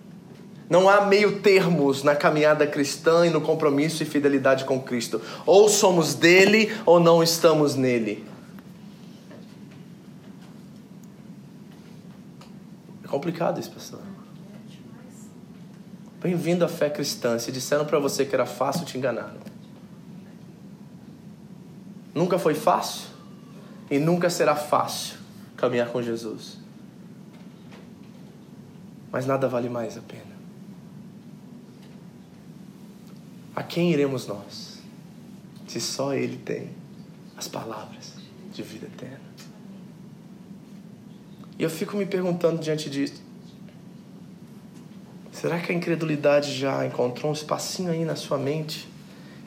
Não 0.72 0.88
há 0.88 1.02
meio 1.02 1.42
termos 1.42 2.02
na 2.02 2.16
caminhada 2.16 2.66
cristã 2.66 3.28
e 3.28 3.30
no 3.30 3.42
compromisso 3.42 4.04
e 4.04 4.06
fidelidade 4.06 4.64
com 4.64 4.82
Cristo. 4.82 5.22
Ou 5.46 5.68
somos 5.68 6.14
dele 6.14 6.74
ou 6.86 6.98
não 6.98 7.22
estamos 7.22 7.76
nele. 7.76 8.26
É 13.04 13.08
complicado 13.10 13.60
isso, 13.60 13.70
pastor. 13.70 14.00
Bem-vindo 16.22 16.64
à 16.64 16.70
fé 16.70 16.90
cristã. 16.90 17.38
Se 17.38 17.52
disseram 17.52 17.84
para 17.84 18.00
você 18.00 18.24
que 18.24 18.34
era 18.34 18.46
fácil, 18.46 18.86
te 18.86 18.98
enganaram. 18.98 19.42
Nunca 22.16 22.40
foi 22.40 22.56
fácil 22.56 23.10
e 23.90 24.00
nunca 24.00 24.30
será 24.30 24.56
fácil 24.56 25.18
caminhar 25.58 25.90
com 25.90 26.02
Jesus. 26.02 26.58
Mas 29.12 29.26
nada 29.26 29.50
vale 29.50 29.68
mais 29.68 29.98
a 29.98 30.02
pena. 30.02 30.31
A 33.62 33.64
quem 33.64 33.92
iremos 33.92 34.26
nós? 34.26 34.80
Se 35.68 35.80
só 35.80 36.16
Ele 36.16 36.36
tem 36.36 36.72
as 37.38 37.48
palavras 37.48 38.14
de 38.52 38.64
vida 38.64 38.88
eterna. 38.88 39.22
E 41.60 41.62
eu 41.62 41.70
fico 41.70 41.96
me 41.96 42.08
perguntando 42.08 42.60
diante 42.60 42.90
disso: 42.90 43.22
será 45.32 45.60
que 45.60 45.72
a 45.72 45.76
incredulidade 45.76 46.58
já 46.58 46.84
encontrou 46.88 47.30
um 47.30 47.36
espacinho 47.36 47.92
aí 47.92 48.04
na 48.04 48.16
sua 48.16 48.40
mente? 48.40 48.90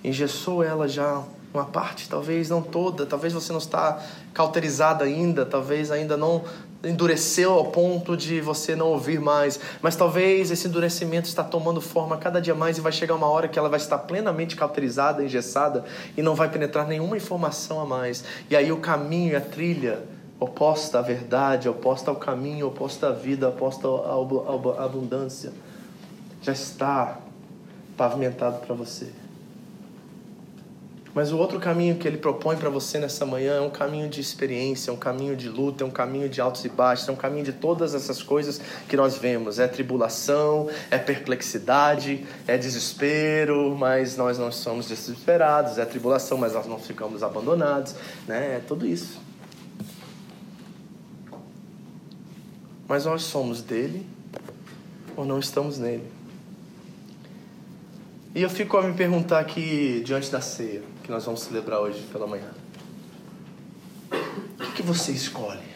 Engessou 0.04 0.62
ela 0.62 0.86
já 0.86 1.24
uma 1.52 1.64
parte, 1.64 2.08
talvez 2.08 2.48
não 2.48 2.62
toda, 2.62 3.04
talvez 3.06 3.32
você 3.32 3.50
não 3.50 3.58
está 3.58 4.00
cauterizado 4.32 5.02
ainda, 5.02 5.44
talvez 5.44 5.90
ainda 5.90 6.16
não 6.16 6.44
endureceu 6.84 7.52
ao 7.52 7.66
ponto 7.66 8.16
de 8.16 8.40
você 8.40 8.76
não 8.76 8.88
ouvir 8.88 9.20
mais, 9.20 9.58
mas 9.80 9.96
talvez 9.96 10.50
esse 10.50 10.68
endurecimento 10.68 11.28
está 11.28 11.42
tomando 11.42 11.80
forma 11.80 12.16
cada 12.16 12.40
dia 12.40 12.54
mais 12.54 12.78
e 12.78 12.80
vai 12.80 12.92
chegar 12.92 13.14
uma 13.14 13.26
hora 13.26 13.48
que 13.48 13.58
ela 13.58 13.68
vai 13.68 13.78
estar 13.78 13.98
plenamente 13.98 14.56
cauterizada, 14.56 15.22
engessada 15.22 15.84
e 16.16 16.22
não 16.22 16.34
vai 16.34 16.48
penetrar 16.48 16.86
nenhuma 16.86 17.16
informação 17.16 17.80
a 17.80 17.84
mais. 17.86 18.24
E 18.50 18.56
aí 18.56 18.70
o 18.70 18.78
caminho 18.78 19.36
a 19.36 19.40
trilha 19.40 20.02
oposta 20.38 20.98
à 20.98 21.02
verdade, 21.02 21.68
oposta 21.68 22.10
ao 22.10 22.16
caminho, 22.16 22.66
oposta 22.66 23.08
à 23.08 23.12
vida, 23.12 23.48
oposta 23.48 23.88
à 23.88 24.84
abundância, 24.84 25.52
já 26.42 26.52
está 26.52 27.18
pavimentado 27.96 28.58
para 28.66 28.74
você. 28.74 29.23
Mas 31.14 31.30
o 31.30 31.38
outro 31.38 31.60
caminho 31.60 31.94
que 31.94 32.08
ele 32.08 32.16
propõe 32.16 32.56
para 32.56 32.68
você 32.68 32.98
nessa 32.98 33.24
manhã 33.24 33.54
é 33.54 33.60
um 33.60 33.70
caminho 33.70 34.08
de 34.08 34.20
experiência, 34.20 34.92
um 34.92 34.96
caminho 34.96 35.36
de 35.36 35.48
luta, 35.48 35.84
é 35.84 35.86
um 35.86 35.90
caminho 35.90 36.28
de 36.28 36.40
altos 36.40 36.64
e 36.64 36.68
baixos, 36.68 37.08
é 37.08 37.12
um 37.12 37.16
caminho 37.16 37.44
de 37.44 37.52
todas 37.52 37.94
essas 37.94 38.20
coisas 38.20 38.60
que 38.88 38.96
nós 38.96 39.16
vemos. 39.16 39.60
É 39.60 39.68
tribulação, 39.68 40.68
é 40.90 40.98
perplexidade, 40.98 42.26
é 42.48 42.58
desespero, 42.58 43.76
mas 43.78 44.16
nós 44.16 44.38
não 44.38 44.50
somos 44.50 44.88
desesperados. 44.88 45.78
É 45.78 45.84
tribulação, 45.84 46.36
mas 46.36 46.52
nós 46.52 46.66
não 46.66 46.80
ficamos 46.80 47.22
abandonados. 47.22 47.94
Né? 48.26 48.56
É 48.56 48.58
tudo 48.66 48.84
isso. 48.84 49.20
Mas 52.88 53.04
nós 53.04 53.22
somos 53.22 53.62
dele 53.62 54.04
ou 55.16 55.24
não 55.24 55.38
estamos 55.38 55.78
nele? 55.78 56.10
E 58.34 58.42
eu 58.42 58.50
fico 58.50 58.76
a 58.76 58.82
me 58.82 58.94
perguntar 58.94 59.38
aqui 59.38 60.02
diante 60.04 60.28
da 60.28 60.40
ceia 60.40 60.93
que 61.04 61.10
nós 61.10 61.26
vamos 61.26 61.42
celebrar 61.42 61.80
hoje 61.80 62.00
pela 62.10 62.26
manhã. 62.26 62.50
O 64.58 64.72
que 64.74 64.82
você 64.82 65.12
escolhe? 65.12 65.74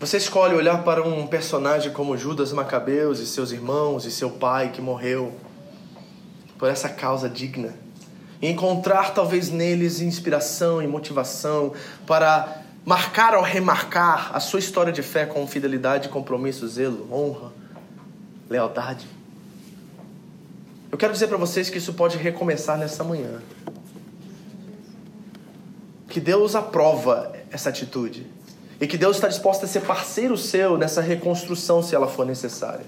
Você 0.00 0.16
escolhe 0.16 0.54
olhar 0.54 0.82
para 0.82 1.06
um 1.06 1.28
personagem 1.28 1.92
como 1.92 2.16
Judas 2.16 2.52
Macabeus 2.52 3.20
e 3.20 3.26
seus 3.26 3.52
irmãos 3.52 4.04
e 4.04 4.10
seu 4.10 4.30
pai 4.30 4.72
que 4.72 4.82
morreu 4.82 5.32
por 6.58 6.68
essa 6.68 6.88
causa 6.88 7.28
digna 7.28 7.72
e 8.42 8.48
encontrar 8.48 9.14
talvez 9.14 9.48
neles 9.48 10.00
inspiração 10.00 10.82
e 10.82 10.88
motivação 10.88 11.72
para 12.04 12.62
marcar 12.84 13.36
ou 13.36 13.42
remarcar 13.42 14.34
a 14.34 14.40
sua 14.40 14.58
história 14.58 14.92
de 14.92 15.02
fé 15.02 15.24
com 15.24 15.46
fidelidade, 15.46 16.08
compromisso, 16.08 16.66
zelo, 16.66 17.08
honra, 17.12 17.52
lealdade. 18.48 19.06
Eu 20.90 20.98
quero 20.98 21.12
dizer 21.12 21.26
para 21.26 21.36
vocês 21.36 21.68
que 21.68 21.78
isso 21.78 21.92
pode 21.94 22.16
recomeçar 22.16 22.78
nessa 22.78 23.02
manhã. 23.02 23.40
Que 26.08 26.20
Deus 26.20 26.54
aprova 26.54 27.32
essa 27.50 27.68
atitude. 27.68 28.26
E 28.80 28.86
que 28.86 28.96
Deus 28.96 29.16
está 29.16 29.28
disposto 29.28 29.64
a 29.64 29.68
ser 29.68 29.80
parceiro 29.80 30.36
seu 30.36 30.76
nessa 30.78 31.00
reconstrução, 31.00 31.82
se 31.82 31.94
ela 31.94 32.06
for 32.06 32.26
necessária. 32.26 32.84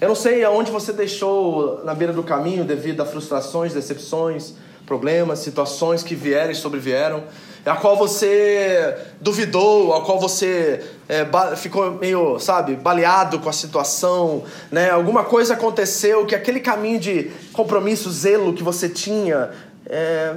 Eu 0.00 0.08
não 0.08 0.14
sei 0.14 0.42
aonde 0.44 0.70
você 0.70 0.92
deixou 0.92 1.84
na 1.84 1.94
beira 1.94 2.12
do 2.12 2.22
caminho 2.22 2.64
devido 2.64 3.00
a 3.00 3.06
frustrações, 3.06 3.74
decepções, 3.74 4.54
problemas, 4.90 5.38
situações 5.38 6.02
que 6.02 6.16
vieram 6.16 6.50
e 6.50 6.54
sobrevieram 6.56 7.22
a 7.64 7.76
qual 7.76 7.96
você 7.96 8.96
duvidou, 9.20 9.94
a 9.94 10.04
qual 10.04 10.18
você 10.18 10.84
é, 11.08 11.24
ficou 11.56 11.92
meio, 11.92 12.40
sabe, 12.40 12.74
baleado 12.74 13.38
com 13.38 13.48
a 13.48 13.52
situação, 13.52 14.42
né? 14.68 14.90
Alguma 14.90 15.22
coisa 15.22 15.54
aconteceu 15.54 16.26
que 16.26 16.34
aquele 16.34 16.58
caminho 16.58 16.98
de 16.98 17.30
compromisso, 17.52 18.10
zelo 18.10 18.52
que 18.52 18.62
você 18.64 18.88
tinha, 18.88 19.50
é, 19.86 20.36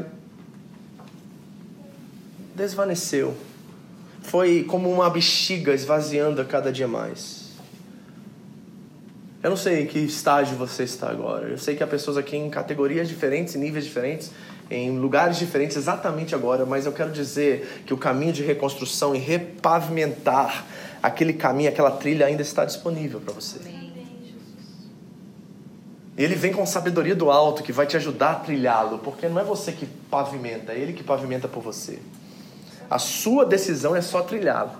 desvaneceu. 2.53 3.33
Foi 4.21 4.63
como 4.69 4.91
uma 4.91 5.09
bexiga 5.09 5.73
esvaziando 5.73 6.41
a 6.41 6.45
cada 6.45 6.71
dia 6.71 6.87
mais. 6.87 7.42
Eu 9.43 9.49
não 9.49 9.57
sei 9.57 9.83
em 9.83 9.85
que 9.85 9.99
estágio 9.99 10.55
você 10.55 10.83
está 10.83 11.09
agora. 11.09 11.49
Eu 11.49 11.57
sei 11.57 11.75
que 11.75 11.83
há 11.83 11.87
pessoas 11.87 12.15
aqui 12.15 12.37
em 12.37 12.49
categorias 12.49 13.09
diferentes, 13.09 13.53
níveis 13.55 13.83
diferentes 13.83 14.31
em 14.71 14.97
lugares 14.97 15.37
diferentes 15.37 15.75
exatamente 15.77 16.33
agora, 16.33 16.65
mas 16.65 16.85
eu 16.85 16.93
quero 16.93 17.11
dizer 17.11 17.83
que 17.85 17.93
o 17.93 17.97
caminho 17.97 18.33
de 18.33 18.41
reconstrução 18.41 19.13
e 19.13 19.19
repavimentar 19.19 20.65
aquele 21.01 21.33
caminho, 21.33 21.69
aquela 21.69 21.91
trilha 21.91 22.25
ainda 22.25 22.41
está 22.41 22.63
disponível 22.63 23.19
para 23.19 23.33
você. 23.33 23.59
Ele 26.15 26.35
vem 26.35 26.53
com 26.53 26.65
sabedoria 26.65 27.15
do 27.15 27.29
alto 27.29 27.63
que 27.63 27.71
vai 27.71 27.85
te 27.85 27.97
ajudar 27.97 28.31
a 28.31 28.35
trilhá-lo, 28.35 28.99
porque 28.99 29.27
não 29.27 29.39
é 29.39 29.43
você 29.43 29.71
que 29.71 29.85
pavimenta, 29.85 30.71
é 30.71 30.79
ele 30.79 30.93
que 30.93 31.03
pavimenta 31.03 31.47
por 31.47 31.61
você. 31.61 31.99
A 32.89 32.99
sua 32.99 33.45
decisão 33.45 33.95
é 33.95 34.01
só 34.01 34.21
trilhá-lo. 34.21 34.71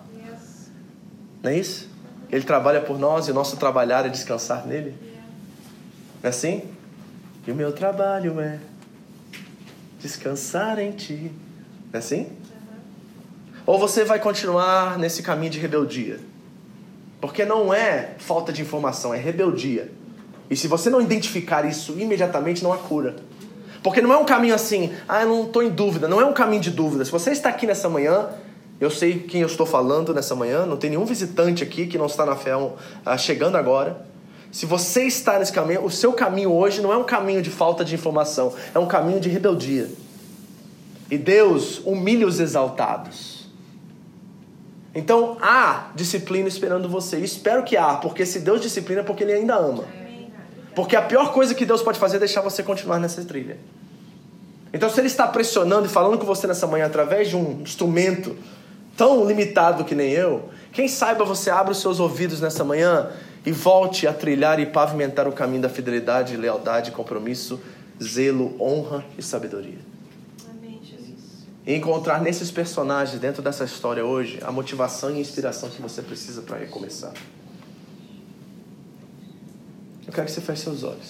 Não 1.42 1.52
é 1.52 1.58
isso? 1.58 1.93
Ele 2.34 2.44
trabalha 2.44 2.82
por 2.82 2.98
nós 2.98 3.28
e 3.28 3.32
o 3.32 3.34
nosso 3.34 3.58
trabalhar 3.58 4.08
é 4.08 4.10
descansar 4.10 4.66
nele. 4.66 4.96
É 6.24 6.30
assim? 6.30 6.64
E 7.46 7.52
o 7.52 7.56
meu 7.56 7.72
trabalho 7.72 8.40
é 8.40 8.58
descansar 10.00 10.80
em 10.80 10.94
ti. 10.94 11.32
É 11.94 12.00
assim? 12.00 12.32
Ou 13.68 13.78
você 13.78 14.04
vai 14.04 14.20
continuar 14.20 14.98
nesse 14.98 15.22
caminho 15.22 15.52
de 15.52 15.60
rebeldia? 15.60 16.20
Porque 17.22 17.46
não 17.46 17.72
é 17.72 18.16
falta 18.18 18.52
de 18.52 18.64
informação, 18.64 19.14
é 19.14 19.18
rebeldia. 19.20 19.92
E 20.50 20.56
se 20.56 20.68
você 20.68 20.90
não 20.90 21.00
identificar 21.00 21.64
isso 21.66 21.94
imediatamente, 22.00 22.64
não 22.64 22.74
há 22.74 22.78
cura. 22.80 23.16
Porque 23.84 24.02
não 24.02 24.12
é 24.12 24.18
um 24.18 24.26
caminho 24.26 24.56
assim, 24.56 24.92
ah, 25.08 25.22
eu 25.22 25.30
não 25.30 25.44
estou 25.44 25.62
em 25.62 25.70
dúvida, 25.70 26.08
não 26.08 26.20
é 26.20 26.26
um 26.26 26.34
caminho 26.34 26.64
de 26.64 26.72
dúvida. 26.72 27.06
Se 27.06 27.12
você 27.12 27.30
está 27.30 27.50
aqui 27.50 27.68
nessa 27.68 27.88
manhã, 27.88 28.28
eu 28.84 28.92
sei 28.92 29.20
quem 29.20 29.42
eu 29.42 29.48
estou 29.48 29.66
falando 29.66 30.14
nessa 30.14 30.36
manhã, 30.36 30.66
não 30.66 30.78
tem 30.78 30.90
nenhum 30.90 31.06
visitante 31.06 31.64
aqui 31.64 31.88
que 31.88 31.98
não 31.98 32.06
está 32.06 32.26
na 32.26 32.36
fé 32.36 32.52
ah, 33.06 33.18
chegando 33.18 33.56
agora. 33.56 34.06
Se 34.52 34.66
você 34.66 35.04
está 35.04 35.40
nesse 35.40 35.52
caminho, 35.52 35.84
o 35.84 35.90
seu 35.90 36.14
caminho 36.14 36.52
hoje 36.52 36.82
não 36.82 36.94
é 36.94 36.98
um 36.98 37.04
caminho 37.04 37.42
de 37.42 37.50
falta 37.50 37.84
de 37.84 37.96
informação, 37.96 38.54
é 38.74 38.78
um 38.78 38.86
caminho 38.86 39.20
de 39.20 39.30
rebeldia. 39.30 39.90
E 41.10 41.18
Deus 41.18 41.80
humilha 41.86 42.28
os 42.28 42.40
exaltados. 42.40 43.48
Então 44.94 45.38
há 45.42 45.92
disciplina 45.96 46.48
esperando 46.48 46.88
você. 46.88 47.18
Espero 47.18 47.64
que 47.64 47.76
há, 47.76 47.96
porque 47.96 48.26
se 48.26 48.40
Deus 48.40 48.62
disciplina 48.62 49.02
é 49.02 49.04
porque 49.04 49.24
Ele 49.24 49.34
ainda 49.34 49.56
ama. 49.56 49.86
Porque 50.76 50.96
a 50.96 51.02
pior 51.02 51.32
coisa 51.32 51.56
que 51.56 51.66
Deus 51.66 51.82
pode 51.82 51.98
fazer 51.98 52.18
é 52.18 52.20
deixar 52.20 52.42
você 52.42 52.62
continuar 52.62 53.00
nessa 53.00 53.24
trilha. 53.24 53.58
Então, 54.74 54.90
se 54.90 55.00
Ele 55.00 55.08
está 55.08 55.28
pressionando 55.28 55.86
e 55.86 55.90
falando 55.90 56.18
com 56.18 56.26
você 56.26 56.48
nessa 56.48 56.66
manhã 56.66 56.88
através 56.88 57.30
de 57.30 57.38
um 57.38 57.62
instrumento 57.62 58.36
tão 58.96 59.26
limitado 59.26 59.84
que 59.84 59.96
nem 59.96 60.12
eu, 60.12 60.50
quem 60.72 60.88
saiba 60.88 61.24
você 61.24 61.50
abre 61.50 61.72
os 61.72 61.80
seus 61.80 62.00
ouvidos 62.00 62.42
nessa 62.42 62.64
manhã 62.64 63.12
e 63.46 63.52
volte 63.52 64.08
a 64.08 64.14
trilhar 64.14 64.60
e 64.60 64.66
pavimentar 64.66 65.28
o 65.28 65.32
caminho 65.32 65.62
da 65.62 65.70
fidelidade, 65.70 66.36
lealdade, 66.38 66.92
compromisso, 66.92 67.60
zelo, 68.02 68.56
honra 68.60 69.04
e 69.18 69.22
sabedoria. 69.22 69.80
Amém, 70.50 70.80
Jesus. 70.84 71.46
E 71.66 71.76
encontrar 71.76 72.22
nesses 72.22 72.50
personagens, 72.50 73.20
dentro 73.20 73.42
dessa 73.42 73.64
história 73.64 74.04
hoje, 74.04 74.40
a 74.44 74.52
motivação 74.52 75.12
e 75.12 75.18
a 75.18 75.20
inspiração 75.20 75.70
que 75.70 75.82
você 75.82 76.02
precisa 76.02 76.42
para 76.42 76.58
recomeçar. 76.58 77.14
Eu 80.08 80.14
quero 80.14 80.26
que 80.26 80.34
você 80.34 80.42
feche 80.42 80.64
seus 80.64 80.84
olhos. 80.84 81.08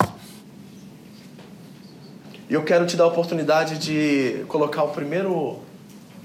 E 2.50 2.54
eu 2.54 2.64
quero 2.64 2.86
te 2.86 2.96
dar 2.96 3.06
a 3.06 3.08
oportunidade 3.08 3.78
de 3.78 4.44
colocar 4.48 4.84
o 4.84 4.90
primeiro 4.90 5.60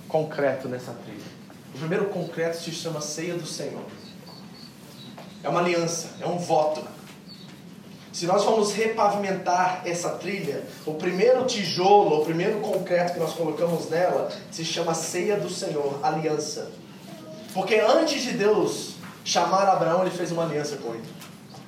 concreto 0.08 0.68
nessa 0.68 0.92
trilha. 0.92 1.37
O 1.78 1.86
primeiro 1.86 2.06
concreto 2.06 2.60
se 2.60 2.72
chama 2.72 3.00
Ceia 3.00 3.34
do 3.34 3.46
Senhor. 3.46 3.84
É 5.44 5.48
uma 5.48 5.60
aliança, 5.60 6.08
é 6.20 6.26
um 6.26 6.36
voto. 6.36 6.82
Se 8.12 8.26
nós 8.26 8.42
vamos 8.42 8.72
repavimentar 8.72 9.82
essa 9.84 10.10
trilha, 10.10 10.64
o 10.84 10.94
primeiro 10.94 11.44
tijolo, 11.44 12.20
o 12.20 12.24
primeiro 12.24 12.58
concreto 12.58 13.12
que 13.12 13.20
nós 13.20 13.32
colocamos 13.32 13.88
nela, 13.88 14.28
se 14.50 14.64
chama 14.64 14.92
ceia 14.92 15.36
do 15.36 15.48
Senhor, 15.48 16.00
aliança. 16.02 16.72
Porque 17.54 17.76
antes 17.76 18.22
de 18.22 18.32
Deus 18.32 18.94
chamar 19.24 19.68
Abraão, 19.68 20.00
ele 20.02 20.10
fez 20.10 20.32
uma 20.32 20.42
aliança 20.42 20.78
com 20.78 20.92
ele. 20.92 21.04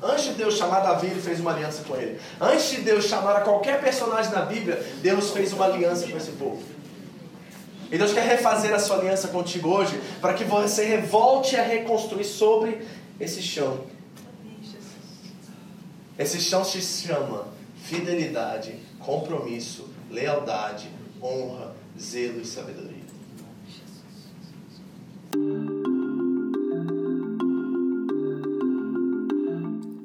Antes 0.03 0.25
de 0.25 0.33
Deus 0.33 0.57
chamar 0.57 0.81
Davi, 0.81 1.07
ele 1.07 1.23
fez 1.23 1.39
uma 1.39 1.53
aliança 1.53 1.85
com 1.87 1.95
ele. 1.95 2.21
Antes 2.41 2.69
de 2.69 2.81
Deus 2.81 3.05
chamar 3.05 3.37
a 3.37 3.43
qualquer 3.43 3.81
personagem 3.81 4.33
da 4.33 4.41
Bíblia, 4.41 4.85
Deus 5.03 5.31
fez 5.31 5.53
uma 5.53 5.67
aliança 5.67 6.09
com 6.09 6.17
esse 6.17 6.33
povo. 6.33 6.80
E 7.91 7.99
Deus 7.99 8.13
quer 8.13 8.25
refazer 8.25 8.73
a 8.73 8.79
sua 8.79 8.99
aliança 8.99 9.29
contigo 9.29 9.69
hoje, 9.69 10.01
para 10.21 10.35
que 10.35 10.45
você 10.45 10.99
volte 10.99 11.57
a 11.57 11.63
reconstruir 11.63 12.25
sobre 12.25 12.87
esse 13.19 13.43
chão. 13.43 13.85
Esse 16.19 16.39
chão 16.41 16.65
se 16.65 16.81
chama 16.81 17.49
fidelidade, 17.83 18.79
compromisso, 19.01 19.89
lealdade, 20.11 20.89
honra, 21.21 21.75
zelo 21.99 22.41
e 22.41 22.45
sabedoria. 22.45 22.90